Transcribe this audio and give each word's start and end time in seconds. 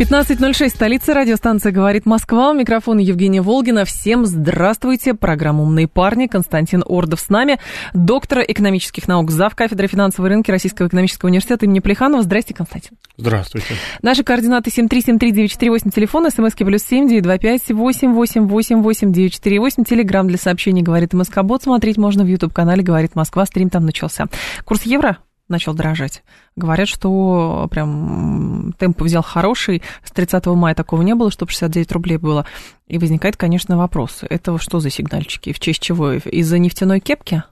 15.06, 0.00 0.70
столица 0.70 1.12
радиостанция 1.12 1.72
«Говорит 1.72 2.06
Москва». 2.06 2.52
У 2.52 2.54
микрофона 2.54 3.00
Евгения 3.00 3.42
Волгина. 3.42 3.84
Всем 3.84 4.24
здравствуйте. 4.24 5.12
Программа 5.12 5.62
«Умные 5.62 5.88
парни». 5.88 6.26
Константин 6.26 6.82
Ордов 6.86 7.20
с 7.20 7.28
нами. 7.28 7.58
Доктор 7.92 8.42
экономических 8.48 9.06
наук, 9.08 9.30
зав. 9.30 9.54
кафедры 9.54 9.88
финансовой 9.88 10.30
рынки 10.30 10.50
Российского 10.50 10.86
экономического 10.86 11.28
университета 11.28 11.66
имени 11.66 11.80
Плеханова. 11.80 12.22
Здрасте, 12.22 12.54
Константин. 12.54 12.92
Здравствуйте. 13.18 13.74
Наши 14.00 14.24
координаты 14.24 14.70
7373948, 14.70 15.90
телефон, 15.94 16.30
смски 16.30 16.64
плюс 16.64 16.82
7 16.84 17.06
925 17.06 17.72
888 17.72 19.12
948, 19.12 19.84
телеграмм 19.84 20.28
для 20.28 20.38
сообщений 20.38 20.80
«Говорит 20.80 21.12
Москобот». 21.12 21.64
Смотреть 21.64 21.98
можно 21.98 22.24
в 22.24 22.26
YouTube-канале 22.26 22.82
«Говорит 22.82 23.16
Москва». 23.16 23.44
Стрим 23.44 23.68
там 23.68 23.84
начался. 23.84 24.28
Курс 24.64 24.84
евро 24.84 25.18
начал 25.50 25.74
дрожать. 25.74 26.22
Говорят, 26.56 26.88
что 26.88 27.68
прям 27.70 28.72
темп 28.78 29.02
взял 29.02 29.22
хороший. 29.22 29.82
С 30.04 30.10
30 30.10 30.46
мая 30.46 30.74
такого 30.74 31.02
не 31.02 31.14
было, 31.14 31.30
чтобы 31.30 31.50
69 31.50 31.92
рублей 31.92 32.16
было. 32.16 32.46
И 32.86 32.98
возникает, 32.98 33.36
конечно, 33.36 33.76
вопрос. 33.76 34.22
Это 34.28 34.58
что 34.58 34.80
за 34.80 34.90
сигнальчики? 34.90 35.52
В 35.52 35.60
честь 35.60 35.82
чего? 35.82 36.12
Из-за 36.12 36.58
нефтяной 36.58 37.00
кепки? 37.00 37.42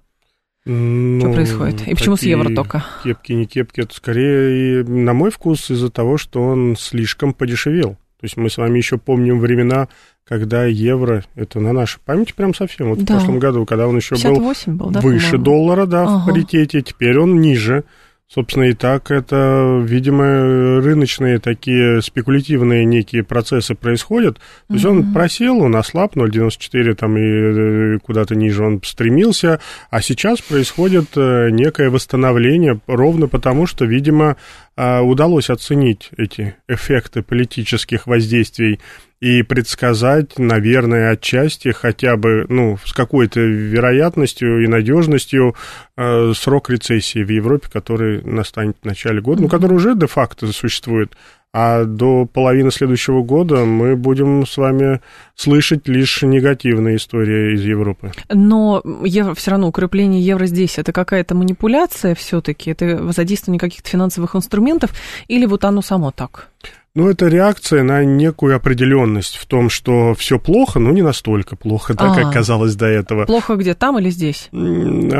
Ну, 0.64 1.20
что 1.20 1.32
происходит? 1.32 1.88
И 1.88 1.94
почему 1.94 2.16
с 2.16 2.22
евро 2.22 2.54
только? 2.54 2.84
Кепки, 3.02 3.32
не 3.32 3.46
кепки, 3.46 3.80
это 3.80 3.94
скорее, 3.94 4.84
на 4.84 5.14
мой 5.14 5.30
вкус, 5.30 5.70
из-за 5.70 5.90
того, 5.90 6.18
что 6.18 6.42
он 6.42 6.76
слишком 6.76 7.32
подешевел. 7.32 7.96
То 8.20 8.24
есть 8.24 8.36
мы 8.36 8.50
с 8.50 8.56
вами 8.56 8.78
еще 8.78 8.98
помним 8.98 9.38
времена, 9.38 9.88
когда 10.24 10.64
евро, 10.64 11.24
это 11.36 11.60
на 11.60 11.72
нашей 11.72 12.00
памяти 12.00 12.32
прям 12.32 12.52
совсем, 12.52 12.90
вот 12.90 12.98
да. 12.98 13.04
в 13.04 13.06
прошлом 13.18 13.38
году, 13.38 13.64
когда 13.64 13.86
он 13.86 13.96
еще 13.96 14.16
был, 14.16 14.52
был 14.66 14.90
да, 14.90 15.00
выше 15.00 15.38
доллара, 15.38 15.86
да, 15.86 16.02
ага. 16.02 16.18
в 16.18 16.26
паритете, 16.26 16.82
теперь 16.82 17.18
он 17.18 17.40
ниже. 17.40 17.84
Собственно, 18.30 18.64
и 18.64 18.74
так 18.74 19.10
это, 19.10 19.82
видимо, 19.82 20.82
рыночные 20.82 21.38
такие 21.38 22.02
спекулятивные 22.02 22.84
некие 22.84 23.24
процессы 23.24 23.74
происходят. 23.74 24.36
То 24.36 24.74
есть 24.74 24.84
mm-hmm. 24.84 24.90
он 24.90 25.12
просел, 25.14 25.62
он 25.62 25.74
ослаб, 25.76 26.14
0,94 26.14 26.94
там 26.94 27.16
и 27.16 27.22
э, 27.22 27.98
куда-то 28.00 28.34
ниже 28.34 28.64
он 28.64 28.82
стремился, 28.84 29.60
а 29.88 30.02
сейчас 30.02 30.42
происходит 30.42 31.06
э, 31.16 31.48
некое 31.48 31.88
восстановление 31.88 32.80
ровно 32.86 33.28
потому, 33.28 33.64
что, 33.66 33.86
видимо, 33.86 34.36
а, 34.80 35.02
удалось 35.02 35.50
оценить 35.50 36.10
эти 36.16 36.54
эффекты 36.68 37.22
политических 37.22 38.06
воздействий 38.06 38.78
и 39.20 39.42
предсказать, 39.42 40.38
наверное, 40.38 41.10
отчасти 41.12 41.72
хотя 41.72 42.16
бы, 42.16 42.46
ну, 42.48 42.78
с 42.84 42.92
какой-то 42.92 43.40
вероятностью 43.40 44.62
и 44.62 44.68
надежностью 44.68 45.56
э, 45.96 46.32
срок 46.36 46.70
рецессии 46.70 47.24
в 47.24 47.28
Европе, 47.28 47.68
который 47.72 48.22
настанет 48.22 48.76
в 48.80 48.84
начале 48.84 49.20
года, 49.20 49.42
ну, 49.42 49.48
который 49.48 49.74
уже 49.74 49.96
де-факто 49.96 50.46
существует. 50.52 51.16
А 51.52 51.84
до 51.84 52.26
половины 52.26 52.70
следующего 52.70 53.22
года 53.22 53.64
мы 53.64 53.96
будем 53.96 54.46
с 54.46 54.58
вами 54.58 55.00
слышать 55.34 55.88
лишь 55.88 56.22
негативные 56.22 56.96
истории 56.96 57.54
из 57.54 57.64
Европы. 57.64 58.12
Но 58.28 58.82
евро, 59.02 59.34
все 59.34 59.52
равно 59.52 59.68
укрепление 59.68 60.20
евро 60.20 60.44
здесь 60.44 60.78
это 60.78 60.92
какая-то 60.92 61.34
манипуляция 61.34 62.14
все-таки, 62.14 62.70
это 62.70 63.10
задействование 63.12 63.58
каких-то 63.58 63.88
финансовых 63.88 64.36
инструментов, 64.36 64.92
или 65.26 65.46
вот 65.46 65.64
оно 65.64 65.80
само 65.80 66.10
так? 66.10 66.50
Ну, 66.98 67.08
это 67.08 67.28
реакция 67.28 67.84
на 67.84 68.02
некую 68.02 68.56
определенность 68.56 69.36
в 69.36 69.46
том, 69.46 69.70
что 69.70 70.16
все 70.18 70.40
плохо, 70.40 70.80
но 70.80 70.90
не 70.90 71.02
настолько 71.02 71.54
плохо, 71.54 71.94
так 71.94 72.16
как 72.16 72.26
а. 72.26 72.32
казалось 72.32 72.74
до 72.74 72.86
этого. 72.86 73.24
Плохо 73.24 73.54
где, 73.54 73.74
там 73.74 74.00
или 74.00 74.10
здесь? 74.10 74.48
А 74.50 74.56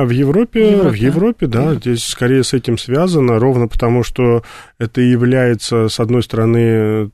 в 0.05 0.11
Европе, 0.11 0.72
Европе, 0.72 0.88
в 0.88 0.94
Европе, 0.94 1.47
да, 1.47 1.62
Европе. 1.67 1.81
здесь 1.93 2.05
скорее 2.05 2.43
с 2.43 2.53
этим 2.53 2.78
связано, 2.78 3.38
ровно 3.38 3.69
потому, 3.69 4.03
что 4.03 4.43
это 4.81 5.03
является, 5.03 5.88
с 5.88 6.00
одной 6.00 6.25
стороны, 6.25 7.12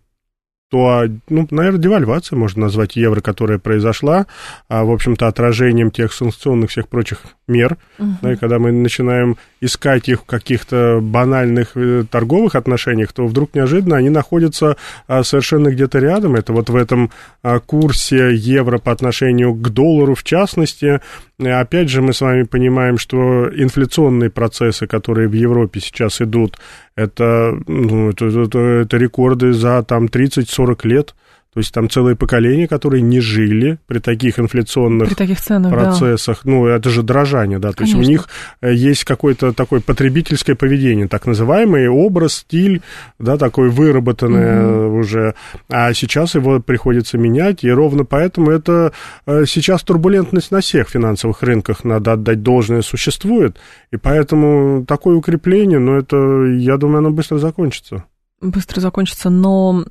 то, 0.75 1.05
ну, 1.29 1.47
наверное, 1.53 1.79
девальвация 1.79 2.37
можно 2.37 2.63
назвать 2.63 2.97
евро, 2.97 3.21
которая 3.21 3.61
произошла, 3.61 4.27
а, 4.69 4.83
в 4.83 4.91
общем-то, 4.91 5.29
отражением 5.29 5.93
тех 5.93 6.13
санкционных 6.13 6.71
всех 6.71 6.89
прочих 6.89 7.21
мер, 7.47 7.77
угу. 7.97 8.09
да, 8.23 8.33
и 8.33 8.37
когда 8.37 8.59
мы 8.59 8.73
начинаем 8.73 9.37
искать 9.61 10.09
их 10.09 10.23
в 10.23 10.25
каких-то 10.25 10.99
банальных 11.01 11.77
э, 11.77 12.05
торговых 12.11 12.57
отношениях, 12.57 13.13
то 13.13 13.27
вдруг 13.27 13.55
неожиданно 13.55 13.97
они 13.97 14.11
находятся 14.11 14.77
а, 15.07 15.23
совершенно 15.23 15.69
где-то 15.69 16.01
рядом. 16.01 16.35
Это 16.35 16.53
вот 16.53 16.71
в 16.71 16.77
этом 16.77 17.13
а, 17.43 17.61
курсе 17.61 18.35
евро 18.35 18.79
по 18.79 18.91
отношению 18.91 19.55
к 19.55 19.69
доллару 19.71 20.17
в 20.17 20.25
частности. 20.25 21.01
И 21.39 21.49
опять 21.49 21.89
же, 21.89 22.03
мы 22.03 22.13
с 22.13 22.21
вами 22.21 22.43
понимаем, 22.43 22.99
что 22.99 23.49
инфляционные 23.55 24.31
процессы, 24.31 24.87
которые 24.87 25.29
в 25.29 25.33
Европе 25.35 25.81
сейчас 25.81 26.21
идут, 26.21 26.59
это, 26.97 27.59
ну, 27.67 28.11
это, 28.11 28.27
это, 28.27 28.59
это 28.59 28.97
рекорды 28.97 29.53
за 29.53 29.83
там 29.83 30.07
30-40 30.07 30.87
лет. 30.89 31.15
То 31.55 31.61
есть 31.61 31.73
там 31.73 31.89
целое 31.89 32.17
поколение, 32.17 32.67
которые 32.67 33.01
не 33.01 33.21
жили 33.21 33.79
при 33.87 34.01
таких 34.01 34.41
инфляционных 34.41 35.09
при 35.09 35.15
таких 35.15 35.41
ценах, 35.41 35.73
процессах. 35.73 36.41
Да. 36.43 36.51
Ну, 36.51 36.67
это 36.67 36.91
же 36.91 37.05
дрожание, 37.05 37.61
да. 37.61 37.71
То 37.71 37.79
Конечно. 37.79 37.99
есть 37.99 38.09
у 38.09 38.11
них 38.11 38.29
э, 38.61 38.75
есть 38.75 39.05
какое-то 39.05 39.53
такое 39.53 39.81
потребительское 39.81 40.57
поведение, 40.57 41.07
так 41.07 41.27
называемый 41.27 41.89
образ, 41.89 42.39
стиль, 42.39 42.83
да, 43.21 43.37
такой 43.37 43.71
выработанный 43.71 44.89
угу. 44.89 44.99
уже. 44.99 45.35
А 45.69 45.95
сейчас 45.95 46.35
его 46.35 46.59
приходится 46.59 47.19
менять, 47.19 47.63
и 47.63 47.71
ровно 47.71 48.05
поэтому 48.05 48.51
это 48.51 48.93
э, 49.27 49.45
сейчас 49.47 49.85
турбулентность 49.85 50.51
на 50.51 50.61
всех 50.61 50.89
финансовых 50.89 51.41
рынках, 51.43 51.85
надо 51.85 52.15
отдать 52.15 52.43
должное, 52.43 52.83
существует. 52.83 53.59
И 53.93 53.97
поэтому 53.97 54.85
такое 54.85 55.15
укрепление, 55.15 55.79
ну, 55.79 55.97
это, 55.97 56.17
я 56.47 56.79
думаю, 56.79 56.99
оно 56.99 57.13
быстро 57.13 57.39
закончится 57.39 58.05
быстро 58.51 58.81
закончится, 58.81 59.31
но 59.31 59.85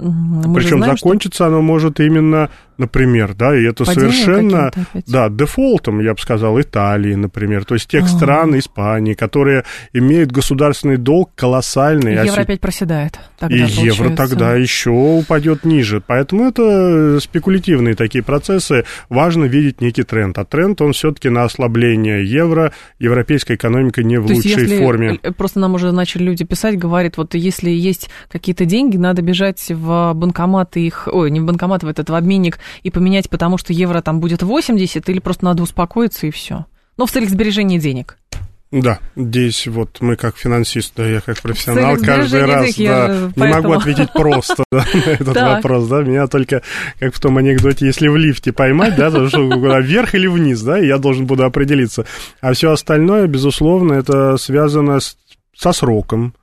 Причем 0.56 0.84
закончится 0.84 1.48
оно 1.48 1.62
может 1.62 2.00
именно 2.00 2.50
например, 2.78 3.34
да, 3.34 3.56
и 3.56 3.64
это 3.64 3.86
Падение 3.86 4.12
совершенно, 4.12 4.72
да, 5.08 5.30
дефолтом, 5.30 6.00
я 6.00 6.14
бы 6.14 6.20
сказал, 6.20 6.60
Италии, 6.60 7.16
например, 7.16 7.66
то 7.66 7.76
есть 7.76 7.88
тех 7.88 8.04
А-а-а. 8.04 8.10
стран, 8.10 8.60
Испании, 8.60 9.14
которые 9.14 9.64
имеют 9.94 10.32
государственный 10.32 10.98
долг 10.98 11.32
колоссальный. 11.36 12.14
Евро 12.14 12.40
а 12.40 12.42
опять 12.42 12.62
проседает. 12.62 13.20
Тогда, 13.40 13.56
и 13.56 13.60
получается. 13.60 13.86
евро 13.86 14.16
тогда 14.16 14.56
еще 14.56 14.90
упадет 14.90 15.66
ниже. 15.66 16.02
Поэтому 16.06 16.46
это 16.48 17.20
спекулятивные 17.20 17.96
такие 17.96 18.24
процессы. 18.24 18.86
Важно 19.10 19.46
видеть 19.46 19.82
некий 19.82 20.04
тренд. 20.04 20.38
А 20.38 20.46
тренд, 20.46 20.82
он 20.82 20.94
все-таки 20.94 21.30
на 21.30 21.44
ослабление 21.44 22.26
евро. 22.26 22.74
Европейская 23.00 23.56
экономика 23.56 24.04
не 24.04 24.20
в 24.20 24.28
то 24.28 24.34
лучшей 24.34 24.64
если, 24.64 24.80
форме. 24.80 25.20
Э, 25.22 25.32
просто 25.32 25.60
нам 25.60 25.76
уже 25.76 25.92
начали 25.92 26.24
люди 26.24 26.46
писать, 26.46 26.78
говорит, 26.78 27.18
вот 27.18 27.36
если 27.36 27.70
есть 27.70 28.10
какие-то 28.32 28.66
деньги, 28.66 28.98
надо 28.98 29.22
бежать 29.22 29.64
в 29.70 30.14
банкомат 30.14 30.78
их, 30.78 31.08
ой, 31.12 31.32
не 31.32 31.40
в 31.40 31.46
банкомат, 31.46 31.84
в 31.84 31.88
этот 31.88 32.10
в 32.10 32.16
обменник 32.16 32.60
и 32.84 32.90
поменять, 32.90 33.30
потому 33.30 33.58
что 33.58 33.74
евро 33.74 34.02
там 34.02 34.20
будет 34.20 34.44
80, 34.44 35.08
или 35.10 35.20
просто 35.20 35.46
надо 35.46 35.64
успокоиться 35.64 36.28
и 36.28 36.32
все? 36.32 36.66
Ну, 36.98 37.06
в 37.06 37.12
целях 37.12 37.30
сбережения 37.30 37.80
денег. 37.80 38.18
Да, 38.74 38.98
здесь 39.16 39.68
вот 39.68 39.98
мы 40.02 40.16
как 40.16 40.36
финансист, 40.36 40.94
да, 40.98 41.08
я 41.08 41.22
как 41.22 41.40
профессионал 41.42 41.96
каждый 41.98 42.44
раз 42.44 42.74
да, 42.76 43.32
поэтому... 43.36 43.46
не 43.46 43.54
могу 43.54 43.72
ответить 43.74 44.12
просто 44.16 44.64
да, 44.72 44.84
на 44.92 45.10
этот 45.12 45.36
вопрос, 45.36 45.88
да, 45.88 46.02
меня 46.02 46.26
только 46.26 46.64
как 47.00 47.14
в 47.14 47.20
том 47.20 47.38
анекдоте, 47.38 47.86
если 47.86 48.08
в 48.08 48.18
лифте 48.18 48.52
поймать, 48.52 48.96
да, 48.96 49.12
то 49.12 49.30
что 49.30 49.48
вверх 49.48 50.16
или 50.16 50.26
вниз, 50.26 50.60
да, 50.64 50.80
и 50.80 50.88
я 50.88 50.98
должен 50.98 51.28
буду 51.28 51.46
определиться. 51.46 52.08
А 52.42 52.54
все 52.54 52.72
остальное, 52.72 53.28
безусловно, 53.28 53.94
это 53.94 54.38
связано 54.38 55.00
с, 55.00 55.18
со 55.56 55.72
сроком, 55.72 56.34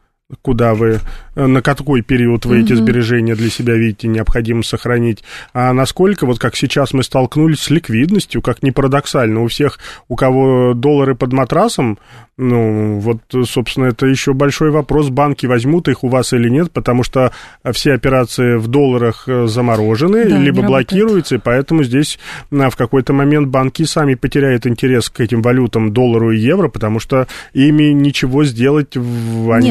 куда 0.41 0.75
вы, 0.75 1.01
на 1.35 1.63
какой 1.63 2.03
период 2.03 2.45
вы 2.45 2.61
эти 2.61 2.73
сбережения 2.73 3.35
для 3.35 3.51
себя 3.51 3.75
видите 3.75 4.09
необходимо 4.09 4.63
сохранить, 4.63 5.23
а 5.53 5.73
насколько, 5.73 6.27
вот 6.27 6.39
как 6.39 6.57
сейчас 6.57 6.93
мы 6.93 7.03
столкнулись 7.03 7.61
с 7.61 7.71
ликвидностью, 7.71 8.43
как 8.43 8.63
ни 8.63 8.71
парадоксально, 8.71 9.43
у 9.43 9.49
всех, 9.49 9.79
у 10.09 10.17
кого 10.17 10.75
доллары 10.75 11.15
под 11.15 11.33
матрасом, 11.33 11.99
ну, 12.37 12.99
вот, 13.01 13.19
собственно, 13.47 13.87
это 13.87 14.07
еще 14.07 14.33
большой 14.33 14.71
вопрос, 14.71 15.11
банки 15.11 15.45
возьмут 15.45 15.89
их 15.89 16.03
у 16.05 16.09
вас 16.09 16.33
или 16.33 16.49
нет, 16.49 16.73
потому 16.73 17.03
что 17.03 17.33
все 17.73 17.93
операции 17.93 18.57
в 18.57 18.67
долларах 18.67 19.25
э, 19.27 19.47
заморожены, 19.47 20.25
да, 20.25 20.39
либо 20.39 20.63
блокируются, 20.63 21.35
и 21.35 21.39
поэтому 21.39 21.83
здесь 21.83 22.19
в 22.51 22.77
какой-то 22.77 23.13
момент 23.13 23.49
банки 23.49 23.83
сами 23.83 24.15
потеряют 24.15 24.67
интерес 24.67 25.11
к 25.11 25.21
этим 25.21 25.43
валютам, 25.43 25.93
доллару 25.93 26.31
и 26.33 26.39
евро, 26.39 26.69
потому 26.69 26.99
что 26.99 27.27
ими 27.53 27.93
ничего 27.93 28.45
сделать 28.45 28.97
они 28.97 29.03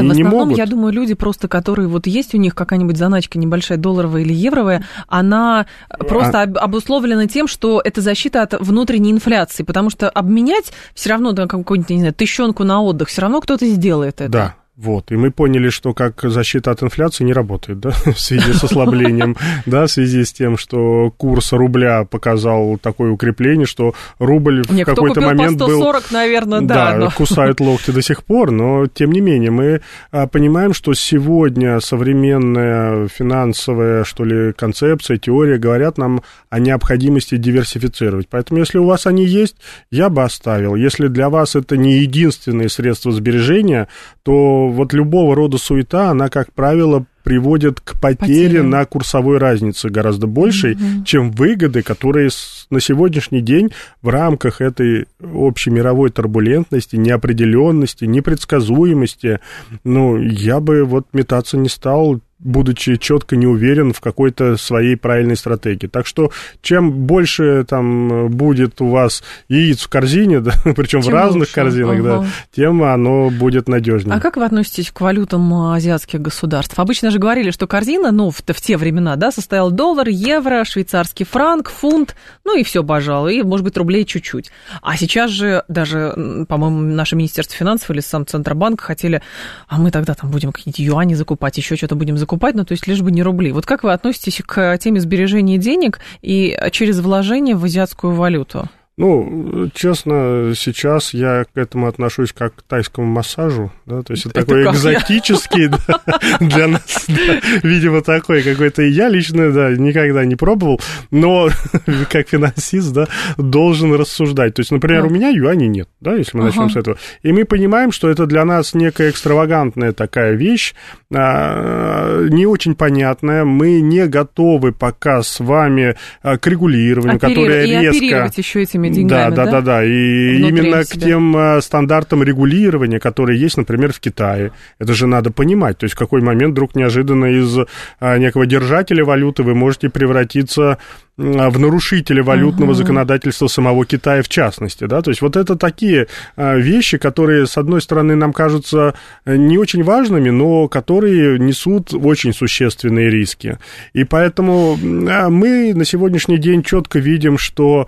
не, 0.02 0.08
в 0.08 0.12
основном, 0.12 0.16
не 0.16 0.24
могут. 0.24 0.58
я 0.58 0.68
думаю, 0.68 0.94
люди 0.94 1.16
просто, 1.16 1.48
которые 1.60 1.90
вот 1.90 2.08
есть 2.08 2.34
у 2.34 2.38
них 2.38 2.56
какая-нибудь 2.56 2.96
заначка 2.96 3.38
небольшая, 3.38 3.78
долларовая 3.78 4.22
или 4.22 4.34
евровая, 4.34 4.86
она 5.10 5.66
просто 6.00 6.42
а... 6.42 6.44
обусловлена 6.44 7.28
тем, 7.28 7.48
что 7.48 7.82
это 7.84 8.00
защита 8.00 8.44
от 8.44 8.54
внутренней 8.62 9.12
инфляции, 9.12 9.64
потому 9.64 9.90
что 9.90 10.10
обменять 10.10 10.72
все 10.94 11.10
равно 11.10 11.34
да, 11.34 11.48
какую-нибудь, 11.48 11.90
не 11.90 12.00
знаю, 12.00 12.14
тыщенку 12.14 12.64
на 12.64 12.82
отдых, 12.82 13.10
все 13.10 13.22
равно 13.22 13.42
кто-то 13.42 13.66
сделает 13.66 14.22
это. 14.22 14.32
Да, 14.32 14.56
вот, 14.82 15.12
и 15.12 15.18
мы 15.18 15.30
поняли, 15.30 15.68
что 15.68 15.94
как 15.94 16.22
защита 16.24 16.72
от 16.72 16.82
инфляции 16.84 17.26
не 17.26 17.34
работает, 17.34 17.82
да, 17.82 17.90
в 18.06 18.18
связи 18.18 18.54
с 18.54 18.64
ослаблением, 18.64 19.36
да, 19.66 19.88
в 19.88 19.92
связи 19.92 20.24
с 20.24 20.32
тем, 20.32 20.58
что 20.58 21.12
курс 21.18 21.52
рубля 21.52 22.06
показал 22.06 22.78
такое 22.78 23.12
укрепление, 23.12 23.66
что 23.66 23.94
рубль 24.20 24.64
в 24.64 24.86
какой-то 24.86 25.20
момент 25.20 25.60
по 25.60 25.66
140, 25.66 26.04
был... 26.04 26.18
наверное, 26.18 26.62
да. 26.62 26.92
Да, 26.92 26.98
но... 26.98 27.12
кусает 27.16 27.60
локти 27.60 27.92
до 27.92 28.02
сих 28.02 28.24
пор, 28.24 28.52
но 28.52 28.88
тем 28.88 29.12
не 29.12 29.20
менее 29.20 29.52
мы 29.52 29.82
а, 30.12 30.28
понимаем, 30.28 30.74
что 30.74 30.94
сегодня 30.94 31.82
современная 31.82 33.10
финансовая, 33.10 34.06
что 34.06 34.24
ли, 34.24 34.54
концепция, 34.54 35.18
теория 35.18 35.58
говорят 35.58 35.98
нам 35.98 36.22
о 36.50 36.60
необходимости 36.60 37.36
диверсифицировать. 37.36 38.30
Поэтому 38.30 38.62
если 38.62 38.78
у 38.78 38.86
вас 38.86 39.08
они 39.08 39.26
есть, 39.26 39.58
я 39.92 40.10
бы 40.10 40.24
оставил. 40.24 40.76
Если 40.76 41.08
для 41.08 41.30
вас 41.30 41.58
это 41.58 41.76
не 41.76 41.98
единственное 41.98 42.70
средство 42.70 43.12
сбережения, 43.12 43.90
то 44.24 44.69
вот 44.72 44.94
любого 44.94 45.36
рода 45.36 45.58
суета, 45.58 46.10
она, 46.10 46.30
как 46.30 46.54
правило, 46.54 47.06
приводит 47.24 47.80
к 47.80 48.00
потере 48.00 48.48
Потерям. 48.48 48.70
на 48.70 48.86
курсовой 48.86 49.38
разнице 49.38 49.90
гораздо 49.90 50.28
большей, 50.28 50.74
угу. 50.74 51.04
чем 51.06 51.32
выгоды, 51.32 51.84
которые 51.84 52.30
на 52.70 52.80
сегодняшний 52.80 53.42
день 53.42 53.72
в 54.02 54.10
рамках 54.10 54.62
этой 54.62 55.08
общей 55.22 55.70
мировой 55.70 56.10
турбулентности, 56.10 56.96
неопределенности, 56.96 58.06
непредсказуемости, 58.06 59.40
ну, 59.84 60.18
я 60.18 60.60
бы 60.60 60.86
вот 60.86 61.08
метаться 61.14 61.58
не 61.58 61.70
стал, 61.70 62.20
будучи 62.40 62.96
четко 62.96 63.36
не 63.36 63.46
уверен 63.46 63.94
в 63.94 64.00
какой-то 64.00 64.56
своей 64.56 64.96
правильной 64.96 65.36
стратегии. 65.36 65.88
Так 65.88 66.08
что 66.08 66.32
чем 66.62 66.92
больше 66.92 67.66
там 67.68 68.30
будет 68.30 68.80
у 68.82 68.88
вас 68.88 69.24
яиц 69.50 69.82
в 69.82 69.90
корзине, 69.90 70.40
да, 70.40 70.54
причем 70.76 71.02
в 71.02 71.10
разных 71.10 71.42
лучше. 71.42 71.54
корзинах, 71.54 72.00
ага. 72.00 72.04
да, 72.04 72.26
тем 72.56 72.82
оно 72.84 73.30
будет 73.30 73.68
надежнее. 73.68 74.16
А 74.16 74.20
как 74.20 74.38
вы 74.38 74.46
относитесь 74.46 74.92
к 74.92 75.02
валютам 75.02 75.54
азиатских 75.54 76.22
государств? 76.22 76.80
Обычно 76.80 77.12
же 77.12 77.20
говорили, 77.20 77.52
что 77.52 77.68
корзина, 77.68 78.12
ну, 78.12 78.32
в, 78.32 78.38
в 78.38 78.62
те 78.62 78.78
времена, 78.78 79.16
да, 79.18 79.32
состояла 79.32 79.72
доллар, 79.72 80.08
евро, 80.08 80.64
швейцарский 80.64 81.26
франк, 81.26 81.70
фунт, 81.70 82.16
ну 82.46 82.58
и 82.58 82.64
все, 82.64 82.84
пожалуй, 82.84 83.36
и, 83.36 83.44
может 83.44 83.66
быть, 83.66 83.76
рублей 83.76 84.06
чуть-чуть. 84.06 84.52
А 84.82 84.96
сейчас 84.96 85.32
же 85.32 85.64
даже, 85.68 86.46
по-моему, 86.48 86.80
наше 86.80 87.18
Министерство 87.18 87.58
финансов 87.58 87.92
или 87.92 88.00
сам 88.00 88.26
Центробанк 88.26 88.80
хотели, 88.80 89.22
а 89.68 89.78
мы 89.78 89.92
тогда 89.92 90.14
там 90.14 90.32
будем 90.32 90.54
какие-нибудь 90.54 90.80
юани 90.80 91.14
закупать, 91.16 91.58
еще 91.58 91.76
что-то 91.76 91.96
будем 91.96 92.18
закупать 92.18 92.29
закупать, 92.30 92.54
ну, 92.54 92.64
то 92.64 92.74
есть 92.74 92.86
лишь 92.86 93.02
бы 93.02 93.12
не 93.12 93.24
рубли. 93.24 93.52
Вот 93.52 93.66
как 93.66 93.84
вы 93.84 93.92
относитесь 93.92 94.42
к 94.46 94.78
теме 94.78 95.00
сбережения 95.00 95.58
денег 95.58 96.00
и 96.22 96.56
через 96.72 97.00
вложение 97.00 97.56
в 97.56 97.66
азиатскую 97.66 98.14
валюту? 98.14 98.70
Ну, 99.00 99.70
честно, 99.74 100.52
сейчас 100.54 101.14
я 101.14 101.46
к 101.46 101.58
этому 101.58 101.88
отношусь 101.88 102.34
как 102.34 102.56
к 102.56 102.62
тайскому 102.64 103.08
массажу, 103.08 103.72
да, 103.86 104.02
то 104.02 104.12
есть 104.12 104.26
это, 104.26 104.42
это 104.42 104.46
такой 104.46 104.64
экзотический 104.66 105.70
да, 105.70 106.02
для 106.42 106.68
нас, 106.68 107.06
да, 107.08 107.40
видимо, 107.64 108.02
такой 108.02 108.44
какой-то. 108.44 108.82
Я 108.82 109.08
лично, 109.08 109.54
да, 109.54 109.72
никогда 109.72 110.26
не 110.26 110.36
пробовал, 110.36 110.82
но 111.12 111.48
как 112.12 112.28
финансист, 112.28 112.92
да, 112.92 113.08
должен 113.38 113.94
рассуждать. 113.94 114.56
То 114.56 114.60
есть, 114.60 114.72
например, 114.72 115.06
у 115.06 115.10
меня 115.10 115.30
юаней 115.30 115.70
нет, 115.70 115.88
да, 116.02 116.16
если 116.16 116.36
мы 116.36 116.44
начнем 116.44 116.70
с 116.70 116.76
этого. 116.76 116.98
И 117.24 117.32
мы 117.32 117.46
понимаем, 117.46 117.94
что 117.94 118.10
это 118.10 118.26
для 118.26 118.44
нас 118.44 118.74
некая 118.74 119.12
экстравагантная 119.12 119.94
такая 119.94 120.34
вещь, 120.34 120.74
а, 121.16 122.28
не 122.28 122.46
очень 122.46 122.76
понятная. 122.76 123.46
Мы 123.46 123.80
не 123.80 124.08
готовы 124.08 124.74
пока 124.74 125.24
с 125.24 125.40
вами 125.40 125.96
а, 126.22 126.38
к 126.38 126.46
регулированию, 126.48 127.18
которое 127.18 127.66
резко... 127.66 128.30
еще 128.36 128.62
этими 128.62 128.89
деньгами, 128.90 129.36
да? 129.36 129.46
Да, 129.46 129.52
да, 129.52 129.62
да. 129.62 129.84
И 129.84 130.38
именно 130.38 130.84
себя. 130.84 130.96
к 130.96 131.04
тем 131.04 131.36
а, 131.36 131.62
стандартам 131.62 132.24
регулирования, 132.24 133.00
которые 133.00 133.40
есть, 133.40 133.58
например, 133.58 133.94
в 133.94 134.00
Китае. 134.00 134.52
Это 134.80 134.94
же 134.94 135.08
надо 135.08 135.32
понимать. 135.32 135.78
То 135.78 135.86
есть 135.86 135.96
в 135.96 135.98
какой 135.98 136.22
момент 136.22 136.54
вдруг 136.54 136.76
неожиданно 136.76 137.26
из 137.26 137.58
а, 138.00 138.18
некого 138.18 138.46
держателя 138.46 139.04
валюты 139.06 139.44
вы 139.44 139.56
можете 139.56 139.90
превратиться 139.90 140.78
в 141.18 141.60
нарушителя 141.60 142.24
валютного 142.24 142.72
uh-huh. 142.72 142.76
законодательства 142.76 143.48
самого 143.48 143.86
Китая 143.86 144.24
в 144.24 144.30
частности, 144.30 144.86
да, 144.86 145.02
то 145.02 145.12
есть 145.12 145.22
вот 145.22 145.36
это 145.36 145.58
такие 145.58 146.08
вещи, 146.38 146.98
которые, 146.98 147.46
с 147.46 147.58
одной 147.58 147.82
стороны, 147.82 148.16
нам 148.16 148.32
кажутся 148.32 148.94
э, 149.26 149.36
не 149.36 149.58
очень 149.58 149.84
важными, 149.84 150.30
но 150.30 150.70
которые 150.70 151.38
несут 151.38 151.94
очень 151.94 152.34
существенные 152.34 153.10
риски. 153.10 153.58
И 153.92 154.06
поэтому 154.06 154.78
мы 154.78 155.74
на 155.74 155.84
сегодняшний 155.84 156.38
день 156.38 156.64
четко 156.64 157.00
видим, 157.00 157.38
что 157.38 157.88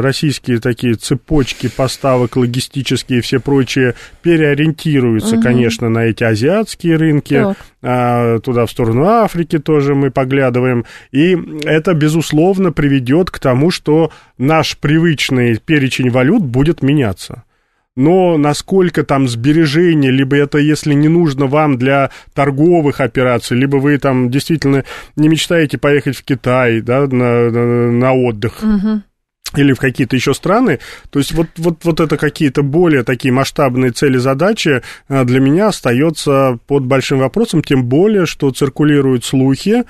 российские 0.00 0.60
такие 0.60 0.94
цепочки 0.94 1.68
поставок 1.68 2.36
логистические 2.36 3.18
и 3.18 3.22
все 3.22 3.40
прочие 3.40 3.94
переориентируются, 4.22 5.36
угу. 5.36 5.42
конечно, 5.42 5.88
на 5.88 6.06
эти 6.06 6.24
азиатские 6.24 6.96
рынки, 6.96 7.40
так. 7.40 7.56
А, 7.82 8.38
туда 8.40 8.66
в 8.66 8.70
сторону 8.70 9.04
Африки 9.04 9.58
тоже 9.58 9.94
мы 9.94 10.10
поглядываем, 10.10 10.84
и 11.12 11.36
это, 11.64 11.94
безусловно, 11.94 12.72
приведет 12.72 13.30
к 13.30 13.38
тому, 13.38 13.70
что 13.70 14.10
наш 14.38 14.76
привычный 14.78 15.58
перечень 15.58 16.10
валют 16.10 16.42
будет 16.42 16.82
меняться 16.82 17.44
но 17.96 18.36
насколько 18.36 19.04
там 19.04 19.28
сбережения, 19.28 20.10
либо 20.10 20.36
это, 20.36 20.58
если 20.58 20.94
не 20.94 21.08
нужно 21.08 21.46
вам 21.46 21.78
для 21.78 22.10
торговых 22.34 23.00
операций, 23.00 23.56
либо 23.56 23.76
вы 23.76 23.98
там 23.98 24.30
действительно 24.30 24.84
не 25.16 25.28
мечтаете 25.28 25.78
поехать 25.78 26.16
в 26.16 26.24
Китай, 26.24 26.80
да, 26.80 27.06
на, 27.06 27.50
на, 27.50 27.92
на 27.92 28.12
отдых. 28.14 28.62
Угу 28.62 29.02
или 29.56 29.72
в 29.72 29.78
какие-то 29.78 30.16
еще 30.16 30.34
страны. 30.34 30.78
То 31.10 31.18
есть 31.18 31.32
вот, 31.32 31.48
вот, 31.56 31.84
вот 31.84 32.00
это 32.00 32.16
какие-то 32.16 32.62
более 32.62 33.02
такие 33.02 33.32
масштабные 33.32 33.90
цели, 33.92 34.18
задачи 34.18 34.82
а, 35.08 35.24
для 35.24 35.40
меня 35.40 35.68
остается 35.68 36.58
под 36.66 36.84
большим 36.84 37.18
вопросом, 37.18 37.62
тем 37.62 37.84
более, 37.84 38.26
что 38.26 38.50
циркулируют 38.50 39.24
слухи, 39.24 39.84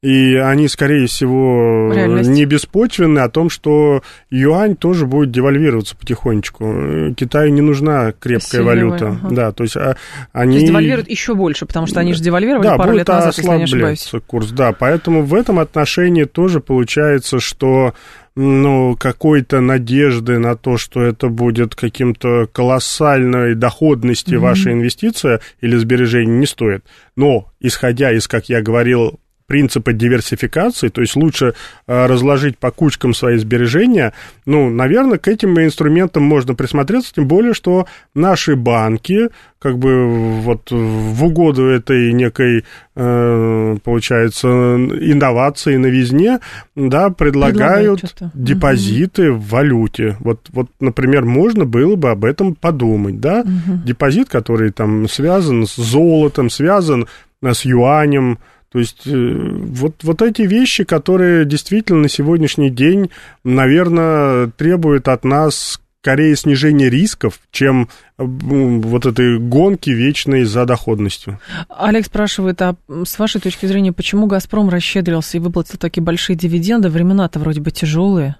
и 0.00 0.36
они, 0.36 0.68
скорее 0.68 1.08
всего, 1.08 1.92
Реальность. 1.92 2.30
не 2.30 2.44
беспочвенны 2.44 3.18
о 3.18 3.28
том, 3.28 3.50
что 3.50 4.02
юань 4.30 4.76
тоже 4.76 5.06
будет 5.06 5.32
девальвироваться 5.32 5.96
потихонечку. 5.96 7.14
Китаю 7.16 7.52
не 7.52 7.62
нужна 7.62 8.12
крепкая 8.12 8.60
Сильная, 8.60 8.66
валюта. 8.66 9.18
Ага. 9.20 9.34
Да, 9.34 9.52
то 9.52 9.64
есть 9.64 9.76
а, 9.76 9.96
они... 10.32 10.52
То 10.52 10.58
есть 10.58 10.66
девальвируют 10.68 11.08
еще 11.08 11.34
больше, 11.34 11.66
потому 11.66 11.88
что 11.88 11.98
они 11.98 12.12
же 12.14 12.22
девальвировали 12.22 12.68
да, 12.68 12.76
пару 12.76 12.92
лет 12.92 13.08
назад, 13.08 13.36
если 13.36 13.56
не 13.56 13.64
ошибаюсь. 13.64 14.12
курс, 14.28 14.50
да. 14.50 14.72
Поэтому 14.72 15.22
в 15.22 15.34
этом 15.34 15.58
отношении 15.58 16.24
тоже 16.24 16.60
получается, 16.60 17.40
что 17.40 17.92
ну, 18.38 18.96
какой-то 18.96 19.60
надежды 19.60 20.38
на 20.38 20.54
то, 20.54 20.78
что 20.78 21.02
это 21.02 21.28
будет 21.28 21.74
каким-то 21.74 22.46
колоссальной 22.46 23.56
доходности 23.56 24.34
mm-hmm. 24.34 24.38
ваша 24.38 24.72
инвестиция 24.72 25.40
или 25.60 25.76
сбережение 25.76 26.38
не 26.38 26.46
стоит. 26.46 26.84
Но, 27.16 27.50
исходя 27.58 28.12
из, 28.12 28.28
как 28.28 28.48
я 28.48 28.62
говорил, 28.62 29.18
принципа 29.48 29.94
диверсификации, 29.94 30.88
то 30.88 31.00
есть 31.00 31.16
лучше 31.16 31.54
э, 31.86 32.06
разложить 32.06 32.58
по 32.58 32.70
кучкам 32.70 33.14
свои 33.14 33.38
сбережения, 33.38 34.12
ну, 34.44 34.68
наверное, 34.68 35.16
к 35.16 35.26
этим 35.26 35.58
инструментам 35.58 36.22
можно 36.22 36.54
присмотреться, 36.54 37.14
тем 37.14 37.26
более, 37.26 37.54
что 37.54 37.86
наши 38.14 38.56
банки, 38.56 39.30
как 39.58 39.78
бы 39.78 40.40
вот 40.42 40.70
в 40.70 41.24
угоду 41.24 41.64
этой 41.64 42.12
некой, 42.12 42.66
э, 42.94 43.76
получается, 43.82 44.48
инновации 44.48 45.76
новизне, 45.76 46.40
да, 46.76 47.08
предлагают, 47.08 48.02
предлагают 48.02 48.34
депозиты 48.34 49.32
угу. 49.32 49.40
в 49.40 49.48
валюте. 49.48 50.16
Вот, 50.20 50.46
вот, 50.50 50.68
например, 50.78 51.24
можно 51.24 51.64
было 51.64 51.96
бы 51.96 52.10
об 52.10 52.26
этом 52.26 52.54
подумать, 52.54 53.18
да, 53.18 53.40
угу. 53.40 53.78
депозит, 53.82 54.28
который 54.28 54.72
там 54.72 55.08
связан 55.08 55.66
с 55.66 55.74
золотом, 55.76 56.50
связан 56.50 57.08
э, 57.42 57.54
с 57.54 57.64
юанем, 57.64 58.38
то 58.78 58.80
есть 58.80 59.08
э, 59.08 59.10
вот, 59.10 60.04
вот 60.04 60.22
эти 60.22 60.42
вещи, 60.42 60.84
которые 60.84 61.44
действительно 61.44 62.02
на 62.02 62.08
сегодняшний 62.08 62.70
день, 62.70 63.10
наверное, 63.42 64.52
требуют 64.56 65.08
от 65.08 65.24
нас 65.24 65.80
скорее 66.00 66.36
снижения 66.36 66.88
рисков, 66.88 67.40
чем 67.50 67.88
вот 68.18 69.04
этой 69.04 69.40
гонки 69.40 69.90
вечной 69.90 70.44
за 70.44 70.64
доходностью. 70.64 71.40
Олег 71.68 72.06
спрашивает, 72.06 72.62
а 72.62 72.76
с 73.04 73.18
вашей 73.18 73.40
точки 73.40 73.66
зрения, 73.66 73.92
почему 73.92 74.28
«Газпром» 74.28 74.68
расщедрился 74.68 75.38
и 75.38 75.40
выплатил 75.40 75.76
такие 75.76 76.04
большие 76.04 76.36
дивиденды? 76.36 76.88
Времена-то 76.88 77.40
вроде 77.40 77.60
бы 77.60 77.72
тяжелые. 77.72 78.36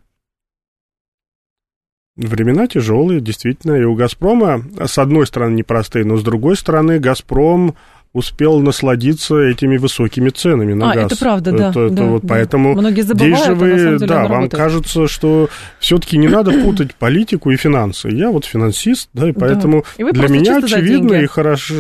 Времена 2.15 2.69
тяжелые, 2.69 3.21
действительно. 3.21 3.75
И 3.75 3.83
у 3.83 3.97
«Газпрома», 3.97 4.63
с 4.87 4.99
одной 4.99 5.27
стороны, 5.27 5.55
непростые, 5.57 6.05
но 6.05 6.17
с 6.17 6.23
другой 6.23 6.57
стороны, 6.57 7.01
«Газпром» 7.01 7.75
успел 8.19 8.61
насладиться 8.61 9.39
этими 9.39 9.77
высокими 9.77 10.31
ценами 10.31 10.75
на 10.75 10.93
а, 10.93 10.95
газ. 10.95 11.13
это 11.13 11.17
правда, 11.19 11.53
да. 11.53 11.71
Это, 11.71 11.89
да, 11.91 12.05
вот 12.05 12.23
да. 12.23 12.29
Поэтому 12.29 12.75
Многие 12.75 13.03
забывают, 13.03 13.37
здесь 13.37 13.47
же 13.47 13.55
вы, 13.55 13.71
а 13.71 13.75
на 13.75 13.79
самом 13.79 13.99
деле 13.99 14.09
да, 14.09 14.23
вам 14.23 14.31
работает. 14.33 14.63
кажется, 14.63 15.09
что 15.09 15.49
все-таки 15.79 16.19
не 16.19 16.29
надо 16.29 16.51
путать 16.53 16.95
политику 16.95 17.51
и 17.51 17.57
финансы. 17.57 18.09
Я 18.09 18.31
вот 18.31 18.45
финансист, 18.45 19.09
да, 19.15 19.29
и 19.29 19.33
поэтому 19.33 19.85
И 19.97 20.05
вы 20.05 20.13
для 20.13 20.29
меня 20.29 20.59
очевидно 20.59 21.15
и 21.15 21.27
хорошо, 21.27 21.75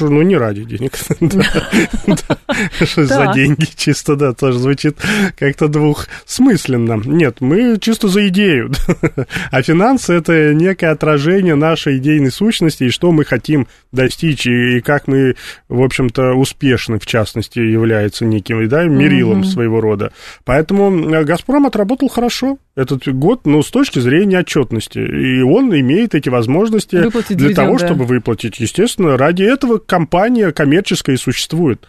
ну 0.00 0.22
не 0.22 0.36
ради 0.36 0.64
денег, 0.64 0.96
за 2.96 3.32
деньги 3.34 3.66
чисто, 3.76 4.16
да, 4.16 4.32
тоже 4.32 4.58
звучит 4.58 4.96
как-то 5.38 5.68
двухсмысленно. 5.68 7.00
Нет, 7.04 7.40
мы 7.40 7.78
чисто 7.80 8.08
за 8.08 8.28
идею, 8.28 8.72
а 9.50 9.62
финансы 9.62 10.12
это 10.12 10.54
некое 10.54 10.92
отражение 10.92 11.54
нашей 11.54 11.98
идейной 11.98 12.30
сущности 12.30 12.84
и 12.84 12.90
что 12.90 13.12
мы 13.12 13.24
хотим 13.24 13.66
достичь 13.92 14.46
и, 14.46 14.78
и 14.78 14.80
как 14.80 15.08
мы, 15.08 15.36
в 15.72 15.82
общем-то, 15.82 16.34
успешны, 16.34 16.98
в 16.98 17.06
частности, 17.06 17.58
является 17.58 18.24
неким, 18.24 18.68
да, 18.68 18.84
мерилом 18.84 19.38
Мгм. 19.38 19.44
своего 19.46 19.80
рода. 19.80 20.12
Поэтому 20.44 21.14
э, 21.14 21.24
«Газпром» 21.24 21.66
отработал 21.66 22.08
хорошо 22.08 22.58
этот 22.76 23.08
год, 23.08 23.46
ну, 23.46 23.62
с 23.62 23.70
точки 23.70 23.98
зрения 23.98 24.40
отчетности. 24.40 24.98
И 24.98 25.40
он 25.42 25.74
имеет 25.74 26.14
эти 26.14 26.28
возможности 26.28 26.96
Выплатить 26.96 27.36
для 27.38 27.54
того, 27.54 27.70
дивиденды. 27.78 27.86
чтобы 27.86 28.04
выплатить. 28.04 28.60
Естественно, 28.60 29.16
ради 29.16 29.42
этого 29.44 29.78
компания 29.78 30.52
коммерческая 30.52 31.16
и 31.16 31.18
существует. 31.18 31.86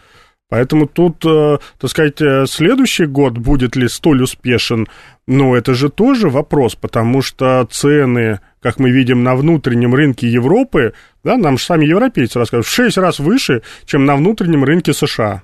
Поэтому 0.50 0.86
тут, 0.86 1.24
э, 1.24 1.58
так 1.78 1.90
сказать, 1.90 2.20
э, 2.20 2.46
следующий 2.46 3.06
год 3.06 3.38
будет 3.38 3.76
ли 3.76 3.88
столь 3.88 4.22
успешен, 4.22 4.86
ну, 5.26 5.54
это 5.54 5.74
же 5.74 5.88
тоже 5.88 6.28
вопрос, 6.28 6.74
потому 6.74 7.22
что 7.22 7.66
цены, 7.70 8.40
как 8.60 8.78
мы 8.78 8.90
видим 8.90 9.22
на 9.22 9.34
внутреннем 9.36 9.94
рынке 9.94 10.28
Европы, 10.28 10.92
да, 11.24 11.36
нам 11.36 11.56
же 11.56 11.64
сами 11.64 11.86
европейцы 11.86 12.38
рассказывают, 12.38 12.66
в 12.66 12.74
6 12.74 12.98
раз 12.98 13.18
выше, 13.18 13.62
чем 13.86 14.04
на 14.04 14.16
внутреннем 14.16 14.64
рынке 14.64 14.92
США, 14.92 15.42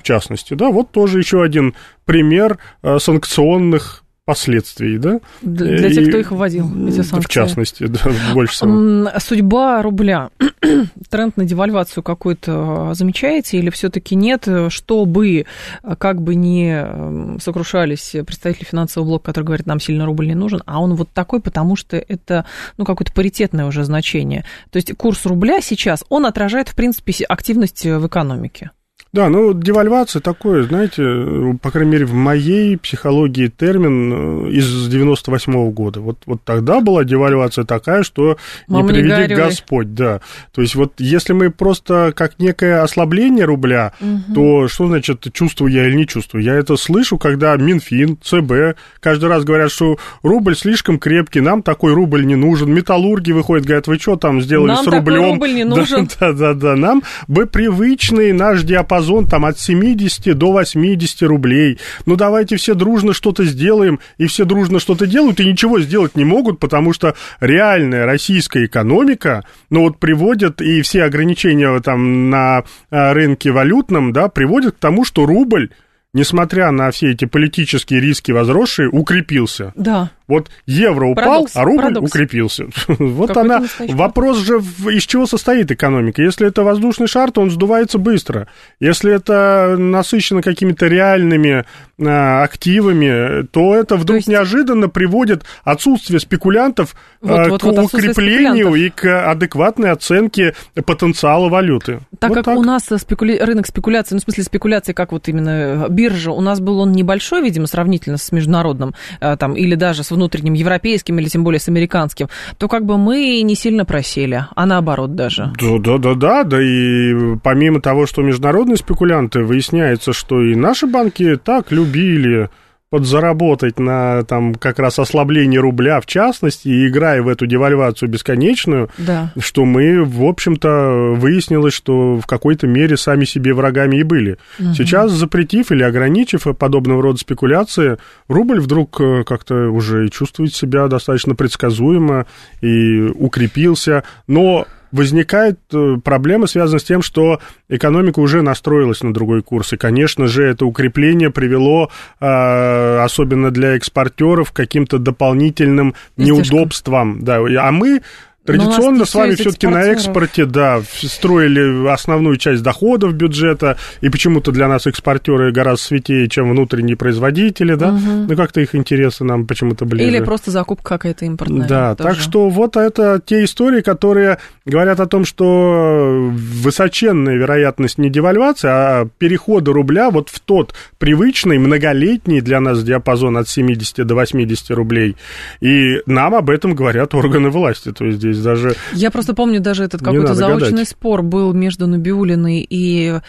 в 0.00 0.02
частности. 0.04 0.54
Да, 0.54 0.70
вот 0.70 0.92
тоже 0.92 1.18
еще 1.18 1.42
один 1.42 1.74
пример 2.04 2.58
э, 2.82 2.98
санкционных 3.00 4.04
последствий, 4.28 4.98
да? 4.98 5.20
Для, 5.40 5.78
для 5.78 5.90
тех, 5.90 6.06
И- 6.06 6.08
кто 6.10 6.18
их 6.18 6.32
вводил, 6.32 6.66
эти 6.86 7.00
санкции. 7.00 7.20
В 7.20 7.28
частности, 7.28 7.86
да, 7.86 8.00
больше 8.34 8.52
всего. 8.52 9.10
Судьба 9.20 9.80
рубля. 9.80 10.28
Тренд 11.08 11.38
на 11.38 11.46
девальвацию 11.46 12.02
какой-то 12.02 12.90
замечаете 12.92 13.56
или 13.56 13.70
все-таки 13.70 14.14
нет? 14.16 14.46
Чтобы, 14.68 15.46
э, 15.82 15.96
как 15.96 16.20
бы 16.20 16.34
не 16.34 17.40
сокрушались 17.40 18.16
представители 18.26 18.66
финансового 18.66 19.08
блока, 19.08 19.24
который 19.24 19.44
говорит, 19.46 19.66
нам 19.66 19.80
сильно 19.80 20.04
рубль 20.04 20.26
не 20.26 20.34
нужен, 20.34 20.62
а 20.66 20.82
он 20.82 20.94
вот 20.94 21.08
такой, 21.08 21.40
потому 21.40 21.74
что 21.74 21.96
это 21.96 22.44
ну, 22.76 22.84
какое-то 22.84 23.14
паритетное 23.14 23.64
уже 23.64 23.82
значение. 23.84 24.44
То 24.70 24.76
есть 24.76 24.94
курс 24.94 25.24
рубля 25.24 25.62
сейчас, 25.62 26.04
он 26.10 26.26
отражает, 26.26 26.68
в 26.68 26.74
принципе, 26.74 27.24
активность 27.24 27.82
в 27.86 28.06
экономике. 28.06 28.72
Да, 29.10 29.30
ну, 29.30 29.54
девальвация 29.54 30.20
такое, 30.20 30.64
знаете, 30.64 31.02
э, 31.02 31.54
по 31.62 31.70
крайней 31.70 31.92
мере, 31.92 32.04
в 32.04 32.12
моей 32.12 32.76
психологии 32.76 33.46
термин 33.46 34.46
э, 34.46 34.50
из 34.50 34.86
98 34.88 35.70
года. 35.70 36.00
Вот, 36.00 36.18
вот 36.26 36.42
тогда 36.44 36.80
была 36.80 37.04
девальвация 37.04 37.64
такая, 37.64 38.02
что 38.02 38.36
Мама, 38.66 38.82
не 38.92 38.98
не 38.98 39.02
приведи 39.08 39.28
горюй. 39.34 39.36
Господь, 39.48 39.94
да. 39.94 40.20
То 40.52 40.60
есть 40.60 40.74
вот 40.74 40.92
если 40.98 41.32
мы 41.32 41.50
просто 41.50 42.12
как 42.14 42.38
некое 42.38 42.82
ослабление 42.82 43.46
рубля, 43.46 43.92
то 44.34 44.68
что 44.68 44.86
значит 44.88 45.24
чувствую 45.32 45.72
я 45.72 45.86
или 45.88 45.96
не 45.96 46.06
чувствую? 46.06 46.44
Я 46.44 46.54
это 46.56 46.76
слышу, 46.76 47.16
когда 47.16 47.56
Минфин, 47.56 48.18
ЦБ 48.22 48.78
каждый 49.00 49.30
раз 49.30 49.42
говорят, 49.44 49.70
что 49.72 49.96
рубль 50.22 50.54
слишком 50.54 50.98
крепкий, 50.98 51.40
нам 51.40 51.62
такой 51.62 51.94
рубль 51.94 52.26
не 52.26 52.34
нужен. 52.36 52.70
Металлурги 52.74 53.32
выходят, 53.32 53.64
говорят, 53.64 53.86
вы 53.86 53.98
что 53.98 54.16
там 54.16 54.42
сделали 54.42 54.68
Нам 54.68 54.82
с 54.82 54.84
такой 54.84 54.98
рублем? 54.98 55.24
рубль 55.32 55.54
не 55.54 55.64
Да, 55.68 55.76
нужен. 55.76 56.08
да, 56.20 56.32
да, 56.34 56.52
да. 56.52 56.76
Нам 56.76 57.02
бы 57.26 57.46
привычный 57.46 58.32
наш 58.32 58.62
диапазон 58.64 58.97
там 59.26 59.44
от 59.44 59.58
70 59.58 60.36
до 60.36 60.52
80 60.52 61.22
рублей. 61.22 61.78
Ну, 62.06 62.16
давайте 62.16 62.56
все 62.56 62.74
дружно 62.74 63.12
что-то 63.12 63.44
сделаем, 63.44 64.00
и 64.18 64.26
все 64.26 64.44
дружно 64.44 64.78
что-то 64.80 65.06
делают, 65.06 65.40
и 65.40 65.44
ничего 65.44 65.80
сделать 65.80 66.16
не 66.16 66.24
могут, 66.24 66.58
потому 66.58 66.92
что 66.92 67.14
реальная 67.40 68.06
российская 68.06 68.66
экономика, 68.66 69.44
ну, 69.70 69.82
вот 69.82 69.98
приводят, 69.98 70.60
и 70.60 70.82
все 70.82 71.04
ограничения 71.04 71.78
там 71.80 72.30
на 72.30 72.64
а, 72.90 73.12
рынке 73.14 73.50
валютном, 73.50 74.12
да, 74.12 74.28
приводят 74.28 74.76
к 74.76 74.78
тому, 74.78 75.04
что 75.04 75.26
рубль, 75.26 75.70
несмотря 76.12 76.70
на 76.70 76.90
все 76.90 77.12
эти 77.12 77.24
политические 77.24 78.00
риски 78.00 78.32
возросшие, 78.32 78.88
укрепился. 78.88 79.72
Да. 79.76 80.10
Вот 80.28 80.50
евро 80.66 81.06
упал, 81.06 81.24
Парадокс, 81.24 81.56
а 81.56 81.64
рубль 81.64 81.82
парадокс. 81.82 82.10
укрепился. 82.10 82.66
Вот 82.98 83.36
она. 83.36 83.64
Вопрос 83.88 84.38
же, 84.38 84.58
из 84.92 85.04
чего 85.04 85.26
состоит 85.26 85.70
экономика. 85.72 86.22
Если 86.22 86.46
это 86.46 86.62
воздушный 86.62 87.06
шар, 87.08 87.30
то 87.32 87.40
он 87.40 87.50
сдувается 87.50 87.98
быстро. 87.98 88.46
Если 88.78 89.12
это 89.12 89.76
насыщено 89.78 90.42
какими-то 90.42 90.86
реальными 90.86 91.64
а, 92.00 92.42
активами, 92.44 93.44
то 93.46 93.74
это 93.74 93.96
вдруг 93.96 94.18
есть- 94.18 94.28
неожиданно 94.28 94.88
приводит 94.88 95.44
отсутствие 95.64 96.20
спекулянтов 96.20 96.94
Вот, 97.20 97.30
а, 97.38 97.48
вот, 97.48 97.60
к 97.60 97.64
вот, 97.64 97.78
укреплению 97.86 98.74
и 98.74 98.90
к 98.90 99.30
адекватной 99.30 99.90
оценке 99.90 100.54
потенциала 100.86 101.48
валюты. 101.48 102.00
Так 102.18 102.30
Вот 102.30 102.44
как 102.44 102.56
у 102.56 102.62
нас 102.62 102.86
спекуля- 102.90 103.42
рынок 103.44 103.66
спекуляции, 103.66 104.14
ну, 104.14 104.20
в 104.20 104.24
смысле 104.24 104.44
спекуляции, 104.44 104.92
как 104.92 105.12
вот 105.12 105.26
именно 105.28 105.86
биржа, 105.88 106.30
у 106.32 106.40
нас 106.40 106.60
был 106.60 106.80
он 106.80 106.92
небольшой, 106.92 107.42
видимо, 107.42 107.66
сравнительно 107.66 108.16
с 108.18 108.30
международным, 108.30 108.94
э, 109.20 109.36
там, 109.36 109.54
или 109.54 109.74
даже 109.74 110.04
с 110.04 110.12
внутренним 110.18 110.54
европейским, 110.54 111.18
или 111.18 111.28
тем 111.28 111.44
более 111.44 111.60
с 111.60 111.68
американским, 111.68 112.28
то 112.58 112.68
как 112.68 112.84
бы 112.84 112.98
мы 112.98 113.40
не 113.42 113.54
сильно 113.54 113.84
просели, 113.84 114.44
а 114.54 114.66
наоборот 114.66 115.14
даже. 115.14 115.52
Да, 115.60 115.78
да, 115.78 115.98
да, 115.98 116.14
да, 116.14 116.44
да, 116.44 116.62
и 116.62 117.36
помимо 117.42 117.80
того, 117.80 118.06
что 118.06 118.22
международные 118.22 118.76
спекулянты, 118.76 119.40
выясняется, 119.44 120.12
что 120.12 120.42
и 120.42 120.54
наши 120.54 120.86
банки 120.86 121.36
так 121.36 121.72
любили 121.72 122.50
подзаработать 122.90 123.78
на 123.78 124.22
там 124.24 124.54
как 124.54 124.78
раз 124.78 124.98
ослабление 124.98 125.60
рубля 125.60 126.00
в 126.00 126.06
частности, 126.06 126.68
и 126.68 126.88
играя 126.88 127.22
в 127.22 127.28
эту 127.28 127.46
девальвацию 127.46 128.08
бесконечную, 128.08 128.88
Да. 128.98 129.32
что 129.38 129.64
мы, 129.64 130.04
в 130.04 130.24
общем-то, 130.24 131.14
выяснилось, 131.16 131.74
что 131.74 132.16
в 132.16 132.26
какой-то 132.26 132.66
мере 132.66 132.96
сами 132.96 133.24
себе 133.24 133.52
врагами 133.52 133.96
и 133.98 134.02
были. 134.02 134.38
Сейчас, 134.58 135.12
запретив 135.12 135.70
или 135.70 135.82
ограничив 135.82 136.46
подобного 136.58 137.02
рода 137.02 137.18
спекуляции, 137.18 137.98
рубль 138.28 138.60
вдруг 138.60 139.00
э, 139.00 139.24
как-то 139.24 139.68
уже 139.70 140.08
чувствует 140.08 140.54
себя 140.54 140.88
достаточно 140.88 141.34
предсказуемо 141.34 142.26
и 142.60 143.00
укрепился, 143.14 144.04
но 144.26 144.66
возникает 144.92 145.58
э, 145.72 145.96
проблема, 146.02 146.46
связанная 146.46 146.80
с 146.80 146.84
тем, 146.84 147.02
что 147.02 147.40
экономика 147.68 148.20
уже 148.20 148.42
настроилась 148.42 149.02
на 149.02 149.12
другой 149.12 149.42
курс. 149.42 149.72
И, 149.72 149.76
конечно 149.76 150.26
же, 150.26 150.44
это 150.44 150.66
укрепление 150.66 151.30
привело, 151.30 151.90
э, 152.20 152.98
особенно 152.98 153.50
для 153.50 153.76
экспортеров, 153.76 154.52
к 154.52 154.56
каким-то 154.56 154.98
дополнительным 154.98 155.94
Издержкам. 156.16 156.56
неудобствам. 156.56 157.18
Да. 157.22 157.38
А 157.60 157.72
мы 157.72 158.02
Традиционно 158.48 159.00
не 159.00 159.04
с 159.04 159.14
вами 159.14 159.34
все-таки 159.34 159.66
на 159.66 159.84
экспорте, 159.84 160.46
да, 160.46 160.80
строили 160.90 161.88
основную 161.88 162.36
часть 162.36 162.62
доходов 162.62 163.14
бюджета, 163.14 163.76
и 164.00 164.08
почему-то 164.08 164.52
для 164.52 164.68
нас 164.68 164.86
экспортеры 164.86 165.52
гораздо 165.52 165.84
святее, 165.84 166.28
чем 166.28 166.50
внутренние 166.50 166.96
производители, 166.96 167.74
да, 167.74 167.92
ну 167.92 168.36
как-то 168.36 168.60
их 168.60 168.74
интересы 168.74 169.24
нам 169.24 169.46
почему-то 169.46 169.84
ближе. 169.84 170.08
Или 170.08 170.24
просто 170.24 170.50
закупка 170.50 170.94
какая-то 170.94 171.26
импортная. 171.26 171.68
Да, 171.68 171.94
тоже. 171.94 172.08
так 172.08 172.18
что 172.18 172.48
вот 172.48 172.76
это 172.76 173.20
те 173.24 173.44
истории, 173.44 173.82
которые 173.82 174.38
говорят 174.64 175.00
о 175.00 175.06
том, 175.06 175.24
что 175.24 176.30
высоченная 176.30 177.36
вероятность 177.36 177.98
не 177.98 178.10
девальвации, 178.10 178.68
а 178.68 179.08
перехода 179.18 179.72
рубля 179.72 180.10
вот 180.10 180.30
в 180.30 180.40
тот 180.40 180.74
привычный, 180.98 181.58
многолетний 181.58 182.40
для 182.40 182.60
нас 182.60 182.82
диапазон 182.82 183.36
от 183.36 183.48
70 183.48 184.06
до 184.06 184.14
80 184.14 184.70
рублей. 184.70 185.16
И 185.60 186.00
нам 186.06 186.34
об 186.34 186.50
этом 186.50 186.74
говорят 186.74 187.14
органы 187.14 187.50
власти. 187.50 187.92
То 187.92 188.04
есть 188.04 188.18
здесь 188.18 188.37
даже... 188.38 188.74
Я 188.94 189.10
просто 189.10 189.34
помню 189.34 189.60
даже 189.60 189.84
этот 189.84 190.02
какой-то 190.02 190.34
заочный 190.34 190.70
гадать. 190.70 190.88
спор 190.88 191.22
был 191.22 191.52
между 191.52 191.86
Набиулиной 191.86 192.66
и 192.68 193.20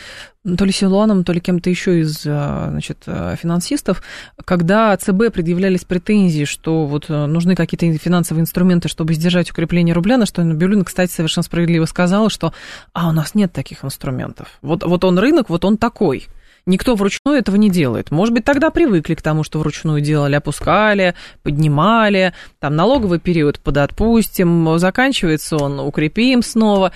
то 0.58 0.66
ли 0.66 0.72
Силуаном, 0.72 1.24
то 1.24 1.34
ли 1.34 1.42
кем-то 1.42 1.70
еще 1.70 2.00
из 2.00 2.25
а, 2.25 2.70
значит, 2.72 3.04
а, 3.08 3.36
финансистов, 3.36 4.01
когда 4.46 4.96
ЦБ 4.96 5.34
предъявлялись 5.34 5.84
претензии, 5.84 6.46
что 6.46 6.86
вот 6.86 7.06
а, 7.10 7.28
нужны 7.28 7.56
какие-то 7.56 7.98
финансовые 7.98 8.42
инструменты, 8.42 8.88
чтобы 8.88 9.13
сдержать 9.13 9.51
укрепление 9.51 9.94
рубля, 9.94 10.18
на 10.18 10.25
что 10.25 10.44
Набиулина, 10.44 10.86
кстати, 10.86 11.12
совершенно 11.12 11.44
справедливо 11.44 11.86
сказала, 11.86 12.30
что 12.30 12.54
а 12.94 13.10
у 13.10 13.12
нас 13.12 13.36
нет 13.36 13.51
таких 13.51 13.84
инструментов. 13.84 14.48
Вот, 14.62 14.84
вот 14.84 15.04
он 15.04 15.20
рынок, 15.20 15.50
вот 15.50 15.66
он 15.66 15.78
такой. 15.78 16.28
Никто 16.69 16.93
вручную 16.93 17.39
этого 17.39 17.55
не 17.55 17.71
делает. 17.71 18.11
Может 18.11 18.31
быть, 18.31 18.45
тогда 18.45 18.69
привыкли 18.69 19.15
к 19.15 19.23
тому, 19.23 19.43
что 19.43 19.57
вручную 19.57 20.01
делали, 20.01 20.35
опускали, 20.35 21.15
поднимали, 21.41 22.33
там 22.59 22.75
налоговый 22.75 23.19
период 23.19 23.59
подотпустим, 23.59 24.77
заканчивается 24.77 25.57
он, 25.57 25.79
укрепим 25.79 26.43
снова, 26.43 26.91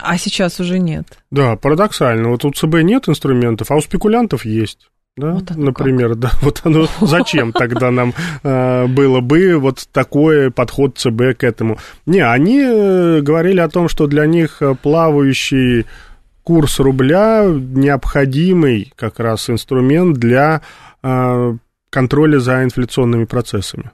а 0.00 0.16
сейчас 0.16 0.60
уже 0.60 0.78
нет. 0.78 1.18
Да, 1.30 1.56
парадоксально. 1.56 2.30
Вот 2.30 2.46
у 2.46 2.52
ЦБ 2.52 2.76
нет 2.82 3.06
инструментов, 3.06 3.70
а 3.70 3.76
у 3.76 3.82
спекулянтов 3.82 4.46
есть. 4.46 4.88
Да, 5.18 5.32
Вот 5.32 5.50
например, 5.56 6.14
да, 6.14 6.30
вот 6.42 6.62
оно 6.64 6.86
зачем 7.00 7.52
тогда 7.52 7.90
нам 7.90 8.14
э, 8.42 8.86
было 8.86 9.20
бы 9.20 9.58
вот 9.58 9.86
такой 9.92 10.50
подход 10.50 10.96
ЦБ 10.96 11.36
к 11.36 11.44
этому? 11.44 11.76
Не, 12.06 12.20
они 12.20 12.60
э, 12.62 13.20
говорили 13.20 13.60
о 13.60 13.68
том, 13.68 13.90
что 13.90 14.06
для 14.06 14.24
них 14.24 14.62
э, 14.62 14.74
плавающий 14.80 15.84
курс 16.48 16.80
рубля 16.80 17.44
необходимый 17.46 18.90
как 18.96 19.20
раз 19.20 19.50
инструмент 19.50 20.16
для 20.16 20.62
э, 21.02 21.54
контроля 21.90 22.38
за 22.38 22.64
инфляционными 22.64 23.26
процессами. 23.26 23.90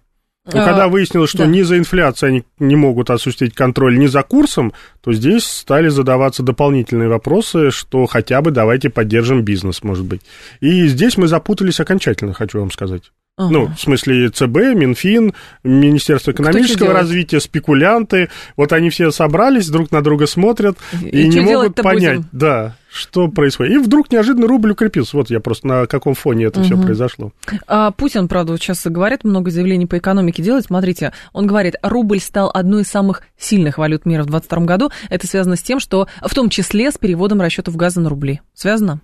Но 0.53 0.63
а, 0.63 0.65
когда 0.65 0.87
выяснилось, 0.87 1.31
что 1.31 1.39
да. 1.39 1.47
ни 1.47 1.63
за 1.63 1.79
инфляцией 1.79 2.31
они 2.31 2.45
не 2.61 2.77
могут 2.77 3.11
осуществить 3.11 3.57
контроль, 3.57 3.99
ни 3.99 4.07
за 4.07 4.23
курсом, 4.23 4.73
то 5.01 5.13
здесь 5.13 5.43
стали 5.45 5.89
задаваться 5.89 6.45
дополнительные 6.45 7.09
вопросы, 7.09 7.73
что 7.73 8.07
хотя 8.07 8.41
бы 8.41 8.53
давайте 8.53 8.89
поддержим 8.89 9.43
бизнес, 9.43 9.83
может 9.83 10.05
быть. 10.05 10.21
И 10.61 10.87
здесь 10.87 11.17
мы 11.17 11.27
запутались 11.27 11.81
окончательно, 11.81 12.35
хочу 12.35 12.61
вам 12.61 12.71
сказать. 12.71 13.11
Ага. 13.37 13.53
Ну, 13.53 13.67
в 13.67 13.81
смысле 13.81 14.29
ЦБ, 14.29 14.77
Минфин, 14.77 15.35
Министерство 15.65 16.31
экономического 16.31 16.93
развития, 16.93 17.41
спекулянты. 17.41 18.31
Вот 18.57 18.73
они 18.73 18.91
все 18.91 19.11
собрались, 19.11 19.69
друг 19.69 19.91
на 19.91 20.03
друга 20.03 20.29
смотрят 20.29 20.79
и, 21.03 21.23
и 21.23 21.29
не 21.29 21.41
могут 21.41 21.75
понять, 21.75 22.19
будем? 22.19 22.29
да, 22.31 22.77
что 22.93 23.27
происходит. 23.27 23.73
И 23.73 23.79
вдруг 23.79 24.13
неожиданно 24.13 24.47
рубль 24.47 24.71
укрепился. 24.71 25.17
Вот 25.17 25.31
я 25.31 25.41
просто 25.41 25.67
на 25.67 25.87
каком 25.89 26.15
фоне 26.15 26.45
это 26.45 26.61
угу. 26.61 26.67
все 26.67 26.81
произошло. 26.81 27.33
А, 27.67 27.91
Путин, 27.91 28.29
правда, 28.29 28.53
вот 28.53 28.61
сейчас 28.61 28.87
говорит, 28.87 29.25
много 29.25 29.51
заявлений 29.51 29.87
по 29.87 29.99
экономике 29.99 30.41
делает. 30.41 30.67
Смотрите, 30.67 31.13
он 31.33 31.49
говорит, 31.49 31.75
рубль 31.83 32.21
стал 32.21 32.53
одной 32.55 32.83
из 32.83 32.89
самых 32.89 33.23
сильных 33.37 33.79
валют 33.79 34.07
мира 34.07 34.23
в 34.23 34.27
2022 34.27 34.65
году. 34.65 34.91
Это 35.11 35.27
связано 35.27 35.57
с 35.57 35.63
тем, 35.63 35.81
что 35.81 36.07
в 36.23 36.33
том 36.33 36.51
числе 36.51 36.93
с 36.93 36.99
переводом 36.99 37.41
расчетов 37.41 37.75
газа 37.75 38.01
на 38.01 38.11
рубли. 38.11 38.43
Связано? 38.55 39.01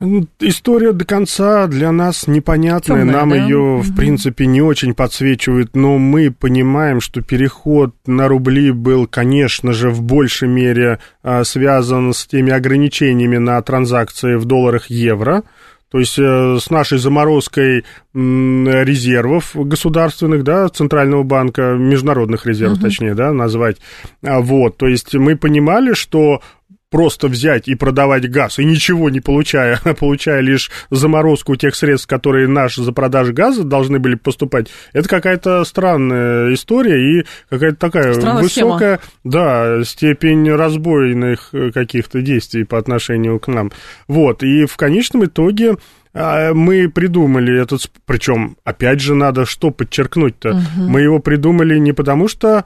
Ну, 0.00 0.28
история 0.38 0.92
до 0.92 1.04
конца 1.04 1.66
для 1.66 1.90
нас 1.90 2.28
непонятная, 2.28 3.00
Темная, 3.00 3.16
нам 3.16 3.30
да? 3.30 3.36
ее, 3.36 3.78
в 3.78 3.96
принципе, 3.96 4.46
не 4.46 4.62
очень 4.62 4.94
подсвечивают, 4.94 5.74
но 5.74 5.98
мы 5.98 6.30
понимаем, 6.30 7.00
что 7.00 7.20
переход 7.20 7.96
на 8.06 8.28
рубли 8.28 8.70
был, 8.70 9.08
конечно 9.08 9.72
же, 9.72 9.90
в 9.90 10.02
большей 10.02 10.46
мере 10.46 11.00
а, 11.24 11.42
связан 11.42 12.12
с 12.12 12.26
теми 12.26 12.52
ограничениями 12.52 13.38
на 13.38 13.60
транзакции 13.60 14.36
в 14.36 14.44
долларах 14.44 14.88
евро, 14.88 15.42
то 15.90 15.98
есть 15.98 16.18
э, 16.18 16.58
с 16.60 16.70
нашей 16.70 16.98
заморозкой 16.98 17.84
резервов 18.14 19.52
государственных, 19.54 20.44
да, 20.44 20.68
Центрального 20.68 21.22
банка, 21.22 21.76
международных 21.78 22.46
резервов, 22.46 22.78
uh-huh. 22.78 22.82
точнее, 22.82 23.14
да, 23.14 23.32
назвать. 23.32 23.78
А, 24.22 24.40
вот, 24.40 24.76
то 24.76 24.86
есть 24.86 25.14
мы 25.14 25.34
понимали, 25.34 25.94
что 25.94 26.42
просто 26.90 27.28
взять 27.28 27.68
и 27.68 27.74
продавать 27.74 28.30
газ, 28.30 28.58
и 28.58 28.64
ничего 28.64 29.10
не 29.10 29.20
получая, 29.20 29.80
а 29.84 29.94
получая 29.98 30.40
лишь 30.40 30.70
заморозку 30.90 31.56
тех 31.56 31.74
средств, 31.74 32.06
которые 32.06 32.48
наши 32.48 32.82
за 32.82 32.92
продажу 32.92 33.32
газа 33.32 33.64
должны 33.64 33.98
были 33.98 34.14
поступать, 34.14 34.68
это 34.92 35.08
какая-то 35.08 35.64
странная 35.64 36.54
история 36.54 37.20
и 37.20 37.26
какая-то 37.50 37.76
такая 37.76 38.14
Странная 38.14 38.42
высокая, 38.42 38.98
схема. 38.98 39.00
да, 39.24 39.84
степень 39.84 40.50
разбойных 40.50 41.50
э, 41.52 41.70
каких-то 41.72 42.22
действий 42.22 42.64
по 42.64 42.78
отношению 42.78 43.38
к 43.38 43.48
нам. 43.48 43.70
Вот, 44.06 44.42
и 44.42 44.64
в 44.66 44.76
конечном 44.76 45.26
итоге 45.26 45.76
а, 46.14 46.52
мы 46.54 46.88
придумали 46.88 47.60
этот, 47.60 47.90
причем, 48.06 48.56
опять 48.64 49.00
же, 49.00 49.14
надо 49.14 49.44
что 49.44 49.70
подчеркнуть-то, 49.70 50.50
угу. 50.50 50.60
мы 50.76 51.00
его 51.02 51.18
придумали 51.18 51.78
не 51.78 51.92
потому, 51.92 52.28
что 52.28 52.64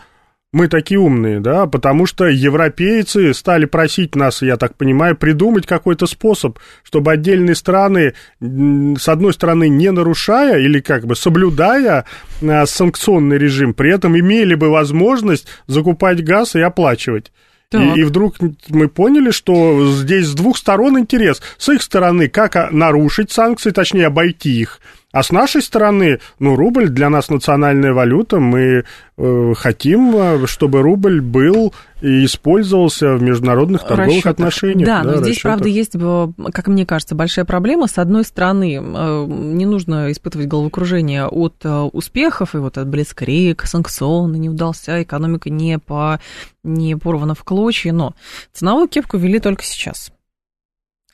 мы 0.52 0.68
такие 0.68 1.00
умные, 1.00 1.40
да, 1.40 1.66
потому 1.66 2.04
что 2.04 2.26
европейцы 2.26 3.32
стали 3.32 3.64
просить 3.64 4.14
нас, 4.14 4.42
я 4.42 4.58
так 4.58 4.76
понимаю, 4.76 5.16
придумать 5.16 5.66
какой-то 5.66 6.06
способ, 6.06 6.58
чтобы 6.82 7.10
отдельные 7.12 7.54
страны, 7.54 8.12
с 8.40 9.08
одной 9.08 9.32
стороны, 9.32 9.70
не 9.70 9.90
нарушая 9.90 10.58
или 10.58 10.80
как 10.80 11.06
бы 11.06 11.16
соблюдая 11.16 12.04
а, 12.42 12.66
санкционный 12.66 13.38
режим, 13.38 13.72
при 13.72 13.94
этом 13.94 14.18
имели 14.18 14.54
бы 14.54 14.68
возможность 14.68 15.46
закупать 15.66 16.22
газ 16.22 16.54
и 16.54 16.60
оплачивать. 16.60 17.32
И, 17.72 18.00
и 18.00 18.02
вдруг 18.04 18.36
мы 18.68 18.88
поняли, 18.88 19.30
что 19.30 19.90
здесь 19.90 20.26
с 20.26 20.34
двух 20.34 20.58
сторон 20.58 20.98
интерес. 20.98 21.40
С 21.56 21.70
их 21.70 21.80
стороны, 21.80 22.28
как 22.28 22.70
нарушить 22.70 23.30
санкции, 23.30 23.70
точнее, 23.70 24.08
обойти 24.08 24.50
их. 24.50 24.80
А 25.12 25.22
с 25.22 25.30
нашей 25.30 25.60
стороны, 25.60 26.20
ну, 26.38 26.56
рубль 26.56 26.88
для 26.88 27.10
нас 27.10 27.28
национальная 27.28 27.92
валюта. 27.92 28.40
Мы 28.40 28.84
э, 29.18 29.52
хотим, 29.54 30.16
э, 30.16 30.46
чтобы 30.46 30.80
рубль 30.80 31.20
был 31.20 31.74
и 32.00 32.24
использовался 32.24 33.16
в 33.16 33.22
международных 33.22 33.82
торговых 33.82 34.08
расчетах. 34.08 34.32
отношениях. 34.32 34.86
Да, 34.86 34.98
да 34.98 35.02
но 35.02 35.10
расчетах. 35.10 35.26
здесь, 35.26 35.42
правда, 35.42 35.68
есть, 35.68 35.94
э, 35.94 36.28
как 36.54 36.66
мне 36.68 36.86
кажется, 36.86 37.14
большая 37.14 37.44
проблема. 37.44 37.88
С 37.88 37.98
одной 37.98 38.24
стороны, 38.24 38.80
э, 38.82 39.26
не 39.28 39.66
нужно 39.66 40.10
испытывать 40.10 40.48
головокружение 40.48 41.26
от 41.26 41.62
успехов, 41.92 42.54
и 42.54 42.58
вот 42.58 42.78
от 42.78 42.88
Блицкрик, 42.88 43.66
санкционы 43.66 44.36
не 44.36 44.48
удался, 44.48 45.02
экономика 45.02 45.50
не, 45.50 45.78
по, 45.78 46.20
не 46.64 46.96
порвана 46.96 47.34
в 47.34 47.44
клочья, 47.44 47.92
но 47.92 48.14
ценовую 48.54 48.88
кепку 48.88 49.18
ввели 49.18 49.40
только 49.40 49.62
сейчас, 49.62 50.10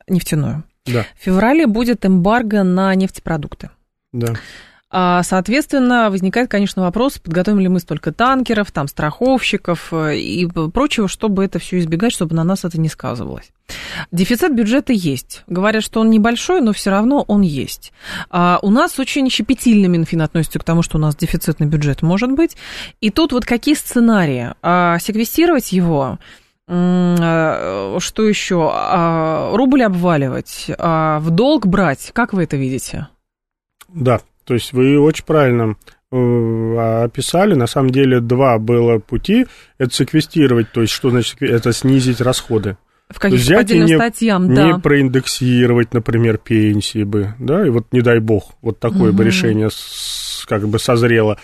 нефтяную. 0.07 0.63
Да. 0.87 1.05
В 1.19 1.25
феврале 1.25 1.67
будет 1.67 2.07
эмбарго 2.07 2.63
на 2.63 2.95
нефтепродукты. 2.95 3.71
Да. 4.13 4.35
А, 4.91 5.23
соответственно, 5.23 6.09
возникает, 6.09 6.51
конечно, 6.51 6.83
вопрос, 6.83 7.19
подготовим 7.19 7.61
ли 7.61 7.69
мы 7.69 7.79
столько 7.79 8.11
танкеров, 8.11 8.73
там, 8.73 8.89
страховщиков 8.89 9.93
э, 9.93 10.17
и 10.17 10.47
прочего, 10.47 11.09
чтобы 11.09 11.45
это 11.45 11.59
все 11.59 11.79
избегать, 11.79 12.13
чтобы 12.13 12.35
на 12.35 12.43
нас 12.43 12.65
это 12.65 12.81
не 12.81 12.89
сказывалось. 12.89 13.51
Дефицит 14.13 14.55
бюджета 14.55 14.95
есть. 14.95 15.45
Говорят, 15.47 15.83
что 15.85 16.01
он 16.01 16.09
небольшой, 16.09 16.63
но 16.63 16.73
все 16.73 16.89
равно 16.91 17.23
он 17.29 17.43
есть. 17.43 17.93
А 18.31 18.59
у 18.63 18.71
нас 18.71 18.99
очень 18.99 19.29
щепетильно 19.29 19.89
Минфин 19.89 20.23
относится 20.23 20.59
к 20.59 20.65
тому, 20.65 20.81
что 20.81 20.97
у 20.97 21.01
нас 21.01 21.15
дефицитный 21.17 21.67
бюджет 21.67 22.01
может 22.01 22.33
быть. 22.33 22.57
И 23.03 23.11
тут 23.11 23.33
вот 23.33 23.45
какие 23.45 23.75
сценарии? 23.75 24.55
А, 24.63 24.99
секвестировать 25.01 25.71
его, 25.71 26.19
а, 26.67 27.97
что 27.99 28.25
еще? 28.27 28.71
А, 28.73 29.55
рубль 29.55 29.83
обваливать, 29.83 30.71
а, 30.79 31.19
в 31.21 31.29
долг 31.29 31.67
брать. 31.67 32.11
Как 32.15 32.33
вы 32.33 32.45
это 32.45 32.57
видите? 32.57 33.09
Да, 33.89 34.21
то 34.45 34.55
есть 34.55 34.73
вы 34.73 34.99
очень 34.99 35.25
правильно 35.25 35.77
э, 36.11 37.03
описали. 37.05 37.55
На 37.55 37.67
самом 37.67 37.91
деле 37.91 38.21
два 38.21 38.59
было 38.59 38.99
пути. 38.99 39.47
Это 39.79 39.95
секвестировать, 39.95 40.73
то 40.73 40.81
есть 40.81 40.93
что 40.93 41.11
значит 41.11 41.43
это 41.43 41.73
снизить 41.73 42.21
расходы. 42.21 42.77
В 43.11 43.19
каких-то 43.19 43.59
отдельным 43.59 43.87
не, 43.87 43.97
статьям, 43.97 44.55
да. 44.55 44.67
Не 44.67 44.79
проиндексировать, 44.79 45.95
например, 45.95 46.37
пенсии 46.37 47.05
бы, 47.05 47.35
да, 47.39 47.67
и 47.67 47.71
вот 47.71 47.87
не 47.91 48.03
дай 48.03 48.19
бог, 48.19 48.53
вот 48.61 48.81
такое 48.81 49.11
угу. 49.11 49.19
бы 49.19 49.25
решение 49.25 49.71
как 50.47 50.69
бы 50.69 50.79
созрело. 50.79 51.39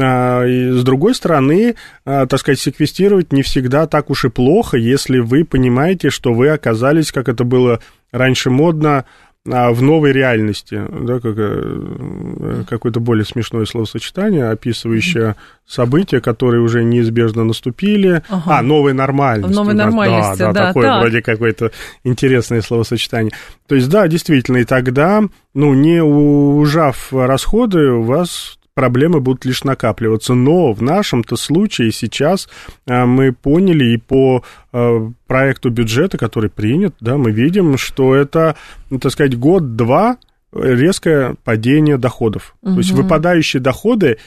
А, 0.00 0.44
и 0.44 0.70
с 0.70 0.84
другой 0.84 1.14
стороны, 1.14 1.74
а, 2.04 2.26
так 2.26 2.38
сказать, 2.38 2.60
секвестировать 2.60 3.32
не 3.32 3.42
всегда 3.42 3.86
так 3.86 4.10
уж 4.10 4.26
и 4.26 4.28
плохо, 4.28 4.76
если 4.76 5.18
вы 5.18 5.44
понимаете, 5.44 6.10
что 6.10 6.32
вы 6.32 6.50
оказались, 6.50 7.10
как 7.10 7.28
это 7.28 7.42
было 7.42 7.80
раньше 8.12 8.50
модно, 8.50 8.98
а 8.98 9.04
в 9.44 9.80
новой 9.80 10.12
реальности, 10.12 10.82
да, 10.90 11.20
как, 11.20 11.34
э, 11.38 12.64
какое-то 12.68 13.00
более 13.00 13.24
смешное 13.24 13.64
словосочетание, 13.64 14.50
описывающее 14.50 15.36
события, 15.66 16.20
которые 16.20 16.60
уже 16.60 16.84
неизбежно 16.84 17.44
наступили. 17.44 18.22
Ага. 18.28 18.58
А, 18.58 18.62
новая 18.62 18.92
нормальность. 18.92 19.50
В 19.50 19.56
новой 19.56 19.74
нормальности, 19.74 20.38
да. 20.38 20.52
Да, 20.52 20.52
да 20.52 20.66
такое 20.68 20.86
так. 20.86 21.00
вроде 21.00 21.22
какое-то 21.22 21.72
интересное 22.04 22.60
словосочетание. 22.60 23.32
То 23.66 23.74
есть, 23.74 23.88
да, 23.88 24.06
действительно, 24.06 24.58
и 24.58 24.64
тогда, 24.64 25.22
ну, 25.54 25.72
не 25.74 26.02
ужав 26.02 27.12
расходы, 27.12 27.90
у 27.92 28.02
вас 28.02 28.57
проблемы 28.78 29.18
будут 29.18 29.44
лишь 29.44 29.64
накапливаться. 29.64 30.34
Но 30.34 30.72
в 30.72 30.82
нашем-то 30.82 31.34
случае 31.34 31.90
сейчас 31.90 32.48
а, 32.86 33.06
мы 33.06 33.32
поняли 33.32 33.94
и 33.94 33.96
по 33.96 34.44
а, 34.72 35.10
проекту 35.26 35.70
бюджета, 35.70 36.16
который 36.16 36.48
принят, 36.48 36.94
да, 37.00 37.16
мы 37.16 37.32
видим, 37.32 37.76
что 37.76 38.14
это, 38.14 38.54
так 39.00 39.10
сказать, 39.10 39.36
год-два 39.36 40.18
резкое 40.52 41.34
падение 41.42 41.98
доходов. 41.98 42.54
Угу. 42.62 42.74
То 42.74 42.78
есть 42.78 42.92
выпадающие 42.92 43.60
доходы 43.60 44.18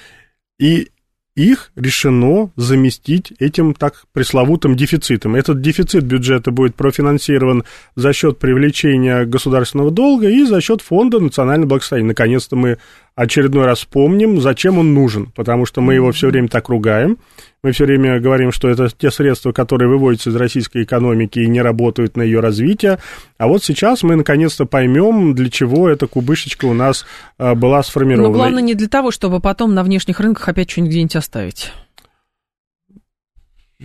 и 0.59 0.89
их 1.35 1.71
решено 1.77 2.51
заместить 2.57 3.31
этим 3.39 3.73
так 3.73 4.03
пресловутым 4.11 4.75
дефицитом. 4.75 5.35
Этот 5.35 5.61
дефицит 5.61 6.03
бюджета 6.03 6.51
будет 6.51 6.75
профинансирован 6.75 7.63
за 7.95 8.11
счет 8.11 8.37
привлечения 8.37 9.23
государственного 9.23 9.91
долга 9.91 10.29
и 10.29 10.43
за 10.43 10.59
счет 10.59 10.81
фонда 10.81 11.19
национального 11.19 11.69
благосостояния. 11.69 12.09
Наконец-то 12.09 12.57
мы 12.57 12.79
очередной 13.15 13.65
раз 13.65 13.79
вспомним, 13.79 14.41
зачем 14.41 14.77
он 14.77 14.93
нужен, 14.93 15.27
потому 15.35 15.65
что 15.65 15.81
мы 15.81 15.93
его 15.93 16.11
все 16.11 16.29
время 16.29 16.47
так 16.47 16.69
ругаем. 16.69 17.17
Мы 17.63 17.73
все 17.73 17.85
время 17.85 18.19
говорим, 18.19 18.51
что 18.51 18.69
это 18.69 18.89
те 18.89 19.11
средства, 19.11 19.51
которые 19.51 19.87
выводятся 19.87 20.31
из 20.31 20.35
российской 20.35 20.83
экономики 20.83 21.37
и 21.39 21.47
не 21.47 21.61
работают 21.61 22.17
на 22.17 22.23
ее 22.23 22.39
развитие. 22.39 22.97
А 23.37 23.47
вот 23.47 23.63
сейчас 23.63 24.01
мы 24.01 24.15
наконец-то 24.15 24.65
поймем, 24.65 25.35
для 25.35 25.49
чего 25.51 25.87
эта 25.87 26.07
кубышечка 26.07 26.65
у 26.65 26.73
нас 26.73 27.05
а, 27.37 27.53
была 27.53 27.83
сформирована. 27.83 28.29
Но 28.29 28.33
главное 28.33 28.63
не 28.63 28.73
для 28.73 28.87
того, 28.87 29.11
чтобы 29.11 29.39
потом 29.41 29.75
на 29.75 29.83
внешних 29.83 30.19
рынках 30.19 30.47
опять 30.47 30.71
что-нибудь 30.71 30.91
где-нибудь 30.91 31.15
оставить. 31.17 31.71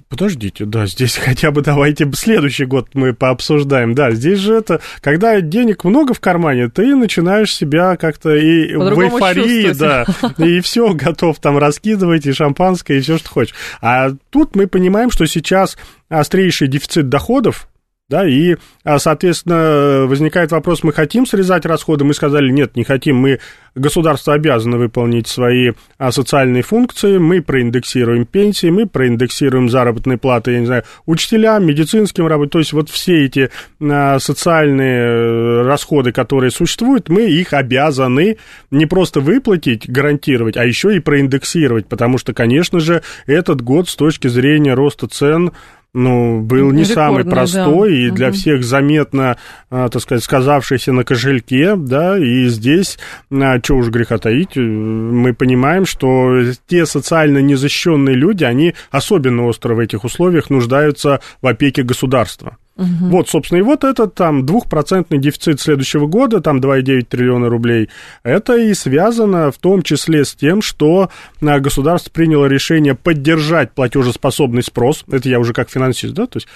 Подождите, 0.08 0.64
да, 0.64 0.86
здесь 0.86 1.16
хотя 1.24 1.50
бы 1.50 1.62
давайте 1.62 2.10
следующий 2.12 2.64
год 2.64 2.88
мы 2.94 3.14
пообсуждаем. 3.14 3.94
Да, 3.94 4.10
здесь 4.12 4.38
же 4.38 4.54
это, 4.54 4.80
когда 5.00 5.40
денег 5.40 5.84
много 5.84 6.14
в 6.14 6.20
кармане, 6.20 6.68
ты 6.68 6.94
начинаешь 6.94 7.54
себя 7.54 7.96
как-то 7.96 8.34
и 8.34 8.74
в 8.74 9.00
эйфории, 9.00 9.72
да, 9.72 10.06
и 10.38 10.60
все, 10.60 10.92
готов 10.94 11.38
там 11.40 11.58
раскидывать, 11.58 12.26
и 12.26 12.32
шампанское, 12.32 12.98
и 12.98 13.00
все, 13.00 13.18
что 13.18 13.28
хочешь. 13.28 13.54
А 13.80 14.10
тут 14.30 14.54
мы 14.54 14.66
понимаем, 14.66 15.10
что 15.10 15.26
сейчас 15.26 15.76
острейший 16.08 16.68
дефицит 16.68 17.08
доходов, 17.08 17.68
Да, 18.08 18.24
и, 18.24 18.54
а, 18.84 19.00
соответственно, 19.00 20.06
возникает 20.06 20.52
вопрос, 20.52 20.84
мы 20.84 20.92
хотим 20.92 21.26
срезать 21.26 21.66
расходы, 21.66 22.04
мы 22.04 22.14
сказали, 22.14 22.52
нет, 22.52 22.76
не 22.76 22.84
хотим, 22.84 23.16
мы, 23.16 23.40
государство 23.74 24.34
обязано 24.34 24.76
выполнить 24.76 25.26
свои 25.26 25.72
а, 25.98 26.12
социальные 26.12 26.62
функции, 26.62 27.18
мы 27.18 27.42
проиндексируем 27.42 28.24
пенсии, 28.24 28.68
мы 28.68 28.86
проиндексируем 28.86 29.68
заработные 29.68 30.18
платы, 30.18 30.52
я 30.52 30.60
не 30.60 30.66
знаю, 30.66 30.84
учителям, 31.04 31.66
медицинским 31.66 32.28
работникам, 32.28 32.50
то 32.50 32.58
есть 32.60 32.72
вот 32.74 32.90
все 32.90 33.24
эти 33.24 33.50
а, 33.80 34.20
социальные 34.20 35.00
э, 35.00 35.62
расходы, 35.62 36.12
которые 36.12 36.52
существуют, 36.52 37.08
мы 37.08 37.22
их 37.22 37.54
обязаны 37.54 38.36
не 38.70 38.86
просто 38.86 39.18
выплатить, 39.18 39.90
гарантировать, 39.90 40.56
а 40.56 40.64
еще 40.64 40.94
и 40.94 41.00
проиндексировать, 41.00 41.88
потому 41.88 42.18
что, 42.18 42.32
конечно 42.34 42.78
же, 42.78 43.02
этот 43.26 43.62
год 43.62 43.88
с 43.88 43.96
точки 43.96 44.28
зрения 44.28 44.74
роста 44.74 45.08
цен 45.08 45.50
ну, 45.96 46.42
был 46.42 46.72
не 46.72 46.84
самый 46.84 47.24
простой 47.24 47.90
да. 47.90 47.96
и 47.96 48.10
для 48.10 48.28
угу. 48.28 48.36
всех 48.36 48.64
заметно, 48.64 49.38
а, 49.70 49.88
так 49.88 50.02
сказать, 50.02 50.22
сказавшийся 50.22 50.92
на 50.92 51.04
кошельке, 51.04 51.74
да, 51.74 52.18
и 52.18 52.46
здесь, 52.48 52.98
а, 53.32 53.58
что 53.62 53.76
уж 53.76 53.88
греха 53.88 54.18
таить, 54.18 54.56
э, 54.56 54.60
мы 54.60 55.32
понимаем, 55.32 55.86
что 55.86 56.42
те 56.66 56.84
социально 56.84 57.38
незащищенные 57.38 58.14
люди, 58.14 58.44
они 58.44 58.74
особенно 58.90 59.46
остро 59.46 59.74
в 59.74 59.78
этих 59.78 60.04
условиях 60.04 60.50
нуждаются 60.50 61.20
в 61.40 61.46
опеке 61.46 61.82
государства. 61.82 62.58
Угу. 62.76 63.08
Вот, 63.08 63.28
собственно, 63.28 63.58
и 63.58 63.62
вот 63.62 63.84
этот 63.84 64.14
там 64.14 64.44
двухпроцентный 64.44 65.18
дефицит 65.18 65.60
следующего 65.60 66.06
года, 66.06 66.40
там 66.40 66.58
2,9 66.58 67.06
триллиона 67.06 67.48
рублей, 67.48 67.88
это 68.22 68.56
и 68.56 68.74
связано 68.74 69.50
в 69.50 69.56
том 69.56 69.82
числе 69.82 70.26
с 70.26 70.34
тем, 70.34 70.60
что 70.60 71.10
а, 71.40 71.58
государство 71.58 72.10
приняло 72.10 72.46
решение 72.46 72.94
поддержать 72.94 73.72
платежеспособный 73.72 74.62
спрос, 74.62 75.04
это 75.10 75.26
я 75.28 75.40
уже 75.40 75.54
как 75.54 75.70
финансист, 75.70 76.12
да, 76.12 76.26
то 76.26 76.36
есть 76.36 76.48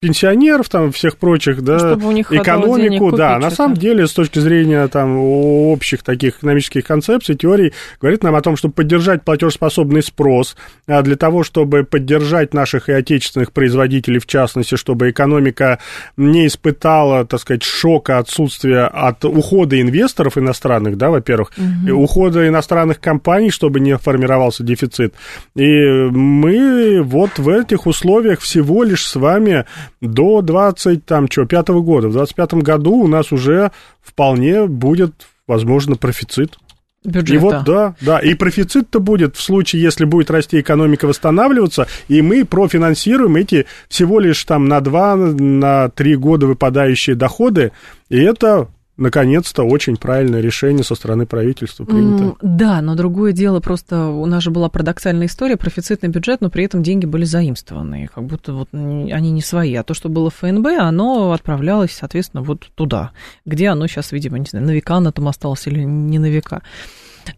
пенсионеров, 0.00 0.68
там, 0.68 0.92
всех 0.92 1.16
прочих, 1.16 1.62
да, 1.62 1.78
Чтобы 1.80 2.06
у 2.06 2.12
них 2.12 2.32
экономику, 2.32 3.10
да, 3.10 3.36
на 3.40 3.50
самом 3.50 3.76
деле, 3.76 4.06
с 4.06 4.12
точки 4.12 4.38
зрения, 4.38 4.86
там, 4.86 5.18
общих 5.18 6.04
таких 6.04 6.38
экономических 6.38 6.84
концепций, 6.84 7.34
теорий, 7.34 7.72
говорит 8.00 8.22
нам 8.22 8.36
о 8.36 8.40
том, 8.40 8.56
чтобы 8.56 8.74
поддержать 8.74 9.24
платежеспособный 9.24 10.04
спрос, 10.04 10.56
а 10.86 11.02
для 11.02 11.16
того, 11.16 11.42
чтобы 11.42 11.82
поддержать 11.82 12.54
наших 12.54 12.88
и 12.88 12.92
отечественных 12.92 13.52
производителей, 13.52 14.20
в 14.20 14.26
частности, 14.26 14.76
чтобы 14.76 15.10
экономика 15.10 15.80
не 16.16 16.46
испытала, 16.46 17.26
так 17.26 17.40
сказать, 17.40 17.64
шока 17.64 18.18
отсутствия 18.18 18.84
от 18.84 19.24
ухода 19.24 19.80
инвесторов 19.80 20.38
иностранных, 20.38 20.96
да, 20.96 21.10
во-первых, 21.10 21.50
угу. 21.56 22.00
ухода 22.00 22.46
иностранных 22.46 23.00
компаний, 23.00 23.50
чтобы 23.50 23.80
не 23.80 23.98
формировался 23.98 24.62
дефицит. 24.62 25.14
И 25.56 25.64
мы 25.66 27.02
вот 27.02 27.38
в 27.38 27.48
этих 27.48 27.88
условиях 27.88 28.40
всего 28.40 28.84
лишь 28.84 29.04
с 29.04 29.16
вами 29.16 29.64
до 30.00 30.42
20, 30.42 31.04
там, 31.04 31.28
что, 31.30 31.44
5 31.44 31.68
года. 31.68 32.08
В 32.08 32.12
25 32.12 32.54
году 32.54 32.94
у 32.94 33.06
нас 33.06 33.32
уже 33.32 33.72
вполне 34.00 34.66
будет, 34.66 35.26
возможно, 35.46 35.96
профицит. 35.96 36.58
Бюджета. 37.04 37.34
И 37.34 37.38
вот, 37.38 37.64
да, 37.64 37.94
да, 38.00 38.18
и 38.18 38.34
профицит-то 38.34 38.98
будет 38.98 39.36
в 39.36 39.40
случае, 39.40 39.82
если 39.82 40.04
будет 40.04 40.30
расти 40.30 40.60
экономика, 40.60 41.06
восстанавливаться, 41.06 41.86
и 42.08 42.22
мы 42.22 42.44
профинансируем 42.44 43.36
эти 43.36 43.66
всего 43.88 44.18
лишь 44.18 44.42
там 44.44 44.66
на 44.66 44.80
2, 44.80 45.16
на 45.16 45.88
3 45.90 46.16
года 46.16 46.46
выпадающие 46.46 47.14
доходы, 47.14 47.70
и 48.08 48.18
это 48.18 48.68
наконец-то 48.98 49.62
очень 49.62 49.96
правильное 49.96 50.40
решение 50.40 50.84
со 50.84 50.94
стороны 50.94 51.24
правительства 51.24 51.84
принято. 51.84 52.36
Да, 52.42 52.82
но 52.82 52.94
другое 52.94 53.32
дело, 53.32 53.60
просто 53.60 54.08
у 54.08 54.26
нас 54.26 54.42
же 54.42 54.50
была 54.50 54.68
парадоксальная 54.68 55.28
история, 55.28 55.56
профицитный 55.56 56.10
бюджет, 56.10 56.40
но 56.40 56.50
при 56.50 56.64
этом 56.64 56.82
деньги 56.82 57.06
были 57.06 57.24
заимствованы, 57.24 58.10
как 58.12 58.24
будто 58.24 58.52
вот 58.52 58.68
они 58.72 59.30
не 59.30 59.40
свои, 59.40 59.74
а 59.74 59.84
то, 59.84 59.94
что 59.94 60.08
было 60.08 60.30
в 60.30 60.34
ФНБ, 60.34 60.66
оно 60.78 61.32
отправлялось, 61.32 61.92
соответственно, 61.92 62.42
вот 62.42 62.68
туда, 62.74 63.12
где 63.46 63.68
оно 63.68 63.86
сейчас, 63.86 64.12
видимо, 64.12 64.38
не 64.38 64.46
знаю, 64.46 64.66
на 64.66 64.72
века 64.72 65.00
на 65.00 65.12
том 65.12 65.28
осталось 65.28 65.66
или 65.66 65.80
не 65.80 66.18
на 66.18 66.28
века. 66.28 66.62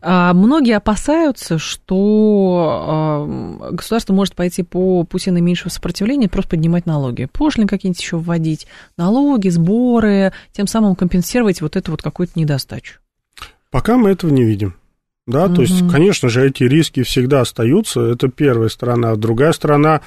А 0.00 0.32
многие 0.32 0.76
опасаются, 0.76 1.58
что 1.58 2.84
а, 2.88 3.70
государство 3.72 4.12
может 4.12 4.34
пойти 4.34 4.62
по 4.62 5.04
пути 5.04 5.30
наименьшего 5.30 5.70
сопротивления, 5.70 6.28
просто 6.28 6.50
поднимать 6.50 6.86
налоги. 6.86 7.28
Пошлин 7.32 7.66
какие-нибудь 7.66 8.00
еще 8.00 8.18
вводить, 8.18 8.66
налоги, 8.96 9.48
сборы, 9.48 10.32
тем 10.52 10.66
самым 10.66 10.94
компенсировать 10.94 11.60
вот 11.60 11.76
эту 11.76 11.90
вот 11.92 12.02
какую-то 12.02 12.38
недостачу. 12.38 13.00
Пока 13.70 13.96
мы 13.96 14.10
этого 14.10 14.30
не 14.30 14.44
видим. 14.44 14.74
Да, 15.26 15.44
угу. 15.44 15.56
то 15.56 15.62
есть, 15.62 15.88
конечно 15.90 16.28
же, 16.28 16.46
эти 16.46 16.64
риски 16.64 17.02
всегда 17.02 17.42
остаются, 17.42 18.00
это 18.00 18.28
первая 18.28 18.68
сторона. 18.68 19.12
А 19.12 19.16
другая 19.16 19.52
сторона, 19.52 20.00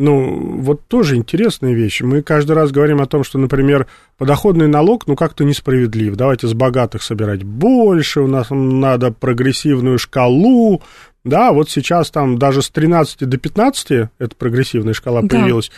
ну, 0.00 0.60
вот 0.62 0.86
тоже 0.88 1.16
интересная 1.16 1.74
вещь. 1.74 2.00
Мы 2.00 2.22
каждый 2.22 2.52
раз 2.52 2.72
говорим 2.72 3.02
о 3.02 3.06
том, 3.06 3.22
что, 3.22 3.38
например, 3.38 3.86
подоходный 4.16 4.66
налог, 4.66 5.06
ну, 5.06 5.14
как-то 5.14 5.44
несправедлив. 5.44 6.16
Давайте 6.16 6.46
с 6.46 6.54
богатых 6.54 7.02
собирать 7.02 7.42
больше, 7.42 8.22
у 8.22 8.26
нас 8.26 8.46
надо 8.48 9.12
прогрессивную 9.12 9.98
шкалу. 9.98 10.82
Да, 11.22 11.52
вот 11.52 11.68
сейчас 11.68 12.10
там 12.10 12.38
даже 12.38 12.62
с 12.62 12.70
13 12.70 13.28
до 13.28 13.36
15 13.36 14.08
эта 14.18 14.36
прогрессивная 14.36 14.94
шкала 14.94 15.20
да. 15.20 15.28
появилась. 15.28 15.70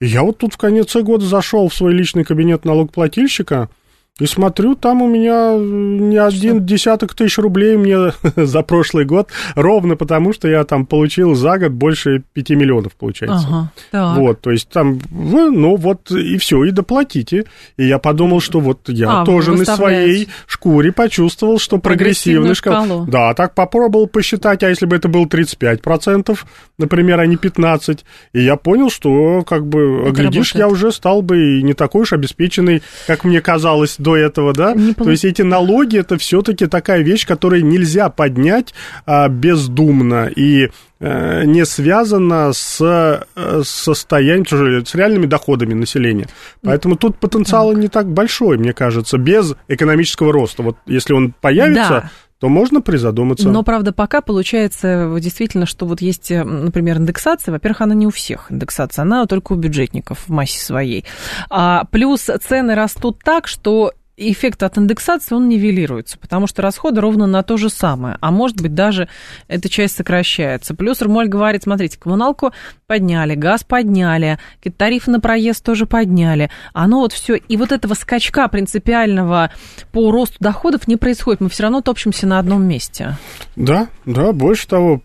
И 0.00 0.06
я 0.06 0.22
вот 0.22 0.38
тут 0.38 0.54
в 0.54 0.56
конце 0.56 1.02
года 1.02 1.26
зашел 1.26 1.68
в 1.68 1.74
свой 1.74 1.92
личный 1.92 2.24
кабинет 2.24 2.64
налогоплательщика, 2.64 3.68
и 4.18 4.24
смотрю, 4.24 4.76
там 4.76 5.02
у 5.02 5.08
меня 5.08 5.52
э, 5.52 5.58
не 5.58 6.16
один 6.16 6.64
десяток 6.64 7.12
тысяч 7.14 7.36
рублей 7.36 7.76
мне 7.76 8.12
за 8.36 8.62
прошлый 8.62 9.04
год, 9.04 9.28
ровно 9.54 9.94
потому, 9.94 10.32
что 10.32 10.48
я 10.48 10.64
там 10.64 10.86
получил 10.86 11.34
за 11.34 11.58
год 11.58 11.72
больше 11.72 12.22
5 12.32 12.50
миллионов, 12.50 12.94
получается. 12.94 13.46
Ага, 13.46 13.72
так. 13.90 14.16
Вот, 14.16 14.40
то 14.40 14.50
есть 14.50 14.70
там, 14.70 14.98
ну 15.10 15.76
вот 15.76 16.10
и 16.10 16.38
все, 16.38 16.64
и 16.64 16.70
доплатите. 16.70 17.44
И 17.76 17.86
я 17.86 17.98
подумал, 17.98 18.40
что 18.40 18.60
вот 18.60 18.88
я 18.88 19.20
а, 19.20 19.24
тоже 19.26 19.52
на 19.52 19.66
своей 19.66 20.28
шкуре 20.46 20.92
почувствовал, 20.92 21.58
что 21.58 21.76
прогрессивный 21.76 22.54
шкал. 22.54 23.04
Да, 23.06 23.34
так 23.34 23.54
попробовал 23.54 24.06
посчитать, 24.06 24.62
а 24.62 24.70
если 24.70 24.86
бы 24.86 24.96
это 24.96 25.08
было 25.08 25.26
35%, 25.26 26.38
например, 26.78 27.20
а 27.20 27.26
не 27.26 27.36
15%, 27.36 28.00
и 28.32 28.42
я 28.42 28.56
понял, 28.56 28.88
что 28.88 29.44
как 29.46 29.66
бы, 29.66 30.04
это 30.06 30.22
глядишь, 30.22 30.54
работает. 30.54 30.56
я 30.56 30.68
уже 30.68 30.90
стал 30.90 31.20
бы 31.20 31.60
не 31.60 31.74
такой 31.74 32.02
уж 32.02 32.14
обеспеченный, 32.14 32.82
как 33.06 33.24
мне 33.24 33.42
казалось 33.42 33.96
до 34.06 34.16
этого, 34.16 34.52
да? 34.52 34.72
Не 34.72 34.94
То 34.94 35.10
есть 35.10 35.24
эти 35.24 35.42
налоги 35.42 35.98
это 35.98 36.16
все-таки 36.16 36.66
такая 36.66 37.02
вещь, 37.02 37.26
которую 37.26 37.64
нельзя 37.64 38.08
поднять 38.08 38.72
а, 39.04 39.28
бездумно 39.28 40.26
и 40.26 40.70
а, 41.00 41.42
не 41.42 41.66
связана 41.66 42.52
с 42.52 42.80
э, 42.80 43.62
состоянием, 43.64 44.86
с 44.86 44.94
реальными 44.94 45.26
доходами 45.26 45.74
населения. 45.74 46.28
Поэтому 46.62 46.96
тут 46.96 47.18
потенциал 47.18 47.72
так. 47.72 47.82
не 47.82 47.88
так 47.88 48.06
большой, 48.06 48.58
мне 48.58 48.72
кажется, 48.72 49.18
без 49.18 49.56
экономического 49.66 50.32
роста. 50.32 50.62
Вот 50.62 50.76
если 50.86 51.12
он 51.12 51.34
появится, 51.40 51.88
да 51.88 52.10
то 52.38 52.48
можно 52.48 52.82
призадуматься. 52.82 53.48
Но, 53.48 53.62
правда, 53.62 53.92
пока 53.92 54.20
получается 54.20 55.16
действительно, 55.20 55.64
что 55.64 55.86
вот 55.86 56.00
есть, 56.00 56.30
э, 56.30 56.44
например, 56.44 56.98
индексация. 56.98 57.52
Во-первых, 57.52 57.80
она 57.80 57.94
не 57.94 58.06
у 58.06 58.10
всех 58.10 58.52
индексация, 58.52 59.02
она 59.02 59.26
только 59.26 59.54
у 59.54 59.56
бюджетников 59.56 60.24
в 60.26 60.28
массе 60.28 60.60
своей. 60.60 61.04
А, 61.48 61.84
плюс 61.90 62.28
цены 62.46 62.74
растут 62.74 63.20
так, 63.24 63.46
что 63.46 63.92
эффект 64.16 64.62
от 64.62 64.78
индексации, 64.78 65.34
он 65.34 65.48
нивелируется, 65.48 66.18
потому 66.18 66.46
что 66.46 66.62
расходы 66.62 67.00
ровно 67.00 67.26
на 67.26 67.42
то 67.42 67.56
же 67.56 67.68
самое, 67.68 68.16
а 68.20 68.30
может 68.30 68.60
быть 68.60 68.74
даже 68.74 69.08
эта 69.48 69.68
часть 69.68 69.96
сокращается. 69.96 70.74
Плюс 70.74 71.02
Рмоль 71.02 71.28
говорит, 71.28 71.64
смотрите, 71.64 71.98
коммуналку 71.98 72.52
подняли, 72.86 73.34
газ 73.34 73.64
подняли, 73.64 74.38
тарифы 74.76 75.10
на 75.10 75.20
проезд 75.20 75.64
тоже 75.64 75.86
подняли. 75.86 76.50
Оно 76.72 77.00
вот 77.00 77.12
все, 77.12 77.36
и 77.36 77.56
вот 77.56 77.72
этого 77.72 77.94
скачка 77.94 78.48
принципиального 78.48 79.50
по 79.92 80.10
росту 80.10 80.36
доходов 80.40 80.88
не 80.88 80.96
происходит, 80.96 81.40
мы 81.40 81.48
все 81.48 81.64
равно 81.64 81.80
топчемся 81.80 82.26
на 82.26 82.38
одном 82.38 82.64
месте. 82.64 83.16
Да, 83.54 83.88
да, 84.04 84.32
больше 84.32 84.66
того, 84.68 85.02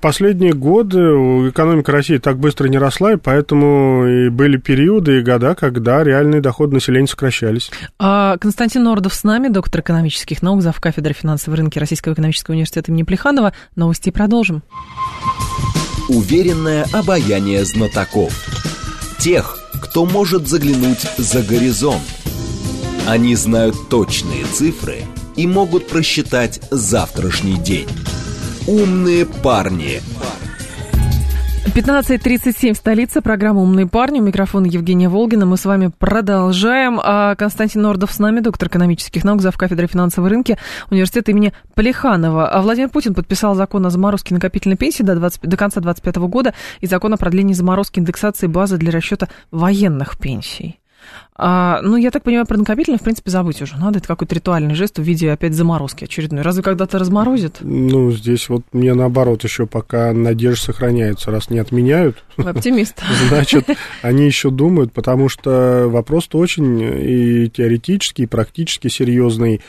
Последние 0.00 0.52
годы 0.52 0.98
экономика 1.48 1.90
России 1.90 2.18
так 2.18 2.38
быстро 2.38 2.68
не 2.68 2.76
росла, 2.76 3.14
и 3.14 3.16
поэтому 3.16 4.06
и 4.06 4.28
были 4.28 4.58
периоды 4.58 5.20
и 5.20 5.22
года, 5.22 5.54
когда 5.54 6.04
реальные 6.04 6.42
доходы 6.42 6.74
населения 6.74 7.06
сокращались. 7.06 7.70
А 7.98 8.36
Константин 8.36 8.82
Нордов 8.82 9.14
с 9.14 9.24
нами, 9.24 9.48
доктор 9.48 9.80
экономических 9.80 10.42
наук, 10.42 10.60
зав. 10.60 10.78
кафедры 10.80 11.14
финансовой 11.14 11.58
рынки 11.58 11.78
Российского 11.78 12.12
экономического 12.12 12.52
университета 12.52 12.90
имени 12.90 13.04
Плеханова. 13.04 13.54
Новости 13.74 14.10
продолжим. 14.10 14.62
Уверенное 16.10 16.84
обаяние 16.92 17.64
знатоков. 17.64 18.34
Тех, 19.18 19.58
кто 19.82 20.04
может 20.04 20.46
заглянуть 20.46 21.06
за 21.16 21.42
горизонт. 21.42 22.02
Они 23.08 23.34
знают 23.34 23.88
точные 23.88 24.44
цифры 24.44 24.98
и 25.36 25.46
могут 25.46 25.88
просчитать 25.88 26.60
завтрашний 26.70 27.56
день. 27.56 27.88
«Умные 28.66 29.26
парни». 29.26 30.00
15.37, 31.74 32.74
столица, 32.74 33.20
программа 33.20 33.60
«Умные 33.60 33.86
парни». 33.88 34.20
У 34.20 34.22
микрофона 34.22 34.66
Евгения 34.66 35.08
Волгина. 35.08 35.44
Мы 35.44 35.56
с 35.56 35.64
вами 35.64 35.90
продолжаем. 35.98 37.00
А 37.02 37.34
Константин 37.34 37.82
Нордов 37.82 38.12
с 38.12 38.20
нами, 38.20 38.40
доктор 38.40 38.68
экономических 38.68 39.24
наук, 39.24 39.42
зав. 39.42 39.58
кафедры 39.58 39.88
финансовой 39.88 40.30
рынки 40.30 40.56
университета 40.90 41.32
имени 41.32 41.52
Полиханова. 41.74 42.48
А 42.48 42.62
Владимир 42.62 42.90
Путин 42.90 43.12
подписал 43.12 43.56
закон 43.56 43.84
о 43.86 43.90
заморозке 43.90 44.34
накопительной 44.34 44.76
пенсии 44.76 45.02
до, 45.02 45.16
20, 45.16 45.42
до 45.42 45.56
конца 45.56 45.80
2025 45.80 46.16
года 46.28 46.54
и 46.80 46.86
закон 46.86 47.12
о 47.12 47.16
продлении 47.16 47.54
заморозки 47.54 47.98
индексации 47.98 48.46
базы 48.46 48.76
для 48.76 48.92
расчета 48.92 49.28
военных 49.50 50.16
пенсий. 50.16 50.78
А, 51.36 51.80
ну, 51.82 51.96
я 51.96 52.10
так 52.10 52.22
понимаю, 52.22 52.46
про 52.46 52.56
накопительный, 52.56 52.98
в 52.98 53.02
принципе, 53.02 53.30
забыть 53.30 53.60
уже. 53.60 53.76
Надо 53.76 53.98
это 53.98 54.06
какой-то 54.06 54.34
ритуальный 54.34 54.74
жест 54.74 54.98
в 54.98 55.02
виде 55.02 55.32
опять 55.32 55.54
заморозки 55.54 56.04
очередной. 56.04 56.42
Разве 56.42 56.62
когда-то 56.62 56.98
разморозит? 56.98 57.56
Ну, 57.60 58.12
здесь 58.12 58.48
вот 58.48 58.62
мне 58.72 58.94
наоборот 58.94 59.42
еще 59.42 59.66
пока 59.66 60.12
надежда 60.12 60.66
сохраняется. 60.66 61.32
Раз 61.32 61.50
не 61.50 61.58
отменяют, 61.58 62.22
Вы 62.36 62.50
оптимист. 62.50 63.02
значит, 63.28 63.66
они 64.02 64.26
еще 64.26 64.50
думают, 64.50 64.92
потому 64.92 65.28
что 65.28 65.86
вопрос-то 65.88 66.38
очень 66.38 66.80
и 66.80 67.50
теоретический, 67.50 68.24
и 68.24 68.28
практически 68.28 68.88
серьезный. 68.88 69.60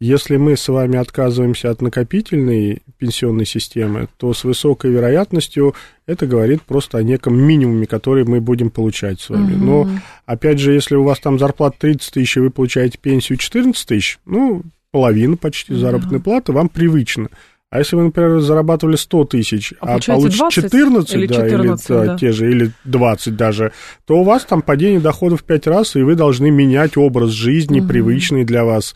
Если 0.00 0.36
мы 0.36 0.56
с 0.56 0.68
вами 0.68 0.98
отказываемся 0.98 1.70
от 1.70 1.80
накопительной 1.80 2.82
пенсионной 2.98 3.46
системы, 3.46 4.08
то 4.16 4.34
с 4.34 4.44
высокой 4.44 4.90
вероятностью 4.90 5.74
это 6.06 6.26
говорит 6.26 6.62
просто 6.62 6.98
о 6.98 7.02
неком 7.02 7.36
минимуме, 7.40 7.86
который 7.86 8.24
мы 8.24 8.40
будем 8.40 8.70
получать 8.70 9.20
с 9.20 9.30
вами. 9.30 9.54
Угу. 9.54 9.64
Но, 9.64 9.88
опять 10.26 10.58
же, 10.58 10.72
если 10.72 10.96
у 10.96 11.04
вас 11.04 11.20
там 11.20 11.38
зарплата 11.38 11.76
30 11.80 12.12
тысяч, 12.12 12.36
и 12.36 12.40
вы 12.40 12.50
получаете 12.50 12.98
пенсию 12.98 13.38
14 13.38 13.86
тысяч, 13.86 14.18
ну, 14.26 14.62
половина 14.90 15.36
почти 15.36 15.72
да. 15.72 15.78
заработной 15.78 16.20
платы 16.20 16.52
вам 16.52 16.68
привычно. 16.68 17.28
А 17.74 17.78
если 17.78 17.96
вы, 17.96 18.04
например, 18.04 18.38
зарабатывали 18.38 18.94
100 18.94 19.24
тысяч, 19.24 19.74
а, 19.80 19.96
а 19.96 19.98
получите 19.98 20.48
14, 20.48 21.14
или, 21.14 21.26
да, 21.26 21.34
14 21.34 21.90
или 21.90 22.06
да. 22.06 22.16
те 22.16 22.30
же, 22.30 22.48
или 22.48 22.70
20 22.84 23.34
даже, 23.34 23.72
то 24.06 24.20
у 24.20 24.22
вас 24.22 24.44
там 24.44 24.62
падение 24.62 25.00
доходов 25.00 25.40
в 25.40 25.44
5 25.44 25.66
раз, 25.66 25.96
и 25.96 26.02
вы 26.02 26.14
должны 26.14 26.52
менять 26.52 26.96
образ 26.96 27.30
жизни, 27.30 27.80
угу. 27.80 27.88
привычный 27.88 28.44
для 28.44 28.64
вас. 28.64 28.94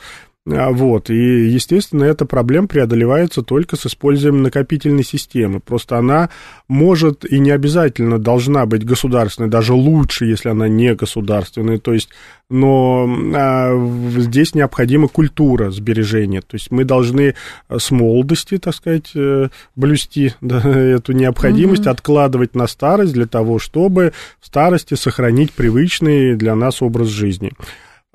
А, 0.50 0.70
вот, 0.70 1.10
и, 1.10 1.48
естественно, 1.48 2.04
эта 2.04 2.24
проблема 2.24 2.68
преодолевается 2.68 3.42
только 3.42 3.76
с 3.76 3.86
использованием 3.86 4.42
накопительной 4.42 5.04
системы. 5.04 5.60
Просто 5.60 5.98
она 5.98 6.30
может 6.68 7.24
и 7.30 7.38
не 7.38 7.50
обязательно 7.50 8.18
должна 8.18 8.64
быть 8.66 8.84
государственной, 8.84 9.48
даже 9.48 9.74
лучше, 9.74 10.26
если 10.26 10.48
она 10.48 10.68
не 10.68 10.94
государственная. 10.94 11.78
То 11.78 11.92
есть, 11.92 12.08
но 12.48 13.08
а, 13.34 13.72
здесь 14.16 14.54
необходима 14.54 15.08
культура 15.08 15.70
сбережения. 15.70 16.40
То 16.40 16.54
есть 16.54 16.70
мы 16.70 16.84
должны 16.84 17.34
с 17.68 17.90
молодости, 17.90 18.58
так 18.58 18.74
сказать, 18.74 19.10
э, 19.14 19.48
блюсти 19.76 20.34
да, 20.40 20.60
эту 20.64 21.12
необходимость, 21.12 21.82
угу. 21.82 21.90
откладывать 21.90 22.54
на 22.54 22.66
старость 22.66 23.12
для 23.12 23.26
того, 23.26 23.58
чтобы 23.58 24.12
в 24.40 24.46
старости 24.46 24.94
сохранить 24.94 25.52
привычный 25.52 26.36
для 26.36 26.54
нас 26.54 26.80
образ 26.80 27.08
жизни. 27.08 27.52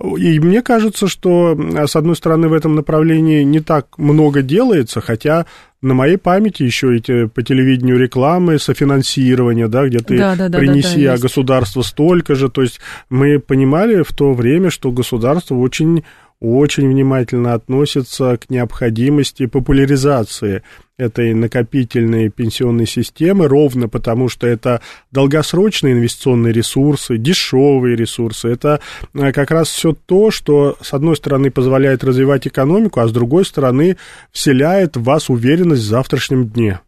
И 0.02 0.40
мне 0.40 0.62
кажется, 0.64 1.08
что, 1.08 1.56
с 1.86 1.96
одной 1.96 2.16
стороны, 2.16 2.48
в 2.48 2.54
этом 2.54 2.76
направлении 2.76 3.44
не 3.44 3.60
так 3.60 3.98
много 3.98 4.42
делается, 4.42 5.02
хотя 5.02 5.46
на 5.82 5.94
моей 5.94 6.18
памяти 6.18 6.64
еще 6.64 6.96
эти 6.96 7.28
по 7.28 7.44
телевидению 7.44 8.00
рекламы, 8.00 8.58
софинансирование, 8.58 9.68
да, 9.68 9.88
где 9.88 10.00
ты 10.00 10.18
да, 10.18 10.36
да, 10.36 10.50
да, 10.50 10.58
принеси, 10.58 11.04
да, 11.04 11.12
да, 11.12 11.14
а 11.14 11.18
государство 11.20 11.82
столько 11.84 12.34
же. 12.36 12.50
То 12.50 12.64
есть 12.64 12.80
мы 13.10 13.40
понимали 13.40 14.02
в 14.02 14.14
то 14.14 14.34
время, 14.34 14.72
что 14.72 14.92
государство 14.92 15.56
очень 15.56 16.04
очень 16.40 16.88
внимательно 16.90 17.54
относится 17.54 18.38
к 18.38 18.50
необходимости 18.50 19.46
популяризации 19.46 20.64
этой 20.98 21.34
накопительной 21.34 22.30
пенсионной 22.30 22.86
системы, 22.86 23.48
ровно 23.48 23.88
потому 23.88 24.30
что 24.30 24.46
это 24.46 24.82
долгосрочные 25.12 25.94
инвестиционные 25.94 26.54
ресурсы, 26.54 27.18
дешевые 27.18 27.96
ресурсы. 27.96 28.50
Это 28.50 28.80
э, 29.14 29.32
как 29.32 29.52
раз 29.52 29.70
все 29.70 29.94
то, 29.94 30.32
что, 30.32 30.78
с 30.82 30.94
одной 30.94 31.16
стороны, 31.16 31.50
позволяет 31.50 32.04
развивать 32.04 32.48
экономику, 32.48 33.00
а 33.00 33.08
с 33.08 33.12
другой 33.12 33.46
стороны, 33.46 33.98
вселяет 34.32 34.98
в 34.98 35.04
вас 35.04 35.30
уверенность 35.30 35.84
в 35.84 35.88
завтрашнем 35.88 36.48
дне. 36.48 36.80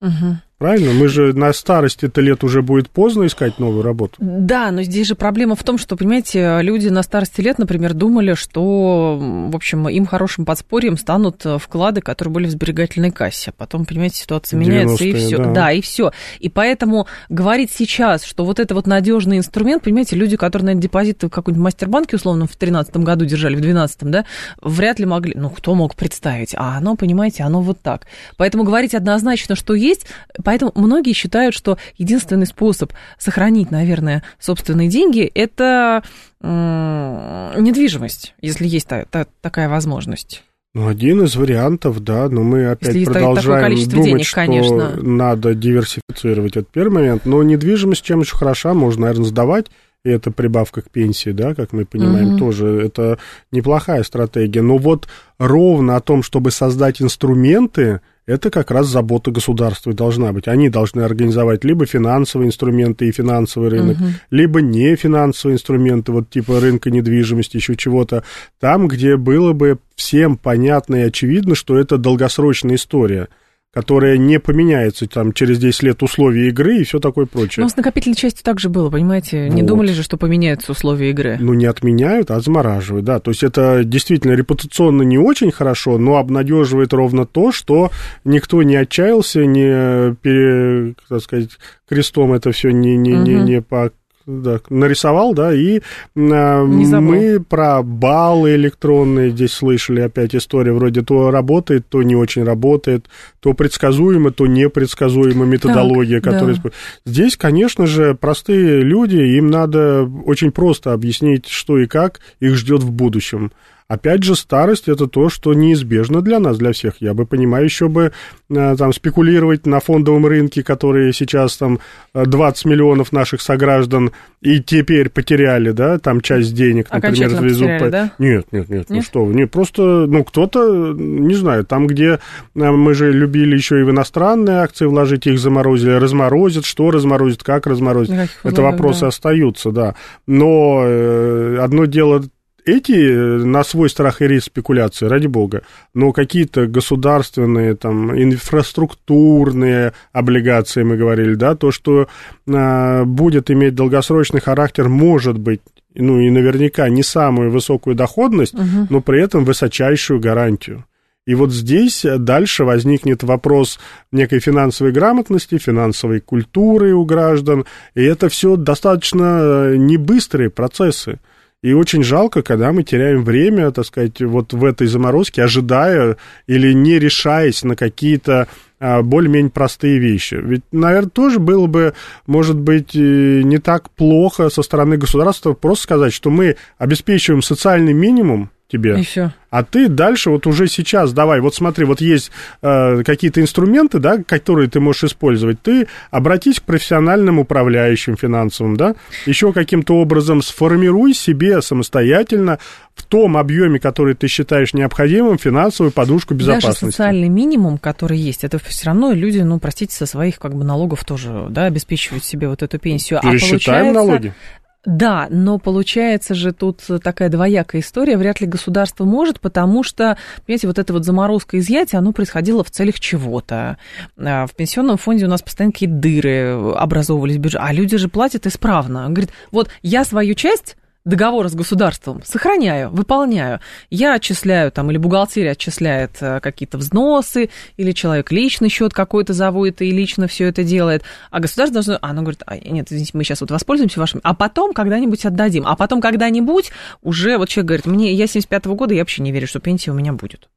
Угу. 0.00 0.36
Правильно? 0.62 0.92
Мы 0.92 1.08
же 1.08 1.32
на 1.32 1.52
старости-то 1.52 2.20
лет 2.20 2.44
уже 2.44 2.62
будет 2.62 2.88
поздно 2.88 3.26
искать 3.26 3.58
новую 3.58 3.82
работу. 3.82 4.14
Да, 4.20 4.70
но 4.70 4.84
здесь 4.84 5.08
же 5.08 5.16
проблема 5.16 5.56
в 5.56 5.64
том, 5.64 5.76
что, 5.76 5.96
понимаете, 5.96 6.60
люди 6.62 6.86
на 6.86 7.02
старости 7.02 7.40
лет, 7.40 7.58
например, 7.58 7.94
думали, 7.94 8.34
что, 8.34 9.18
в 9.18 9.56
общем, 9.56 9.88
им 9.88 10.06
хорошим 10.06 10.44
подспорьем 10.44 10.96
станут 10.96 11.44
вклады, 11.58 12.00
которые 12.00 12.32
были 12.32 12.46
в 12.46 12.50
сберегательной 12.52 13.10
кассе. 13.10 13.52
Потом, 13.58 13.84
понимаете, 13.84 14.18
ситуация 14.18 14.56
меняется, 14.56 15.02
и 15.02 15.12
все. 15.14 15.38
Да. 15.38 15.50
да, 15.50 15.72
и 15.72 15.80
все. 15.80 16.12
И 16.38 16.48
поэтому 16.48 17.08
говорить 17.28 17.72
сейчас, 17.72 18.22
что 18.22 18.44
вот 18.44 18.60
это 18.60 18.76
вот 18.76 18.86
надежный 18.86 19.38
инструмент, 19.38 19.82
понимаете, 19.82 20.14
люди, 20.14 20.36
которые, 20.36 20.66
наверное, 20.66 20.82
депозиты 20.82 21.26
в 21.26 21.30
каком-нибудь 21.30 21.64
мастербанке, 21.64 22.14
условно, 22.14 22.44
в 22.44 22.54
2013 22.56 22.98
году 22.98 23.24
держали, 23.24 23.56
в 23.56 23.60
2012, 23.62 24.02
да, 24.02 24.24
вряд 24.60 25.00
ли 25.00 25.06
могли, 25.06 25.34
ну, 25.34 25.50
кто 25.50 25.74
мог 25.74 25.96
представить? 25.96 26.54
А 26.56 26.76
оно, 26.76 26.94
понимаете, 26.94 27.42
оно 27.42 27.62
вот 27.62 27.80
так. 27.80 28.06
Поэтому 28.36 28.62
говорить 28.62 28.94
однозначно, 28.94 29.56
что 29.56 29.74
есть, 29.74 30.06
Поэтому 30.52 30.70
многие 30.74 31.14
считают, 31.14 31.54
что 31.54 31.78
единственный 31.96 32.44
способ 32.44 32.92
сохранить, 33.16 33.70
наверное, 33.70 34.22
собственные 34.38 34.88
деньги– 34.88 35.22
это 35.34 36.02
недвижимость, 36.42 38.34
если 38.42 38.66
есть 38.66 38.86
та, 38.86 39.06
та, 39.06 39.26
такая 39.40 39.70
возможность. 39.70 40.44
Ну, 40.74 40.88
один 40.88 41.22
из 41.22 41.36
вариантов, 41.36 42.04
да, 42.04 42.28
но 42.28 42.42
мы 42.42 42.66
опять 42.66 42.94
Если 42.94 43.10
продолжаем 43.10 43.88
думать, 43.88 44.04
денег, 44.04 44.26
что 44.26 44.36
конечно. 44.36 44.96
надо 44.96 45.54
диверсифицировать. 45.54 46.58
Это 46.58 46.66
первый 46.70 46.96
момент. 46.96 47.24
Но 47.24 47.42
недвижимость 47.42 48.02
чем 48.02 48.20
еще 48.20 48.36
хороша, 48.36 48.74
можно, 48.74 49.06
наверное, 49.06 49.24
сдавать, 49.24 49.68
и 50.04 50.10
это 50.10 50.30
прибавка 50.30 50.82
к 50.82 50.90
пенсии, 50.90 51.30
да, 51.30 51.54
как 51.54 51.72
мы 51.72 51.86
понимаем, 51.86 52.34
угу. 52.34 52.40
тоже 52.40 52.66
это 52.84 53.18
неплохая 53.52 54.02
стратегия. 54.02 54.60
Но 54.60 54.76
вот 54.76 55.08
ровно 55.38 55.96
о 55.96 56.00
том, 56.00 56.22
чтобы 56.22 56.50
создать 56.50 57.00
инструменты, 57.00 58.02
это 58.26 58.50
как 58.50 58.70
раз 58.70 58.86
забота 58.86 59.30
государства 59.30 59.90
и 59.90 59.94
должна 59.94 60.32
быть. 60.32 60.48
Они 60.48 60.68
должны 60.68 61.02
организовать 61.02 61.64
либо 61.64 61.86
финансовые 61.86 62.48
инструменты 62.48 63.08
и 63.08 63.12
финансовый 63.12 63.68
рынок, 63.68 63.96
угу. 63.96 64.06
либо 64.30 64.60
не 64.60 64.94
финансовые 64.96 65.56
инструменты, 65.56 66.12
вот 66.12 66.30
типа 66.30 66.60
рынка 66.60 66.90
недвижимости, 66.90 67.56
еще 67.56 67.76
чего-то, 67.76 68.24
там, 68.60 68.88
где 68.88 69.16
было 69.16 69.52
бы 69.52 69.78
всем 69.96 70.36
понятно 70.36 70.96
и 70.96 71.02
очевидно, 71.02 71.54
что 71.54 71.76
это 71.76 71.98
долгосрочная 71.98 72.76
история– 72.76 73.28
которая 73.72 74.18
не 74.18 74.38
поменяется 74.38 75.06
там 75.06 75.32
через 75.32 75.58
10 75.58 75.82
лет 75.82 76.02
условия 76.02 76.48
игры 76.48 76.78
и 76.78 76.84
все 76.84 76.98
такое 76.98 77.24
прочее. 77.24 77.62
Но 77.62 77.70
с 77.70 77.76
накопительной 77.76 78.16
частью 78.16 78.44
также 78.44 78.68
было, 78.68 78.90
понимаете? 78.90 79.48
Не 79.48 79.62
вот. 79.62 79.68
думали 79.68 79.92
же, 79.92 80.02
что 80.02 80.18
поменяются 80.18 80.72
условия 80.72 81.10
игры. 81.10 81.38
Ну, 81.40 81.54
не 81.54 81.64
отменяют, 81.64 82.30
а 82.30 82.40
замораживают, 82.40 83.06
да. 83.06 83.18
То 83.18 83.30
есть 83.30 83.42
это 83.42 83.82
действительно 83.82 84.32
репутационно 84.32 85.02
не 85.02 85.16
очень 85.16 85.50
хорошо, 85.50 85.96
но 85.96 86.16
обнадеживает 86.16 86.92
ровно 86.92 87.24
то, 87.24 87.50
что 87.50 87.90
никто 88.24 88.62
не 88.62 88.76
отчаялся, 88.76 89.46
не, 89.46 90.14
пере, 90.16 90.94
так 91.08 91.22
сказать, 91.22 91.50
крестом 91.88 92.34
это 92.34 92.52
все 92.52 92.72
не, 92.72 92.96
не, 92.96 93.14
угу. 93.14 93.22
не, 93.22 93.34
не 93.36 93.62
по 93.62 93.90
да, 94.26 94.60
нарисовал, 94.68 95.34
да, 95.34 95.52
и 95.54 95.80
а, 96.16 96.64
мы 96.64 97.40
про 97.40 97.82
баллы 97.82 98.54
электронные 98.54 99.30
здесь 99.30 99.52
слышали 99.52 100.00
опять 100.00 100.34
история, 100.34 100.72
вроде 100.72 101.02
то 101.02 101.30
работает, 101.30 101.88
то 101.88 102.02
не 102.02 102.14
очень 102.14 102.44
работает, 102.44 103.06
то 103.40 103.54
предсказуемо, 103.54 104.30
то 104.30 104.46
непредсказуема 104.46 105.44
методология, 105.44 106.20
так, 106.20 106.34
которая... 106.34 106.56
Да. 106.56 106.70
Здесь, 107.04 107.36
конечно 107.36 107.86
же, 107.86 108.14
простые 108.14 108.82
люди, 108.82 109.16
им 109.16 109.48
надо 109.48 110.08
очень 110.24 110.52
просто 110.52 110.92
объяснить, 110.92 111.48
что 111.48 111.78
и 111.78 111.86
как 111.86 112.20
их 112.40 112.54
ждет 112.56 112.82
в 112.82 112.90
будущем. 112.90 113.52
Опять 113.88 114.22
же, 114.22 114.34
старость 114.34 114.88
это 114.88 115.06
то, 115.06 115.28
что 115.28 115.54
неизбежно 115.54 116.22
для 116.22 116.38
нас, 116.38 116.58
для 116.58 116.72
всех. 116.72 116.94
Я 117.00 117.14
бы 117.14 117.26
понимаю, 117.26 117.64
еще 117.64 117.88
бы 117.88 118.12
э, 118.50 118.76
там 118.76 118.92
спекулировать 118.92 119.66
на 119.66 119.80
фондовом 119.80 120.26
рынке, 120.26 120.62
который 120.62 121.12
сейчас 121.12 121.56
там 121.56 121.78
20 122.14 122.64
миллионов 122.64 123.12
наших 123.12 123.40
сограждан 123.40 124.12
и 124.40 124.60
теперь 124.60 125.08
потеряли, 125.08 125.70
да, 125.70 125.98
там 125.98 126.20
часть 126.20 126.54
денег, 126.54 126.90
например, 126.90 127.30
завезут. 127.30 127.60
Потеряли, 127.60 127.84
по... 127.84 127.90
да? 127.90 128.12
Нет, 128.18 128.46
нет, 128.50 128.68
нет, 128.68 128.90
нет, 128.90 128.90
ну 128.90 129.02
что 129.02 129.24
вы, 129.24 129.34
не 129.34 129.46
просто, 129.46 129.82
ну, 129.82 130.24
кто-то, 130.24 130.94
не 130.96 131.34
знаю, 131.34 131.64
там, 131.64 131.86
где 131.86 132.18
э, 132.54 132.70
мы 132.70 132.94
же 132.94 133.12
любили 133.12 133.54
еще 133.54 133.80
и 133.80 133.82
в 133.84 133.90
иностранные 133.90 134.58
акции 134.58 134.86
вложить, 134.86 135.26
их 135.26 135.38
заморозили, 135.38 135.92
разморозят, 135.92 136.64
что 136.64 136.90
разморозят, 136.90 137.42
как 137.42 137.66
разморозят, 137.66 138.30
это 138.42 138.62
вопросы 138.62 139.02
да. 139.02 139.08
остаются, 139.08 139.70
да. 139.70 139.94
Но 140.26 140.82
э, 140.84 141.58
одно 141.60 141.84
дело 141.84 142.22
эти 142.64 142.92
э, 142.92 143.44
на 143.44 143.64
свой 143.64 143.90
страх 143.90 144.22
и 144.22 144.26
риск 144.26 144.46
спекуляции, 144.46 145.06
ради 145.06 145.26
бога, 145.26 145.62
но 145.94 146.12
какие-то 146.12 146.66
государственные, 146.66 147.74
там, 147.74 148.16
инфраструктурные 148.16 149.92
облигации, 150.12 150.82
мы 150.82 150.96
говорили, 150.96 151.34
да, 151.34 151.54
то, 151.54 151.70
что 151.70 152.08
а, 152.48 153.04
будет 153.04 153.50
иметь 153.50 153.74
долгосрочный 153.74 154.40
характер, 154.40 154.88
может 154.88 155.38
быть, 155.38 155.60
ну 155.94 156.20
и 156.20 156.30
наверняка 156.30 156.88
не 156.88 157.02
самую 157.02 157.50
высокую 157.50 157.96
доходность, 157.96 158.54
угу. 158.54 158.86
но 158.88 159.00
при 159.00 159.22
этом 159.22 159.44
высочайшую 159.44 160.20
гарантию. 160.20 160.84
И 161.24 161.36
вот 161.36 161.52
здесь 161.52 162.04
дальше 162.04 162.64
возникнет 162.64 163.22
вопрос 163.22 163.78
некой 164.10 164.40
финансовой 164.40 164.92
грамотности, 164.92 165.56
финансовой 165.56 166.20
культуры 166.20 166.94
у 166.94 167.04
граждан, 167.04 167.64
и 167.94 168.02
это 168.02 168.28
все 168.28 168.56
достаточно 168.56 169.40
э, 169.42 169.76
небыстрые 169.76 170.50
процессы. 170.50 171.20
И 171.62 171.72
очень 171.74 172.02
жалко, 172.02 172.42
когда 172.42 172.72
мы 172.72 172.82
теряем 172.82 173.22
время, 173.22 173.70
так 173.70 173.86
сказать, 173.86 174.20
вот 174.20 174.52
в 174.52 174.64
этой 174.64 174.88
заморозке, 174.88 175.44
ожидая 175.44 176.16
или 176.48 176.72
не 176.72 176.98
решаясь 176.98 177.62
на 177.62 177.76
какие-то 177.76 178.48
а, 178.80 179.02
более-менее 179.02 179.52
простые 179.52 179.98
вещи. 179.98 180.34
Ведь, 180.42 180.62
наверное, 180.72 181.10
тоже 181.10 181.38
было 181.38 181.68
бы, 181.68 181.94
может 182.26 182.58
быть, 182.58 182.94
не 182.94 183.58
так 183.58 183.90
плохо 183.90 184.50
со 184.50 184.62
стороны 184.62 184.96
государства 184.96 185.52
просто 185.52 185.84
сказать, 185.84 186.12
что 186.12 186.30
мы 186.30 186.56
обеспечиваем 186.78 187.42
социальный 187.42 187.92
минимум 187.92 188.50
тебе. 188.72 188.98
И 188.98 189.04
все. 189.04 189.32
А 189.50 189.64
ты 189.64 189.88
дальше 189.88 190.30
вот 190.30 190.46
уже 190.46 190.66
сейчас 190.66 191.12
давай, 191.12 191.40
вот 191.40 191.54
смотри, 191.54 191.84
вот 191.84 192.00
есть 192.00 192.30
э, 192.62 193.02
какие-то 193.04 193.42
инструменты, 193.42 193.98
да, 193.98 194.22
которые 194.26 194.70
ты 194.70 194.80
можешь 194.80 195.04
использовать. 195.04 195.60
Ты 195.60 195.88
обратись 196.10 196.58
к 196.58 196.62
профессиональным 196.62 197.38
управляющим 197.38 198.16
финансовым, 198.16 198.76
да, 198.76 198.94
еще 199.26 199.52
каким-то 199.52 199.96
образом 199.96 200.40
сформируй 200.40 201.12
себе 201.12 201.60
самостоятельно 201.60 202.58
в 202.94 203.04
том 203.04 203.36
объеме, 203.36 203.78
который 203.78 204.14
ты 204.14 204.26
считаешь 204.26 204.72
необходимым, 204.72 205.38
финансовую 205.38 205.92
подушку 205.92 206.32
безопасности. 206.32 206.84
Даже 206.84 206.92
социальный 206.92 207.28
минимум, 207.28 207.76
который 207.76 208.18
есть, 208.18 208.44
это 208.44 208.58
все 208.58 208.86
равно 208.86 209.12
люди, 209.12 209.40
ну, 209.40 209.58
простите, 209.58 209.94
со 209.94 210.06
своих 210.06 210.38
как 210.38 210.54
бы 210.54 210.64
налогов 210.64 211.04
тоже, 211.04 211.46
да, 211.50 211.66
обеспечивают 211.66 212.24
себе 212.24 212.48
вот 212.48 212.62
эту 212.62 212.78
пенсию. 212.78 213.18
А 213.18 213.30
Пересчитаем 213.30 213.90
а 213.90 213.92
налоги. 213.92 214.34
Да, 214.84 215.28
но 215.30 215.58
получается 215.58 216.34
же 216.34 216.52
тут 216.52 216.82
такая 217.02 217.28
двоякая 217.28 217.80
история. 217.80 218.16
Вряд 218.16 218.40
ли 218.40 218.48
государство 218.48 219.04
может, 219.04 219.38
потому 219.38 219.84
что, 219.84 220.18
понимаете, 220.44 220.66
вот 220.66 220.78
это 220.78 220.92
вот 220.92 221.04
заморозка 221.04 221.58
изъятия, 221.60 221.98
оно 221.98 222.12
происходило 222.12 222.64
в 222.64 222.70
целях 222.70 222.98
чего-то. 222.98 223.78
А, 224.18 224.46
в 224.46 224.54
пенсионном 224.54 224.96
фонде 224.96 225.26
у 225.26 225.28
нас 225.28 225.40
постоянно 225.40 225.72
какие-то 225.72 225.94
дыры 225.94 226.74
образовывались 226.74 227.36
в 227.36 227.38
бюджете, 227.38 227.64
а 227.64 227.72
люди 227.72 227.96
же 227.96 228.08
платят 228.08 228.46
исправно. 228.46 229.06
Он 229.06 229.14
говорит, 229.14 229.30
вот 229.52 229.68
я 229.82 230.04
свою 230.04 230.34
часть 230.34 230.76
договора 231.04 231.48
с 231.48 231.54
государством 231.54 232.22
сохраняю, 232.24 232.90
выполняю. 232.90 233.60
Я 233.90 234.14
отчисляю 234.14 234.70
там, 234.70 234.90
или 234.90 234.98
бухгалтерия 234.98 235.52
отчисляет 235.52 236.18
э, 236.20 236.40
какие-то 236.40 236.78
взносы, 236.78 237.50
или 237.76 237.92
человек 237.92 238.30
личный 238.30 238.68
счет 238.68 238.92
какой-то 238.92 239.32
заводит 239.32 239.82
и 239.82 239.90
лично 239.90 240.28
все 240.28 240.46
это 240.46 240.64
делает. 240.64 241.02
А 241.30 241.40
государство 241.40 241.74
должно... 241.74 241.98
А, 242.00 242.10
оно 242.10 242.22
говорит, 242.22 242.42
а, 242.46 242.56
нет, 242.56 242.86
извините, 242.90 243.12
мы 243.14 243.24
сейчас 243.24 243.40
вот 243.40 243.50
воспользуемся 243.50 244.00
вашим, 244.00 244.20
а 244.22 244.34
потом 244.34 244.72
когда-нибудь 244.72 245.24
отдадим. 245.24 245.66
А 245.66 245.76
потом 245.76 246.00
когда-нибудь 246.00 246.70
уже 247.02 247.38
вот 247.38 247.48
человек 247.48 247.68
говорит, 247.68 247.86
мне, 247.86 248.12
я 248.12 248.26
75-го 248.26 248.74
года, 248.74 248.94
я 248.94 249.00
вообще 249.00 249.22
не 249.22 249.32
верю, 249.32 249.46
что 249.46 249.60
пенсия 249.60 249.90
у 249.90 249.94
меня 249.94 250.12
будет. 250.12 250.48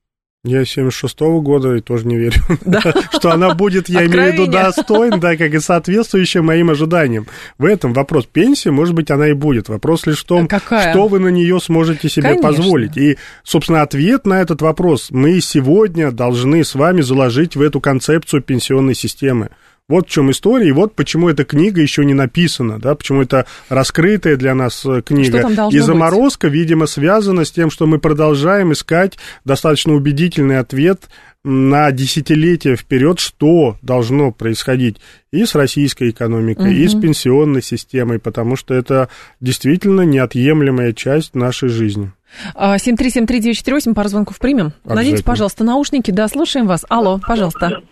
Я 0.46 0.62
76-го 0.62 1.42
года 1.42 1.76
и 1.76 1.82
тоже 1.82 2.06
не 2.06 2.18
верю, 2.18 2.40
да. 2.66 2.82
что 3.14 3.32
она 3.32 3.56
будет, 3.56 3.90
я 3.90 4.06
имею 4.06 4.32
в 4.32 4.34
виду, 4.34 4.48
достойна, 4.48 5.18
да, 5.18 5.36
как 5.36 5.54
и 5.54 5.60
соответствующая 5.60 6.42
моим 6.42 6.70
ожиданиям. 6.70 7.26
В 7.58 7.66
этом 7.66 7.94
вопрос 7.94 8.28
пенсии, 8.32 8.70
может 8.70 8.94
быть, 8.94 9.10
она 9.10 9.30
и 9.30 9.34
будет. 9.34 9.70
Вопрос 9.70 10.06
лишь 10.06 10.20
в 10.20 10.26
том, 10.26 10.48
Какая? 10.48 10.92
что 10.92 11.08
вы 11.08 11.20
на 11.20 11.30
нее 11.30 11.60
сможете 11.60 12.10
себе 12.10 12.30
Конечно. 12.30 12.50
позволить. 12.50 12.96
И, 12.96 13.18
собственно, 13.44 13.82
ответ 13.82 14.28
на 14.28 14.40
этот 14.40 14.62
вопрос 14.62 15.08
мы 15.10 15.42
сегодня 15.42 16.12
должны 16.12 16.64
с 16.64 16.76
вами 16.76 17.02
заложить 17.02 17.56
в 17.56 17.62
эту 17.62 17.82
концепцию 17.82 18.44
пенсионной 18.44 18.94
системы. 18.94 19.50
Вот 19.88 20.08
в 20.08 20.10
чем 20.10 20.32
история, 20.32 20.70
и 20.70 20.72
вот 20.72 20.96
почему 20.96 21.30
эта 21.30 21.46
книга 21.46 21.80
еще 21.80 22.06
не 22.06 22.16
написана, 22.16 22.80
да, 22.80 22.96
почему 22.96 23.22
это 23.22 23.46
раскрытая 23.70 24.36
для 24.36 24.56
нас 24.56 24.84
э, 24.84 25.04
книга. 25.06 25.48
и 25.72 25.78
заморозка, 25.78 26.48
быть? 26.48 26.56
видимо, 26.56 26.88
связана 26.88 27.46
с 27.46 27.52
тем, 27.52 27.70
что 27.70 27.86
мы 27.86 28.00
продолжаем 28.00 28.74
искать 28.74 29.20
достаточно 29.44 29.94
убедительный 29.94 30.58
ответ 30.58 31.02
на 31.44 31.92
десятилетия 31.92 32.76
вперед, 32.76 33.20
что 33.20 33.78
должно 33.84 34.32
происходить 34.32 34.98
и 35.32 35.46
с 35.46 35.54
российской 35.54 36.10
экономикой, 36.10 36.72
угу. 36.72 36.82
и 36.82 36.88
с 36.88 37.00
пенсионной 37.00 37.62
системой, 37.62 38.18
потому 38.18 38.56
что 38.56 38.74
это 38.74 39.10
действительно 39.40 40.02
неотъемлемая 40.02 40.94
часть 40.94 41.36
нашей 41.36 41.70
жизни. 41.70 42.12
7373948, 42.56 43.94
пару 43.94 44.10
звонков 44.10 44.40
примем. 44.40 44.74
Наденьте, 44.84 45.24
пожалуйста, 45.24 45.64
наушники. 45.64 46.10
Да, 46.10 46.28
слушаем 46.28 46.66
вас. 46.66 46.86
Алло, 46.90 47.20
пожалуйста. 47.26 47.84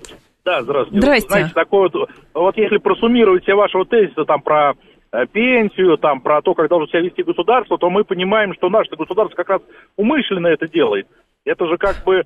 Да, 0.46 0.62
здравствуйте. 0.62 1.02
Здрасте. 1.02 1.30
Знаете, 1.30 1.54
такое 1.54 1.90
вот, 1.94 2.10
вот 2.34 2.58
если 2.58 2.78
просуммировать 2.78 3.44
все 3.44 3.56
ваши 3.56 3.78
вот 3.78 3.90
тезисы 3.90 4.26
там 4.26 4.42
про 4.42 4.74
э, 5.12 5.26
пенсию, 5.28 5.98
там 5.98 6.20
про 6.20 6.42
то, 6.42 6.54
как 6.54 6.70
должно 6.70 6.88
себя 6.88 7.02
вести 7.02 7.24
государство, 7.24 7.78
то 7.78 7.90
мы 7.90 8.04
понимаем, 8.04 8.54
что 8.54 8.70
наше 8.70 8.90
государство 8.96 9.36
как 9.36 9.50
раз 9.50 9.62
умышленно 9.96 10.48
это 10.48 10.68
делает. 10.68 11.08
Это 11.46 11.66
же 11.68 11.78
как 11.78 12.04
бы 12.04 12.24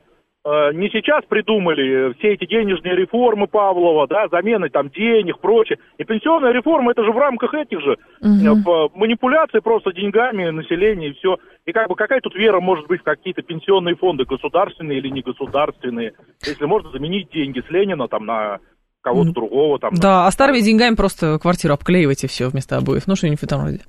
не 0.73 0.89
сейчас 0.89 1.25
придумали 1.25 2.13
все 2.17 2.33
эти 2.33 2.45
денежные 2.45 2.95
реформы 2.95 3.47
Павлова, 3.47 4.07
да, 4.07 4.27
замены 4.29 4.69
там 4.69 4.89
денег, 4.89 5.39
прочее. 5.39 5.77
И 5.97 6.03
пенсионная 6.03 6.53
реформа, 6.53 6.91
это 6.91 7.03
же 7.03 7.11
в 7.11 7.17
рамках 7.17 7.53
этих 7.53 7.81
же 7.81 7.97
угу. 8.21 8.91
манипуляций 8.95 9.61
просто 9.61 9.91
деньгами 9.91 10.49
населения 10.49 11.09
и 11.09 11.13
все. 11.13 11.37
И 11.65 11.73
как 11.73 11.89
бы 11.89 11.95
какая 11.95 12.21
тут 12.21 12.35
вера 12.35 12.61
может 12.61 12.87
быть 12.87 13.01
в 13.01 13.03
какие-то 13.03 13.41
пенсионные 13.41 13.95
фонды, 13.95 14.23
государственные 14.23 14.99
или 14.99 15.09
негосударственные, 15.09 16.13
если 16.45 16.65
можно 16.65 16.91
заменить 16.91 17.29
деньги 17.31 17.61
с 17.67 17.69
Ленина 17.69 18.07
там 18.07 18.25
на 18.25 18.59
кого-то 19.01 19.31
другого 19.31 19.79
там. 19.79 19.93
Да, 19.95 20.07
на... 20.07 20.27
а 20.27 20.31
старыми 20.31 20.61
деньгами 20.61 20.95
просто 20.95 21.39
квартиру 21.39 21.73
обклеивайте 21.73 22.27
все 22.27 22.47
вместо 22.47 22.77
обоев, 22.77 23.07
ну 23.07 23.15
что-нибудь 23.15 23.39
в 23.39 23.43
этом 23.43 23.65
роде. 23.65 23.81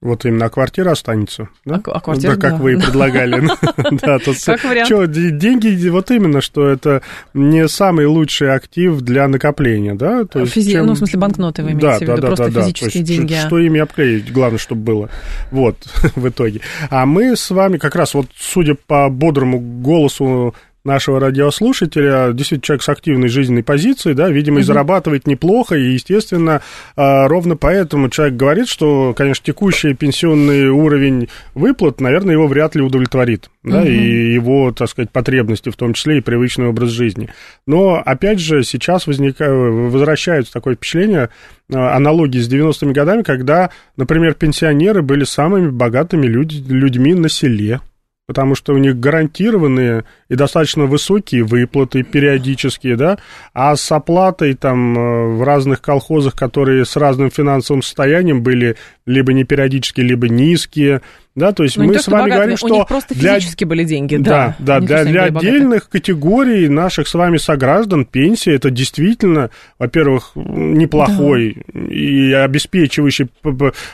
Вот 0.00 0.24
именно, 0.24 0.46
а 0.46 0.48
квартира 0.48 0.92
останется. 0.92 1.48
Да, 1.64 1.82
а, 1.84 1.90
а 1.90 2.00
квартира, 2.00 2.36
да 2.36 2.40
как 2.40 2.50
да. 2.52 2.56
вы 2.58 2.74
и 2.74 2.76
предлагали. 2.80 3.48
Да, 4.00 4.18
тут 4.18 4.36
как 4.44 4.62
вариант. 4.64 5.10
Деньги, 5.38 5.88
вот 5.88 6.10
именно, 6.10 6.40
что 6.40 6.68
это 6.68 7.02
не 7.34 7.66
самый 7.68 8.06
лучший 8.06 8.54
актив 8.54 9.00
для 9.00 9.26
накопления, 9.26 9.94
да? 9.94 10.24
То 10.24 10.40
есть, 10.40 10.52
Физи... 10.52 10.72
чем... 10.72 10.86
Ну, 10.86 10.94
в 10.94 10.98
смысле, 10.98 11.18
банкноты 11.18 11.62
вы 11.62 11.72
имеете 11.72 11.86
да, 11.86 11.98
в 11.98 12.00
виду, 12.02 12.16
да, 12.16 12.26
просто 12.28 12.50
да, 12.50 12.62
физические 12.62 13.02
да. 13.02 13.08
деньги. 13.08 13.34
Что 13.34 13.58
ими 13.58 13.80
обклеить, 13.80 14.32
главное, 14.32 14.58
чтобы 14.58 14.82
было. 14.82 15.10
Вот, 15.50 15.76
в 16.14 16.28
итоге. 16.28 16.60
А 16.90 17.04
мы 17.04 17.34
с 17.36 17.50
вами 17.50 17.78
как 17.78 17.96
раз, 17.96 18.14
вот 18.14 18.26
судя 18.36 18.74
по 18.74 19.08
бодрому 19.08 19.58
голосу 19.58 20.54
нашего 20.84 21.20
радиослушателя, 21.20 22.32
действительно 22.32 22.62
человек 22.62 22.82
с 22.82 22.88
активной 22.88 23.28
жизненной 23.28 23.62
позицией, 23.62 24.14
да, 24.14 24.30
видимо, 24.30 24.60
и 24.60 24.62
зарабатывает 24.62 25.26
неплохо, 25.26 25.76
и, 25.76 25.92
естественно, 25.92 26.62
а, 26.96 27.28
ровно 27.28 27.56
поэтому 27.56 28.08
человек 28.08 28.36
говорит, 28.36 28.68
что, 28.68 29.12
конечно, 29.14 29.44
текущий 29.44 29.94
пенсионный 29.94 30.68
уровень 30.68 31.28
выплат, 31.54 32.00
наверное, 32.00 32.34
его 32.34 32.46
вряд 32.46 32.74
ли 32.74 32.82
удовлетворит, 32.82 33.50
да, 33.62 33.80
угу. 33.80 33.88
и 33.88 34.32
его, 34.32 34.72
так 34.72 34.88
сказать, 34.88 35.10
потребности, 35.10 35.70
в 35.70 35.76
том 35.76 35.94
числе 35.94 36.18
и 36.18 36.22
привычный 36.22 36.66
образ 36.66 36.90
жизни. 36.90 37.28
Но, 37.66 38.02
опять 38.04 38.40
же, 38.40 38.62
сейчас 38.62 39.06
возникает, 39.06 39.52
возвращается 39.52 40.52
такое 40.52 40.76
впечатление, 40.76 41.30
а, 41.72 41.96
аналогии 41.96 42.38
с 42.38 42.50
90-ми 42.50 42.92
годами, 42.92 43.22
когда, 43.22 43.70
например, 43.96 44.34
пенсионеры 44.34 45.02
были 45.02 45.24
самыми 45.24 45.68
богатыми 45.68 46.26
людь, 46.26 46.52
людьми 46.52 47.14
на 47.14 47.28
селе, 47.28 47.80
потому 48.28 48.54
что 48.54 48.74
у 48.74 48.76
них 48.76 49.00
гарантированные 49.00 50.04
и 50.28 50.34
достаточно 50.34 50.84
высокие 50.84 51.44
выплаты 51.44 52.02
периодические, 52.02 52.94
да, 52.94 53.18
а 53.54 53.74
с 53.74 53.90
оплатой 53.90 54.52
там 54.52 54.98
э, 54.98 55.28
в 55.36 55.42
разных 55.42 55.80
колхозах, 55.80 56.34
которые 56.34 56.84
с 56.84 56.94
разным 56.96 57.30
финансовым 57.30 57.80
состоянием 57.80 58.42
были 58.42 58.76
либо 59.06 59.32
не 59.32 59.44
периодические, 59.44 60.06
либо 60.06 60.28
низкие, 60.28 61.00
да, 61.38 61.52
то 61.52 61.62
есть 61.62 61.76
Но 61.76 61.84
ну, 61.84 61.88
мы 61.88 61.94
то, 61.94 62.02
с 62.02 62.08
вами 62.08 62.22
богатыми, 62.22 62.36
говорим, 62.36 62.56
что... 62.56 62.66
У 62.66 62.76
них 62.76 62.86
просто 62.86 63.14
физически 63.14 63.64
для... 63.64 63.66
были 63.66 63.84
деньги, 63.84 64.16
да. 64.16 64.56
Да, 64.58 64.80
да, 64.80 64.86
для, 64.86 65.04
для 65.04 65.24
отдельных 65.24 65.88
категорий 65.88 66.68
наших 66.68 67.08
с 67.08 67.14
вами 67.14 67.38
сограждан 67.38 68.04
пенсия 68.04 68.54
это 68.54 68.70
действительно, 68.70 69.50
во-первых, 69.78 70.32
неплохой 70.34 71.64
да. 71.72 71.80
и 71.80 72.32
обеспечивающий 72.32 73.28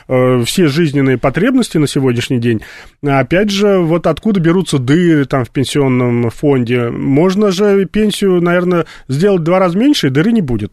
э, 0.07 0.43
все 0.45 0.67
жизненные 0.67 1.17
потребности 1.17 1.77
на 1.77 1.87
сегодняшний 1.87 2.39
день. 2.39 2.61
А 3.03 3.19
опять 3.19 3.51
же, 3.51 3.79
вот 3.79 4.07
откуда 4.07 4.39
берутся 4.39 4.79
дыры 4.79 5.25
там 5.25 5.45
в 5.45 5.51
пенсионном 5.51 6.29
фонде? 6.31 6.89
Можно 6.89 7.51
же 7.51 7.85
пенсию, 7.85 8.41
наверное, 8.41 8.85
сделать 9.07 9.41
в 9.41 9.43
два 9.43 9.59
раза 9.59 9.77
меньше, 9.77 10.07
и 10.07 10.09
дыры 10.09 10.31
не 10.31 10.41
будет. 10.41 10.71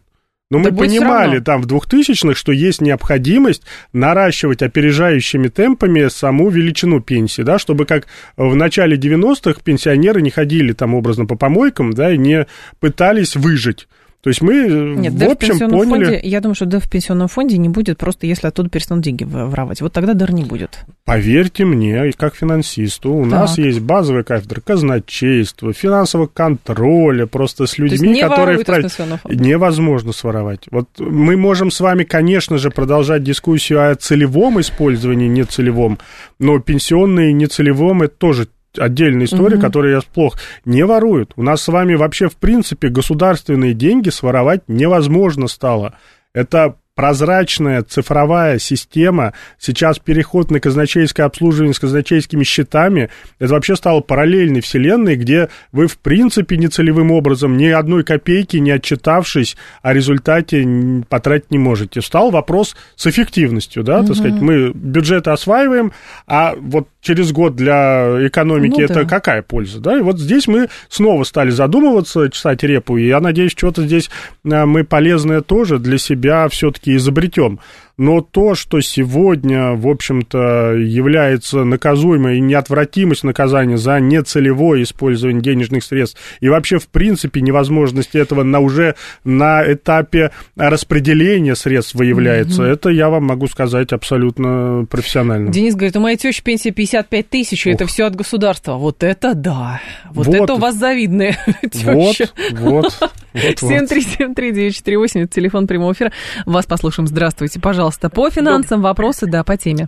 Но 0.53 0.63
да 0.63 0.71
мы 0.71 0.77
понимали 0.77 1.39
там 1.39 1.61
в 1.61 1.67
2000-х, 1.67 2.35
что 2.35 2.51
есть 2.51 2.81
необходимость 2.81 3.63
наращивать 3.91 4.61
опережающими 4.61 5.47
темпами 5.47 6.07
саму 6.09 6.49
величину 6.49 7.01
пенсии, 7.01 7.41
да, 7.41 7.59
чтобы 7.59 7.85
как 7.85 8.07
в 8.37 8.55
начале 8.55 8.97
90-х 8.97 9.61
пенсионеры 9.63 10.21
не 10.21 10.29
ходили 10.29 10.73
там 10.73 10.93
образно 10.93 11.25
по 11.25 11.35
помойкам, 11.35 11.93
да, 11.93 12.11
и 12.11 12.17
не 12.17 12.45
пытались 12.79 13.35
выжить. 13.35 13.87
То 14.23 14.29
есть 14.29 14.41
мы, 14.41 14.53
э, 14.53 14.95
Нет, 14.95 15.13
в 15.15 15.29
общем, 15.29 15.55
в 15.55 15.69
поняли... 15.69 16.05
Фонде, 16.05 16.21
я 16.23 16.39
думаю, 16.39 16.55
что 16.55 16.65
дыр 16.65 16.79
в 16.79 16.89
пенсионном 16.89 17.27
фонде 17.27 17.57
не 17.57 17.67
будет, 17.67 17.97
просто 17.97 18.25
если 18.25 18.47
оттуда 18.47 18.69
перестанут 18.69 19.03
деньги 19.03 19.25
воровать. 19.25 19.81
Вот 19.81 19.91
тогда 19.91 20.13
дыр 20.13 20.31
не 20.31 20.45
будет. 20.45 20.79
Поверьте 21.03 21.65
мне, 21.65 22.09
как 22.13 22.33
финансисту, 22.33 23.13
у 23.13 23.23
так. 23.23 23.31
нас 23.31 23.57
есть 23.57 23.81
базовая 23.81 24.23
кафедра 24.23 24.61
казначейства, 24.61 25.73
финансового 25.73 26.27
контроля, 26.27 27.25
просто 27.25 27.67
с 27.67 27.77
людьми, 27.77 28.21
которые... 28.21 28.59
В... 28.59 29.35
Невозможно 29.35 30.13
своровать. 30.13 30.67
Вот 30.71 30.87
мы 30.99 31.35
можем 31.35 31.69
с 31.69 31.81
вами, 31.81 32.05
конечно 32.05 32.57
же, 32.57 32.69
продолжать 32.69 33.23
дискуссию 33.23 33.91
о 33.91 33.95
целевом 33.95 34.61
использовании, 34.61 35.27
нецелевом, 35.27 35.99
но 36.39 36.59
пенсионные 36.59 37.33
нецелевом 37.33 38.03
это 38.03 38.15
тоже 38.15 38.47
отдельная 38.77 39.25
история, 39.25 39.57
угу. 39.57 39.65
которую 39.65 39.95
я 39.95 40.01
плохо 40.01 40.39
не 40.65 40.85
воруют. 40.85 41.33
У 41.35 41.43
нас 41.43 41.61
с 41.61 41.67
вами 41.67 41.95
вообще, 41.95 42.29
в 42.29 42.35
принципе, 42.35 42.89
государственные 42.89 43.73
деньги 43.73 44.09
своровать 44.09 44.61
невозможно 44.67 45.47
стало. 45.47 45.95
Это 46.33 46.75
прозрачная 46.95 47.81
цифровая 47.81 48.59
система, 48.59 49.33
сейчас 49.57 49.99
переход 49.99 50.51
на 50.51 50.59
казначейское 50.59 51.25
обслуживание 51.25 51.73
с 51.73 51.79
казначейскими 51.79 52.43
счетами, 52.43 53.09
это 53.39 53.53
вообще 53.53 53.75
стало 53.75 54.01
параллельной 54.01 54.61
вселенной, 54.61 55.15
где 55.15 55.49
вы, 55.71 55.87
в 55.87 55.97
принципе, 55.97 56.57
нецелевым 56.57 57.11
образом 57.11 57.57
ни 57.57 57.65
одной 57.65 58.03
копейки 58.03 58.57
не 58.57 58.71
отчитавшись 58.71 59.57
о 59.81 59.93
результате 59.93 61.03
потратить 61.09 61.51
не 61.51 61.57
можете. 61.57 62.01
Стал 62.01 62.29
вопрос 62.29 62.75
с 62.95 63.07
эффективностью, 63.07 63.83
да, 63.83 63.99
угу. 63.99 64.07
так 64.07 64.15
сказать, 64.17 64.39
мы 64.39 64.71
бюджеты 64.73 65.31
осваиваем, 65.31 65.93
а 66.27 66.53
вот 66.55 66.87
через 67.03 67.31
год 67.31 67.55
для 67.55 68.27
экономики 68.27 68.77
ну, 68.77 68.85
это 68.85 69.03
да. 69.03 69.05
какая 69.05 69.43
польза, 69.43 69.79
да, 69.79 69.97
и 69.97 70.01
вот 70.01 70.19
здесь 70.19 70.47
мы 70.47 70.69
снова 70.89 71.23
стали 71.25 71.51
задумываться, 71.51 72.29
чесать 72.31 72.63
репу, 72.63 72.97
и 72.97 73.07
я 73.07 73.19
надеюсь, 73.19 73.51
что-то 73.51 73.83
здесь 73.83 74.09
э, 74.45 74.65
мы 74.65 74.83
полезное 74.83 75.41
тоже 75.41 75.77
для 75.77 75.97
себя 75.97 76.47
все-таки 76.47 76.95
изобретем 76.95 77.59
но 77.97 78.21
то, 78.21 78.55
что 78.55 78.81
сегодня, 78.81 79.73
в 79.73 79.87
общем-то, 79.87 80.73
является 80.73 81.63
наказуемой 81.63 82.37
и 82.37 82.41
неотвратимость 82.41 83.23
наказания 83.23 83.77
за 83.77 83.99
нецелевое 83.99 84.83
использование 84.83 85.41
денежных 85.41 85.83
средств 85.83 86.19
и 86.39 86.49
вообще, 86.49 86.79
в 86.79 86.87
принципе, 86.87 87.41
невозможность 87.41 88.15
этого 88.15 88.43
на 88.43 88.59
уже 88.59 88.95
на 89.23 89.63
этапе 89.71 90.31
распределения 90.55 91.55
средств 91.55 91.93
выявляется, 91.93 92.63
mm-hmm. 92.63 92.73
это 92.73 92.89
я 92.89 93.09
вам 93.09 93.25
могу 93.25 93.47
сказать 93.47 93.93
абсолютно 93.93 94.85
профессионально. 94.89 95.51
Денис 95.51 95.75
говорит, 95.75 95.95
у 95.95 95.99
моей 95.99 96.17
тещи 96.17 96.43
пенсия 96.43 96.71
55 96.71 97.29
тысяч, 97.29 97.67
и 97.67 97.71
это 97.71 97.85
все 97.85 98.05
от 98.05 98.15
государства. 98.15 98.75
Вот 98.75 99.03
это 99.03 99.35
да. 99.35 99.81
Вот, 100.11 100.27
вот 100.27 100.35
это 100.35 100.53
у 100.55 100.57
вас 100.57 100.75
завидная 100.75 101.37
теща. 101.71 102.29
Вот, 102.53 102.97
вот. 103.33 103.61
7373948, 103.61 105.23
это 105.23 105.27
телефон 105.27 105.67
прямого 105.67 105.93
эфира. 105.93 106.11
Вас 106.45 106.65
послушаем. 106.65 107.07
Здравствуйте, 107.07 107.59
пожалуйста. 107.59 107.82
По 108.09 108.29
финансам 108.29 108.81
вопросы, 108.81 109.27
да, 109.29 109.43
по 109.43 109.57
теме. 109.57 109.87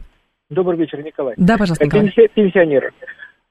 Добрый 0.49 0.77
вечер, 0.77 1.03
Николай. 1.03 1.33
Да, 1.37 1.57
пожалуйста, 1.57 1.85
Николай. 1.85 2.11
Пенсионер. 2.33 2.93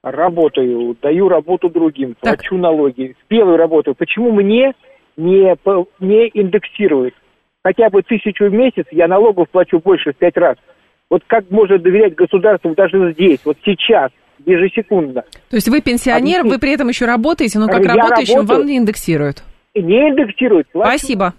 Работаю, 0.03 0.97
даю 1.01 1.29
работу 1.29 1.71
другим, 1.71 2.15
так. 2.21 2.39
плачу 2.39 2.57
налоги, 2.59 3.17
белую 3.31 3.57
работаю. 3.57 3.95
Почему 3.95 4.33
мне 4.33 4.75
не, 5.17 5.57
не 6.01 6.31
индексируют? 6.35 7.15
Хотя 7.65 7.89
бы 7.89 8.03
тысячу 8.03 8.51
в 8.51 8.53
месяц 8.53 8.85
я 8.91 9.09
налогов 9.09 9.49
плачу 9.51 9.81
больше 9.83 10.13
в 10.13 10.17
пять 10.17 10.37
раз. 10.37 10.57
Вот 11.09 11.23
как 11.27 11.51
можно 11.51 11.79
доверять 11.79 12.15
государству 12.15 12.75
даже 12.75 13.13
здесь, 13.13 13.41
вот 13.45 13.57
сейчас, 13.65 14.11
ежесекундно? 14.45 15.23
То 15.49 15.57
есть 15.57 15.69
вы 15.69 15.81
пенсионер, 15.81 16.41
Объясните. 16.41 16.55
вы 16.55 16.61
при 16.61 16.73
этом 16.73 16.89
еще 16.89 17.07
работаете, 17.07 17.59
но 17.59 17.67
как 17.67 17.83
я 17.83 17.95
работающим 17.95 18.37
работаю. 18.37 18.59
вам 18.59 18.67
не 18.67 18.77
индексируют? 18.77 19.43
не 19.75 20.11
индексируют. 20.11 20.67
Спасибо. 20.71 21.35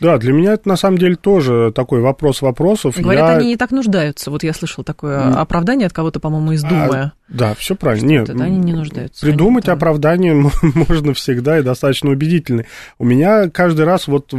Да, 0.00 0.18
для 0.18 0.32
меня 0.32 0.54
это 0.54 0.68
на 0.68 0.76
самом 0.76 0.98
деле 0.98 1.16
тоже 1.16 1.72
такой 1.74 2.00
вопрос 2.00 2.42
вопросов. 2.42 2.96
Говорят, 2.98 3.28
я... 3.28 3.36
они 3.36 3.48
не 3.48 3.56
так 3.56 3.70
нуждаются. 3.70 4.30
Вот 4.30 4.42
я 4.42 4.52
слышал 4.52 4.84
такое 4.84 5.18
mm. 5.18 5.34
оправдание 5.34 5.86
от 5.86 5.92
кого-то, 5.92 6.20
по-моему, 6.20 6.52
из 6.52 6.62
Думы. 6.62 6.96
А, 6.96 7.12
да, 7.28 7.54
все 7.54 7.74
правильно. 7.74 8.06
Нет, 8.06 8.28
это 8.28 8.44
они 8.44 8.58
не 8.58 8.72
нуждаются. 8.72 9.24
Придумать 9.24 9.68
они, 9.68 9.76
оправдание 9.76 10.34
можно 10.62 11.14
всегда 11.14 11.58
и 11.58 11.62
достаточно 11.62 12.10
убедительно. 12.10 12.64
У 12.98 13.04
меня 13.04 13.48
каждый 13.50 13.84
раз, 13.84 14.06
вот, 14.06 14.32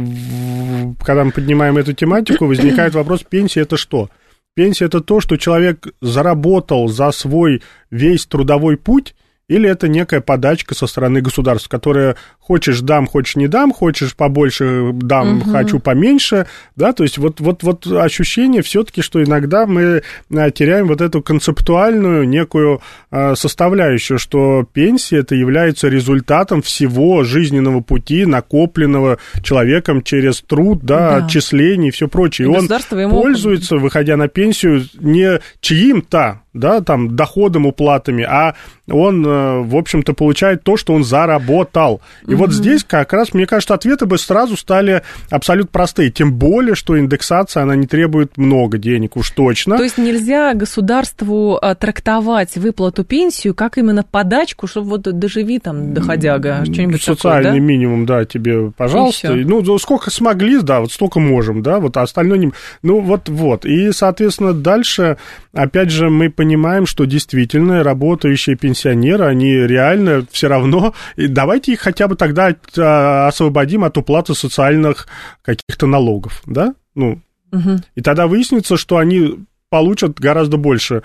когда 1.04 1.24
мы 1.24 1.32
поднимаем 1.32 1.76
эту 1.78 1.92
тематику, 1.92 2.46
возникает 2.46 2.94
вопрос, 2.94 3.22
пенсия 3.22 3.62
это 3.62 3.76
что? 3.76 4.10
Пенсия 4.54 4.86
это 4.86 5.00
то, 5.00 5.20
что 5.20 5.36
человек 5.36 5.88
заработал 6.00 6.88
за 6.88 7.10
свой 7.10 7.62
весь 7.90 8.26
трудовой 8.26 8.76
путь, 8.76 9.14
или 9.48 9.68
это 9.68 9.88
некая 9.88 10.20
подачка 10.20 10.74
со 10.74 10.86
стороны 10.86 11.20
государства, 11.20 11.68
которая 11.68 12.16
хочешь 12.38 12.80
дам, 12.80 13.06
хочешь 13.06 13.36
не 13.36 13.46
дам, 13.46 13.72
хочешь 13.72 14.16
побольше 14.16 14.90
дам, 14.94 15.38
угу. 15.38 15.50
хочу 15.50 15.80
поменьше, 15.80 16.46
да, 16.76 16.92
то 16.92 17.02
есть 17.02 17.18
вот, 17.18 17.40
вот, 17.40 17.62
вот 17.62 17.86
ощущение 17.86 18.62
все-таки, 18.62 19.02
что 19.02 19.22
иногда 19.22 19.66
мы 19.66 20.02
а, 20.34 20.50
теряем 20.50 20.88
вот 20.88 21.02
эту 21.02 21.22
концептуальную 21.22 22.26
некую 22.26 22.80
а, 23.10 23.34
составляющую, 23.34 24.18
что 24.18 24.66
пенсия 24.72 25.18
это 25.18 25.34
является 25.34 25.88
результатом 25.88 26.62
всего 26.62 27.22
жизненного 27.24 27.80
пути, 27.80 28.24
накопленного 28.24 29.18
человеком 29.42 30.02
через 30.02 30.40
труд, 30.40 30.80
да, 30.82 31.20
да. 31.20 31.26
отчислений 31.26 31.88
и 31.88 31.90
все 31.90 32.08
прочее. 32.08 32.48
И, 32.48 32.50
и 32.50 32.56
он 32.56 33.10
пользуется, 33.10 33.76
выходя 33.76 34.16
на 34.16 34.28
пенсию, 34.28 34.84
не 34.94 35.40
чьим-то, 35.60 36.40
да, 36.54 36.80
там, 36.80 37.16
доходом, 37.16 37.66
уплатами, 37.66 38.24
а 38.24 38.54
он, 38.90 39.26
э, 39.26 39.60
в 39.60 39.76
общем-то, 39.76 40.14
получает 40.14 40.62
то, 40.62 40.76
что 40.76 40.92
он 40.92 41.04
заработал. 41.04 42.00
И 42.22 42.30
mm-hmm. 42.30 42.36
вот 42.36 42.52
здесь 42.52 42.84
как 42.84 43.12
раз, 43.12 43.34
мне 43.34 43.46
кажется, 43.46 43.74
ответы 43.74 44.06
бы 44.06 44.18
сразу 44.18 44.56
стали 44.56 45.02
абсолютно 45.30 45.70
простые. 45.70 46.10
Тем 46.10 46.34
более, 46.34 46.74
что 46.74 46.98
индексация, 46.98 47.62
она 47.62 47.76
не 47.76 47.86
требует 47.86 48.36
много 48.36 48.78
денег, 48.78 49.16
уж 49.16 49.30
точно. 49.30 49.76
То 49.76 49.82
есть 49.82 49.98
нельзя 49.98 50.54
государству 50.54 51.58
э, 51.60 51.74
трактовать 51.74 52.56
выплату 52.56 53.04
пенсию 53.04 53.54
как 53.54 53.78
именно 53.78 54.04
подачку, 54.04 54.66
чтобы 54.66 54.90
вот 54.90 55.02
доживи 55.02 55.58
там, 55.58 55.92
доходяга, 55.92 56.64
что-нибудь 56.64 57.02
Социальный 57.02 57.44
такое, 57.44 57.60
да? 57.60 57.66
минимум, 57.66 58.06
да, 58.06 58.24
тебе, 58.24 58.70
пожалуйста. 58.70 59.34
Ну, 59.34 59.78
сколько 59.78 60.10
смогли, 60.10 60.60
да, 60.60 60.80
вот 60.80 60.92
столько 60.92 61.20
можем, 61.20 61.62
да, 61.62 61.80
вот, 61.80 61.96
а 61.96 62.02
остальное 62.02 62.38
не... 62.38 62.52
Ну, 62.82 63.00
вот, 63.00 63.28
вот. 63.28 63.64
И, 63.64 63.90
соответственно, 63.92 64.52
дальше, 64.52 65.16
опять 65.54 65.90
же, 65.90 66.10
мы 66.10 66.30
понимаем, 66.30 66.86
что 66.86 67.04
действительно 67.04 67.82
работающие 67.82 68.56
пенсионеры, 68.56 69.24
они 69.24 69.52
реально 69.52 70.26
все 70.30 70.48
равно... 70.48 70.94
И 71.16 71.26
давайте 71.26 71.72
их 71.72 71.80
хотя 71.80 72.08
бы 72.08 72.16
тогда 72.16 72.54
а, 72.76 73.28
освободим 73.28 73.84
от 73.84 73.96
уплаты 73.96 74.34
социальных 74.34 75.06
каких-то 75.42 75.86
налогов, 75.86 76.42
да? 76.46 76.74
Ну, 76.94 77.20
угу. 77.52 77.78
и 77.94 78.00
тогда 78.00 78.26
выяснится, 78.26 78.76
что 78.76 78.98
они 78.98 79.44
получат 79.74 80.20
гораздо 80.20 80.56
больше 80.56 81.02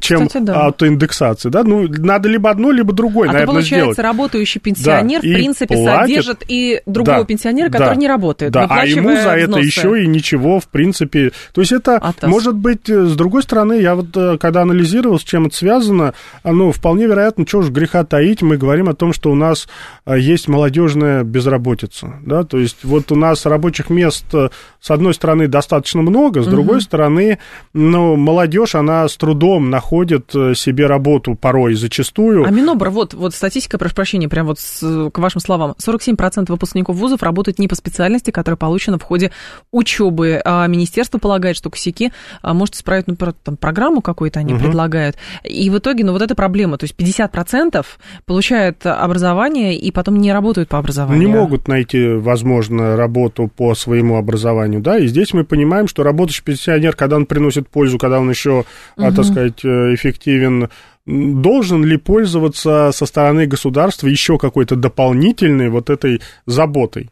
чем 0.00 0.26
Кстати, 0.26 0.44
да. 0.44 0.66
от 0.66 0.82
индексации, 0.82 1.48
да? 1.48 1.64
Ну, 1.64 1.88
надо 1.88 2.28
либо 2.28 2.50
одно, 2.50 2.70
либо 2.70 2.92
другое, 2.92 3.28
а 3.28 3.32
наверное, 3.32 3.54
получается, 3.54 3.92
сделать. 3.92 3.98
работающий 3.98 4.60
пенсионер, 4.60 5.22
да, 5.22 5.28
в 5.28 5.32
принципе, 5.32 5.74
платит, 5.74 6.00
содержит 6.00 6.44
и 6.46 6.82
другого 6.86 7.20
да, 7.20 7.24
пенсионера, 7.24 7.70
который 7.70 7.94
да, 7.94 8.00
не 8.00 8.08
работает, 8.08 8.52
Да, 8.52 8.66
а 8.68 8.86
ему 8.86 9.10
за 9.16 9.30
это 9.30 9.58
еще 9.58 10.02
и 10.02 10.06
ничего, 10.06 10.60
в 10.60 10.68
принципе... 10.68 11.32
То 11.52 11.60
есть 11.60 11.72
это, 11.72 11.96
Атас. 11.96 12.30
может 12.30 12.54
быть, 12.54 12.88
э, 12.88 13.06
с 13.06 13.16
другой 13.16 13.42
стороны, 13.42 13.80
я 13.80 13.94
вот, 13.94 14.16
э, 14.16 14.38
когда 14.38 14.62
анализировал, 14.62 15.18
с 15.18 15.24
чем 15.24 15.46
это 15.46 15.56
связано, 15.56 16.14
ну, 16.44 16.70
вполне 16.70 17.06
вероятно, 17.06 17.46
чего 17.46 17.62
же 17.62 17.72
греха 17.72 18.04
таить, 18.04 18.42
мы 18.42 18.56
говорим 18.56 18.88
о 18.88 18.94
том, 18.94 19.12
что 19.12 19.30
у 19.30 19.34
нас 19.34 19.68
э, 20.06 20.18
есть 20.18 20.48
молодежная 20.48 21.24
безработица, 21.24 22.14
да, 22.24 22.44
то 22.44 22.58
есть 22.58 22.84
вот 22.84 23.10
у 23.10 23.16
нас 23.16 23.46
рабочих 23.46 23.90
мест, 23.90 24.26
с 24.32 24.90
одной 24.90 25.14
стороны, 25.14 25.48
достаточно 25.48 26.02
много, 26.02 26.42
с 26.42 26.46
другой 26.46 26.76
угу. 26.76 26.82
стороны, 26.82 27.38
ну, 27.72 28.01
молодежь, 28.16 28.74
она 28.74 29.08
с 29.08 29.16
трудом 29.16 29.70
находят 29.70 30.34
э, 30.34 30.54
себе 30.54 30.86
работу 30.86 31.34
порой 31.34 31.74
зачастую. 31.74 32.44
А 32.44 32.50
Минобр, 32.50 32.90
вот, 32.90 33.14
вот 33.14 33.34
статистика, 33.34 33.78
прошу 33.78 33.94
прощения, 33.94 34.28
прям 34.28 34.46
вот 34.46 34.58
с, 34.58 35.10
к 35.10 35.18
вашим 35.18 35.40
словам, 35.40 35.74
47% 35.78 36.46
выпускников 36.48 36.96
вузов 36.96 37.22
работают 37.22 37.58
не 37.58 37.68
по 37.68 37.74
специальности, 37.74 38.30
которая 38.30 38.56
получена 38.56 38.98
в 38.98 39.02
ходе 39.02 39.32
учебы. 39.70 40.40
А 40.44 40.66
министерство 40.66 41.18
полагает, 41.18 41.56
что 41.56 41.70
косяки 41.70 42.12
а, 42.42 42.54
может 42.54 42.74
исправить, 42.74 43.06
ну, 43.06 43.16
там, 43.16 43.56
программу 43.56 44.00
какую-то 44.00 44.40
они 44.40 44.54
угу. 44.54 44.64
предлагают. 44.64 45.16
И 45.44 45.70
в 45.70 45.78
итоге, 45.78 46.04
ну, 46.04 46.12
вот 46.12 46.22
эта 46.22 46.34
проблема, 46.34 46.78
то 46.78 46.84
есть 46.84 46.94
50% 46.96 47.84
получают 48.26 48.84
образование 48.86 49.76
и 49.76 49.90
потом 49.90 50.18
не 50.18 50.32
работают 50.32 50.68
по 50.68 50.78
образованию. 50.78 51.26
Не 51.26 51.32
могут 51.32 51.68
найти, 51.68 52.08
возможно, 52.08 52.96
работу 52.96 53.48
по 53.48 53.74
своему 53.74 54.16
образованию, 54.16 54.80
да, 54.80 54.98
и 54.98 55.06
здесь 55.06 55.32
мы 55.32 55.44
понимаем, 55.44 55.88
что 55.88 56.02
работающий 56.02 56.44
пенсионер, 56.44 56.96
когда 56.96 57.16
он 57.16 57.26
приносит 57.26 57.68
пользу, 57.68 57.91
когда 57.98 58.20
он 58.20 58.30
еще, 58.30 58.64
угу. 58.96 59.14
так 59.14 59.24
сказать, 59.24 59.64
э, 59.64 59.94
эффективен, 59.94 60.68
должен 61.06 61.84
ли 61.84 61.96
пользоваться 61.96 62.90
со 62.92 63.06
стороны 63.06 63.46
государства 63.46 64.06
еще 64.06 64.38
какой-то 64.38 64.76
дополнительной 64.76 65.68
вот 65.68 65.90
этой 65.90 66.20
заботой? 66.46 67.10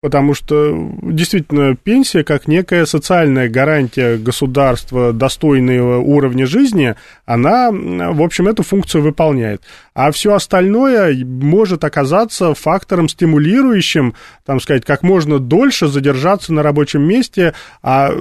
Потому 0.00 0.32
что 0.32 0.92
действительно 1.02 1.74
пенсия 1.74 2.22
как 2.22 2.46
некая 2.46 2.86
социальная 2.86 3.48
гарантия 3.48 4.16
государства 4.16 5.12
достойного 5.12 5.98
уровня 5.98 6.46
жизни, 6.46 6.94
она, 7.26 7.72
в 7.72 8.22
общем, 8.22 8.46
эту 8.46 8.62
функцию 8.62 9.02
выполняет. 9.02 9.62
А 9.94 10.12
все 10.12 10.34
остальное 10.34 11.12
может 11.24 11.82
оказаться 11.82 12.54
фактором 12.54 13.08
стимулирующим, 13.08 14.14
там 14.46 14.60
сказать, 14.60 14.84
как 14.84 15.02
можно 15.02 15.40
дольше 15.40 15.88
задержаться 15.88 16.52
на 16.52 16.62
рабочем 16.62 17.02
месте. 17.02 17.52
А 17.82 18.12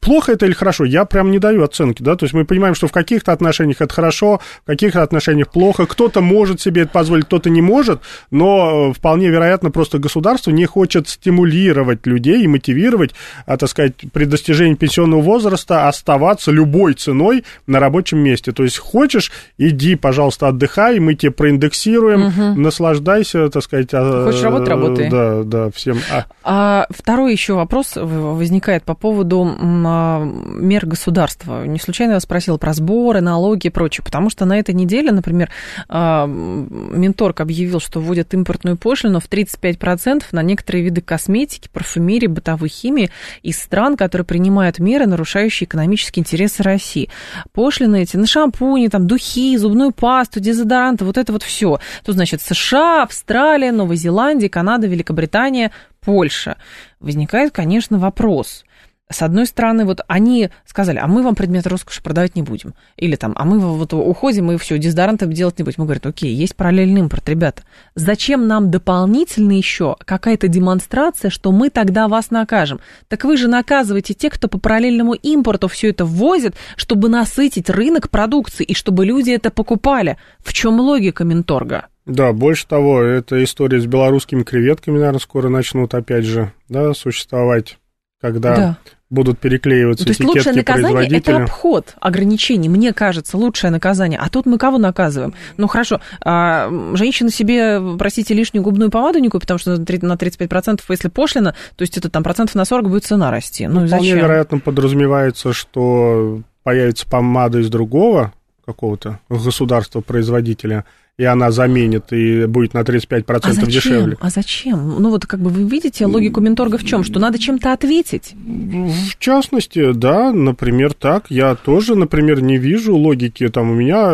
плохо 0.00 0.30
это 0.30 0.46
или 0.46 0.52
хорошо, 0.52 0.84
я 0.84 1.04
прям 1.06 1.32
не 1.32 1.40
даю 1.40 1.64
оценки, 1.64 2.04
да, 2.04 2.14
то 2.14 2.24
есть 2.24 2.34
мы 2.34 2.44
понимаем, 2.44 2.76
что 2.76 2.86
в 2.86 2.92
каких-то 2.92 3.32
отношениях 3.32 3.80
это 3.80 3.92
хорошо, 3.92 4.40
в 4.62 4.66
каких-то 4.66 5.02
отношениях 5.02 5.50
плохо, 5.50 5.86
кто-то 5.86 6.20
может 6.20 6.60
себе 6.60 6.82
это 6.82 6.92
позволить, 6.92 7.24
кто-то 7.24 7.50
не 7.50 7.62
может, 7.62 8.00
но 8.30 8.92
вполне 8.92 9.28
вероятно 9.28 9.72
просто 9.72 9.98
государство 9.98 10.52
не 10.52 10.66
хочет 10.66 11.15
стимулировать 11.20 12.06
людей 12.06 12.44
и 12.44 12.46
мотивировать, 12.46 13.12
а, 13.46 13.56
так 13.56 13.68
сказать, 13.68 13.94
при 14.12 14.24
достижении 14.24 14.74
пенсионного 14.74 15.22
возраста 15.22 15.88
оставаться 15.88 16.50
любой 16.50 16.94
ценой 16.94 17.44
на 17.66 17.80
рабочем 17.80 18.18
месте. 18.18 18.52
То 18.52 18.62
есть 18.62 18.78
хочешь, 18.78 19.32
иди, 19.58 19.96
пожалуйста, 19.96 20.48
отдыхай, 20.48 20.98
мы 20.98 21.14
тебе 21.14 21.32
проиндексируем, 21.32 22.26
угу. 22.26 22.60
наслаждайся, 22.60 23.48
так 23.48 23.62
сказать. 23.62 23.88
А, 23.92 24.24
хочешь 24.26 24.42
работать, 24.42 24.68
работай. 24.68 25.10
Да, 25.10 25.42
да, 25.42 25.70
всем. 25.70 25.98
А. 26.12 26.26
А, 26.44 26.86
второй 26.90 27.32
еще 27.32 27.54
вопрос 27.54 27.92
возникает 27.96 28.84
по 28.84 28.94
поводу 28.94 29.56
а, 29.60 30.22
мер 30.24 30.86
государства. 30.86 31.64
Не 31.64 31.78
случайно 31.78 32.12
я 32.12 32.20
спросила 32.20 32.58
про 32.58 32.72
сборы, 32.72 33.20
налоги 33.20 33.68
и 33.68 33.70
прочее, 33.70 34.04
потому 34.04 34.30
что 34.30 34.44
на 34.44 34.58
этой 34.58 34.74
неделе, 34.74 35.12
например, 35.12 35.50
а, 35.88 36.26
Минторг 36.26 37.40
объявил, 37.40 37.80
что 37.80 38.00
вводят 38.00 38.34
импортную 38.34 38.76
пошлину 38.76 39.20
в 39.20 39.28
35% 39.28 40.24
на 40.32 40.42
некоторые 40.42 40.84
виды 40.84 41.00
косметики, 41.06 41.70
парфюмерии, 41.72 42.26
бытовой 42.26 42.68
химии 42.68 43.10
из 43.42 43.58
стран, 43.58 43.96
которые 43.96 44.26
принимают 44.26 44.78
меры, 44.78 45.06
нарушающие 45.06 45.66
экономические 45.66 46.20
интересы 46.20 46.62
России. 46.62 47.08
Пошлины 47.52 48.02
эти 48.02 48.16
на 48.16 48.26
шампуни, 48.26 48.88
там, 48.88 49.06
духи, 49.06 49.56
зубную 49.56 49.92
пасту, 49.92 50.40
дезодоранты, 50.40 51.04
вот 51.04 51.16
это 51.16 51.32
вот 51.32 51.42
все. 51.42 51.78
Тут, 52.04 52.16
значит, 52.16 52.42
США, 52.42 53.04
Австралия, 53.04 53.72
Новая 53.72 53.96
Зеландия, 53.96 54.48
Канада, 54.48 54.86
Великобритания, 54.86 55.72
Польша. 56.00 56.56
Возникает, 57.00 57.52
конечно, 57.52 57.98
вопрос– 57.98 58.64
с 59.08 59.22
одной 59.22 59.46
стороны, 59.46 59.84
вот 59.84 60.00
они 60.08 60.50
сказали, 60.64 60.98
а 60.98 61.06
мы 61.06 61.22
вам 61.22 61.36
предметы 61.36 61.68
роскоши 61.68 62.02
продавать 62.02 62.34
не 62.34 62.42
будем. 62.42 62.74
Или 62.96 63.14
там, 63.14 63.34
а 63.36 63.44
мы 63.44 63.60
вот 63.60 63.92
уходим 63.94 64.50
и 64.50 64.56
все, 64.56 64.78
дезодоранты 64.78 65.26
делать 65.26 65.58
не 65.58 65.64
будем. 65.64 65.76
Мы 65.78 65.84
говорим, 65.84 66.02
окей, 66.04 66.34
есть 66.34 66.56
параллельный 66.56 67.02
импорт, 67.02 67.28
ребята. 67.28 67.62
Зачем 67.94 68.48
нам 68.48 68.68
дополнительно 68.70 69.52
еще 69.52 69.96
какая-то 70.04 70.48
демонстрация, 70.48 71.30
что 71.30 71.52
мы 71.52 71.70
тогда 71.70 72.08
вас 72.08 72.32
накажем? 72.32 72.80
Так 73.06 73.22
вы 73.22 73.36
же 73.36 73.46
наказываете 73.46 74.12
тех, 74.12 74.32
кто 74.32 74.48
по 74.48 74.58
параллельному 74.58 75.14
импорту 75.14 75.68
все 75.68 75.90
это 75.90 76.04
ввозит, 76.04 76.56
чтобы 76.76 77.08
насытить 77.08 77.70
рынок 77.70 78.10
продукции 78.10 78.64
и 78.64 78.74
чтобы 78.74 79.06
люди 79.06 79.30
это 79.30 79.50
покупали. 79.50 80.16
В 80.40 80.52
чем 80.52 80.80
логика 80.80 81.22
Минторга? 81.22 81.86
Да, 82.06 82.32
больше 82.32 82.66
того, 82.66 83.02
эта 83.02 83.42
история 83.44 83.80
с 83.80 83.86
белорусскими 83.86 84.42
креветками, 84.42 84.98
наверное, 84.98 85.20
скоро 85.20 85.48
начнут 85.48 85.94
опять 85.94 86.24
же 86.24 86.52
да, 86.68 86.92
существовать 86.92 87.78
когда 88.18 88.56
да 88.56 88.78
будут 89.08 89.38
переклеиваться 89.38 90.04
То 90.04 90.10
есть 90.10 90.24
лучшее 90.24 90.54
наказание– 90.54 91.08
это 91.18 91.36
обход 91.36 91.94
ограничений, 92.00 92.68
мне 92.68 92.92
кажется, 92.92 93.36
лучшее 93.36 93.70
наказание. 93.70 94.18
А 94.18 94.28
тут 94.28 94.46
мы 94.46 94.58
кого 94.58 94.78
наказываем? 94.78 95.34
Ну, 95.56 95.68
хорошо, 95.68 96.00
а, 96.24 96.68
женщина 96.94 97.30
себе, 97.30 97.80
простите, 97.98 98.34
лишнюю 98.34 98.62
губную 98.64 98.90
помаду 98.90 99.18
не 99.18 99.28
купит, 99.28 99.48
потому 99.48 99.58
что 99.58 99.76
на 99.76 99.84
35%, 100.16 100.80
если 100.88 101.08
пошлина, 101.08 101.54
то 101.76 101.82
есть 101.82 101.96
это 101.96 102.10
там 102.10 102.24
процентов 102.24 102.56
на 102.56 102.64
40 102.64 102.88
будет 102.88 103.04
цена 103.04 103.30
расти. 103.30 103.66
Ну, 103.66 103.80
ну 103.80 103.86
Вполне 103.86 104.10
зачем? 104.10 104.18
вероятно 104.18 104.58
подразумевается, 104.58 105.52
что 105.52 106.42
появится 106.64 107.06
помада 107.06 107.60
из 107.60 107.70
другого 107.70 108.32
какого-то 108.64 109.20
государства-производителя– 109.28 110.84
и 111.18 111.24
она 111.24 111.50
заменит, 111.50 112.12
и 112.12 112.44
будет 112.44 112.74
на 112.74 112.80
35% 112.80 113.24
а 113.26 113.52
зачем? 113.52 113.68
дешевле. 113.68 114.16
А 114.20 114.28
зачем? 114.28 115.00
Ну 115.00 115.10
вот 115.10 115.24
как 115.24 115.40
бы 115.40 115.48
вы 115.48 115.62
видите 115.62 116.04
логику 116.04 116.40
Минторга 116.40 116.76
в 116.76 116.84
чем? 116.84 117.04
Что 117.04 117.18
надо 117.18 117.38
чем-то 117.38 117.72
ответить? 117.72 118.34
В 118.34 119.18
частности, 119.18 119.92
да, 119.92 120.30
например, 120.32 120.92
так. 120.92 121.30
Я 121.30 121.54
тоже, 121.54 121.94
например, 121.94 122.42
не 122.42 122.58
вижу 122.58 122.94
логики. 122.94 123.48
Там 123.48 123.70
у 123.70 123.74
меня, 123.74 124.12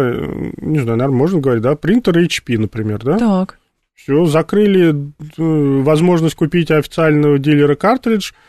не 0.59 0.79
знаю, 0.79 0.99
наверное, 0.99 1.19
можно 1.19 1.41
говорить, 1.41 1.63
да, 1.63 1.75
принтер 1.75 2.17
HP, 2.19 2.59
например, 2.59 3.01
да? 3.03 3.19
Так. 3.19 3.59
Все, 3.95 4.25
закрыли 4.27 5.13
э, 5.39 5.83
возможность 5.83 6.35
купить 6.35 6.71
официального 6.71 7.39
дилера 7.39 7.75
картридж– 7.75 8.33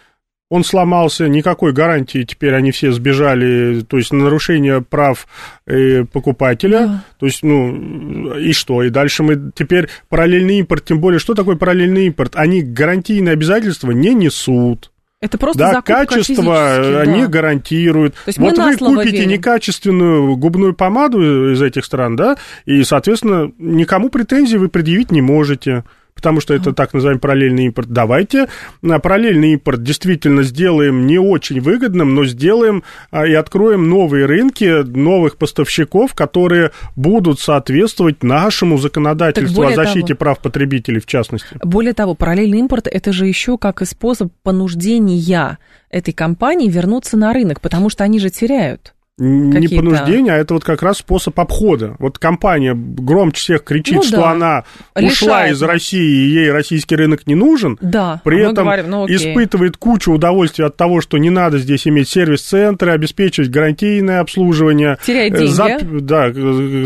он 0.54 0.64
сломался, 0.64 1.28
никакой 1.28 1.74
гарантии, 1.74 2.24
теперь 2.26 2.54
они 2.54 2.70
все 2.70 2.92
сбежали, 2.92 3.82
то 3.82 3.98
есть 3.98 4.14
нарушение 4.14 4.84
прав 4.84 5.28
э, 5.66 6.06
покупателя, 6.06 6.80
да. 6.80 7.04
то 7.18 7.26
есть, 7.26 7.42
ну, 7.42 8.38
и 8.38 8.54
что, 8.54 8.84
и 8.84 8.92
дальше 8.92 9.24
мы 9.24 9.52
теперь 9.56 9.90
параллельный 10.10 10.60
импорт, 10.60 10.86
тем 10.86 11.00
более, 11.00 11.18
что 11.18 11.34
такое 11.34 11.56
параллельный 11.56 12.06
импорт? 12.06 12.36
Они 12.36 12.62
гарантийные 12.62 13.34
обязательства 13.34 13.90
не 13.90 14.14
несут. 14.14 14.92
Это 15.22 15.40
просто 15.40 15.58
да, 15.58 15.82
качество 15.82 17.02
они 17.02 17.22
да. 17.22 17.28
гарантируют. 17.28 18.14
То 18.14 18.28
есть 18.28 18.38
вот 18.38 18.56
вы 18.56 18.78
купите 18.78 19.18
верим. 19.18 19.30
некачественную 19.32 20.38
губную 20.38 20.76
помаду 20.76 21.54
из 21.54 21.64
этих 21.64 21.84
стран, 21.84 22.16
да, 22.16 22.38
и, 22.66 22.84
соответственно, 22.84 23.52
никому 23.58 24.10
претензий 24.10 24.58
вы 24.58 24.70
предъявить 24.70 25.10
не 25.10 25.24
можете 25.24 25.84
потому 26.24 26.40
что 26.40 26.54
это 26.54 26.72
так 26.72 26.94
называемый 26.94 27.20
параллельный 27.20 27.66
импорт. 27.66 27.90
Давайте 27.90 28.48
на 28.82 29.00
параллельный 29.00 29.54
импорт 29.54 29.84
действительно 29.84 30.44
сделаем 30.44 31.06
не 31.06 31.18
очень 31.18 31.60
выгодным, 31.60 32.16
но 32.16 32.24
сделаем 32.24 32.86
а, 33.12 33.28
и 33.28 33.34
откроем 33.34 33.90
новые 33.90 34.26
рынки, 34.26 34.84
новых 34.84 35.36
поставщиков, 35.36 36.16
которые 36.16 36.72
будут 36.96 37.42
соответствовать 37.42 38.24
нашему 38.24 38.78
законодательству 38.78 39.64
о 39.64 39.76
защите 39.76 40.14
того, 40.14 40.18
прав 40.18 40.40
потребителей 40.40 41.02
в 41.02 41.06
частности. 41.06 41.60
Более 41.62 41.94
того, 41.94 42.16
параллельный 42.16 42.60
импорт 42.60 42.88
это 42.88 43.12
же 43.12 43.28
еще 43.28 43.58
как 43.58 43.82
и 43.82 43.86
способ 43.86 44.32
понуждения 44.44 45.58
этой 45.90 46.14
компании 46.14 46.70
вернуться 46.70 47.18
на 47.18 47.34
рынок, 47.34 47.60
потому 47.60 47.90
что 47.90 48.06
они 48.06 48.20
же 48.20 48.30
теряют 48.30 48.94
не 49.20 49.68
понуждение, 49.68 50.34
а 50.34 50.38
это 50.38 50.56
вот 50.56 50.64
как 50.64 50.82
раз 50.82 50.98
способ 50.98 51.40
обхода. 51.40 51.96
Вот 52.00 52.18
компания 52.18 52.74
громче 52.76 53.40
всех 53.40 53.64
кричит, 53.64 53.98
ну, 53.98 54.04
что 54.04 54.18
да. 54.18 54.32
она 54.32 54.64
Лишает. 54.96 55.12
ушла 55.12 55.48
из 55.50 55.62
России, 55.62 56.00
и 56.00 56.30
ей 56.30 56.52
российский 56.52 56.96
рынок 56.96 57.28
не 57.28 57.36
нужен. 57.36 57.78
Да. 57.80 58.22
При 58.24 58.42
а 58.42 58.50
этом 58.50 58.66
говорим, 58.66 58.90
ну, 58.90 59.06
испытывает 59.06 59.78
кучу 59.78 60.12
удовольствия 60.12 60.66
от 60.66 60.78
того, 60.78 61.00
что 61.00 61.20
не 61.20 61.30
надо 61.30 61.60
здесь 61.60 61.88
иметь 61.88 62.10
сервис-центры, 62.10 62.92
обеспечивать 62.92 63.52
гарантийное 63.52 64.20
обслуживание. 64.20 64.98
Теряет 65.06 65.36
деньги. 65.36 65.52
Зап... 65.52 65.82
Да, 65.84 66.32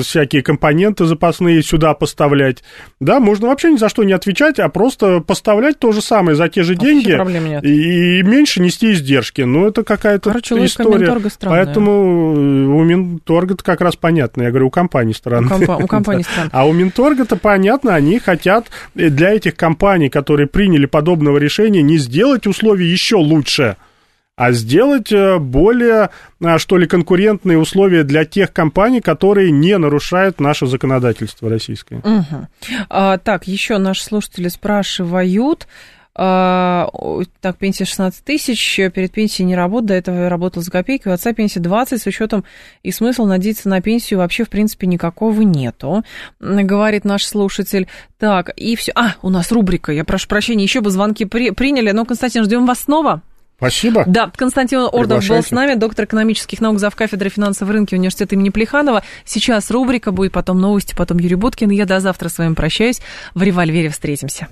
всякие 0.04 0.44
компоненты 0.44 1.06
запасные 1.06 1.64
сюда 1.64 1.94
поставлять. 1.94 2.62
Да, 3.00 3.22
можно 3.22 3.48
вообще 3.48 3.72
ни 3.72 3.78
за 3.78 3.88
что 3.88 4.04
не 4.04 4.12
отвечать, 4.12 4.60
а 4.60 4.68
просто 4.68 5.22
поставлять 5.22 5.80
то 5.80 5.94
же 5.94 6.02
самое 6.02 6.36
за 6.36 6.50
те 6.50 6.64
же 6.64 6.74
Вообще 6.74 6.92
деньги. 6.92 7.66
И, 7.66 8.20
и 8.20 8.24
меньше 8.24 8.62
нести 8.62 8.92
издержки. 8.92 9.42
Ну, 9.42 9.68
это 9.68 9.86
какая-то 9.86 10.32
Короче, 10.32 10.66
история. 10.66 11.18
Поэтому 11.40 12.17
у 12.18 12.84
Минторга-то 12.84 13.64
как 13.64 13.82
раз 13.82 13.96
понятно. 13.96 14.44
Я 14.44 14.50
говорю, 14.50 14.68
у 14.68 14.72
компании 14.72 15.14
странно. 15.14 15.48
У, 15.48 15.50
компа- 15.50 15.84
у 15.84 15.88
компании 15.88 16.24
странно. 16.24 16.50
А 16.54 16.68
у 16.68 16.74
Минторга-то 16.74 17.36
понятно, 17.36 17.96
они 17.96 18.20
хотят 18.20 18.68
для 18.96 19.34
этих 19.34 19.56
компаний, 19.56 20.10
которые 20.10 20.48
приняли 20.48 20.86
подобного 20.86 21.38
решения, 21.38 21.82
не 21.82 21.98
сделать 21.98 22.48
условия 22.48 22.92
еще 22.92 23.16
лучше, 23.16 23.78
а 24.38 24.52
сделать 24.52 25.12
э, 25.12 25.40
более, 25.40 26.12
э, 26.40 26.58
что 26.60 26.78
ли, 26.78 26.86
конкурентные 26.86 27.58
условия 27.58 28.04
для 28.04 28.24
тех 28.24 28.54
компаний, 28.54 29.02
которые 29.02 29.52
не 29.52 29.76
нарушают 29.78 30.40
наше 30.40 30.68
законодательство 30.68 31.50
российское. 31.50 31.98
Угу. 31.98 32.48
А, 32.90 33.18
так, 33.18 33.48
еще 33.48 33.80
наши 33.80 34.04
слушатели 34.04 34.48
спрашивают, 34.48 35.68
так, 36.18 37.58
пенсия 37.60 37.86
16 37.86 38.24
тысяч, 38.24 38.76
перед 38.76 39.12
пенсией 39.12 39.46
не 39.46 39.56
работал, 39.56 39.88
до 39.88 39.94
этого 39.94 40.24
я 40.24 40.30
работал 40.30 40.64
за 40.64 40.72
копейки, 40.72 41.08
у 41.08 41.12
отца 41.12 41.32
пенсия 41.34 41.60
20, 41.60 42.02
с 42.02 42.06
учетом 42.08 42.44
и 42.82 42.92
смысл 42.92 43.26
надеяться 43.26 43.70
на 43.70 43.82
пенсию 43.82 44.20
вообще, 44.20 44.44
в 44.44 44.50
принципе, 44.50 44.88
никакого 44.88 45.42
нету, 45.42 46.04
говорит 46.40 47.06
наш 47.06 47.26
слушатель. 47.26 47.88
Так, 48.18 48.50
и 48.58 48.76
все. 48.76 48.94
А, 48.96 49.14
у 49.22 49.30
нас 49.30 49.52
рубрика, 49.52 49.92
я 49.92 50.04
прошу 50.04 50.28
прощения, 50.28 50.64
еще 50.64 50.82
бы 50.82 50.90
звонки 50.90 51.26
при, 51.26 51.52
приняли, 51.52 51.92
но, 51.92 52.04
Константин, 52.04 52.46
ждем 52.46 52.66
вас 52.66 52.80
снова. 52.80 53.22
Спасибо. 53.58 54.04
Да, 54.06 54.32
Константин 54.36 54.88
Ордов 54.92 55.28
был 55.28 55.42
с 55.42 55.52
нами, 55.52 55.74
доктор 55.74 56.06
экономических 56.06 56.62
наук, 56.62 56.80
зав. 56.80 56.96
кафедры 56.96 57.30
финансовых 57.30 57.74
рынки 57.74 57.96
университета 57.96 58.36
имени 58.36 58.50
Плеханова. 58.50 59.04
Сейчас 59.26 59.72
рубрика 59.72 60.12
будет, 60.12 60.32
потом 60.32 60.60
новости, 60.60 60.96
потом 60.96 61.18
Юрий 61.18 61.36
Буткин. 61.36 61.72
Я 61.72 61.86
до 61.86 62.00
завтра 62.00 62.30
с 62.30 62.38
вами 62.38 62.54
прощаюсь. 62.54 63.02
В 63.34 63.42
револьвере 63.42 63.90
встретимся. 63.90 64.48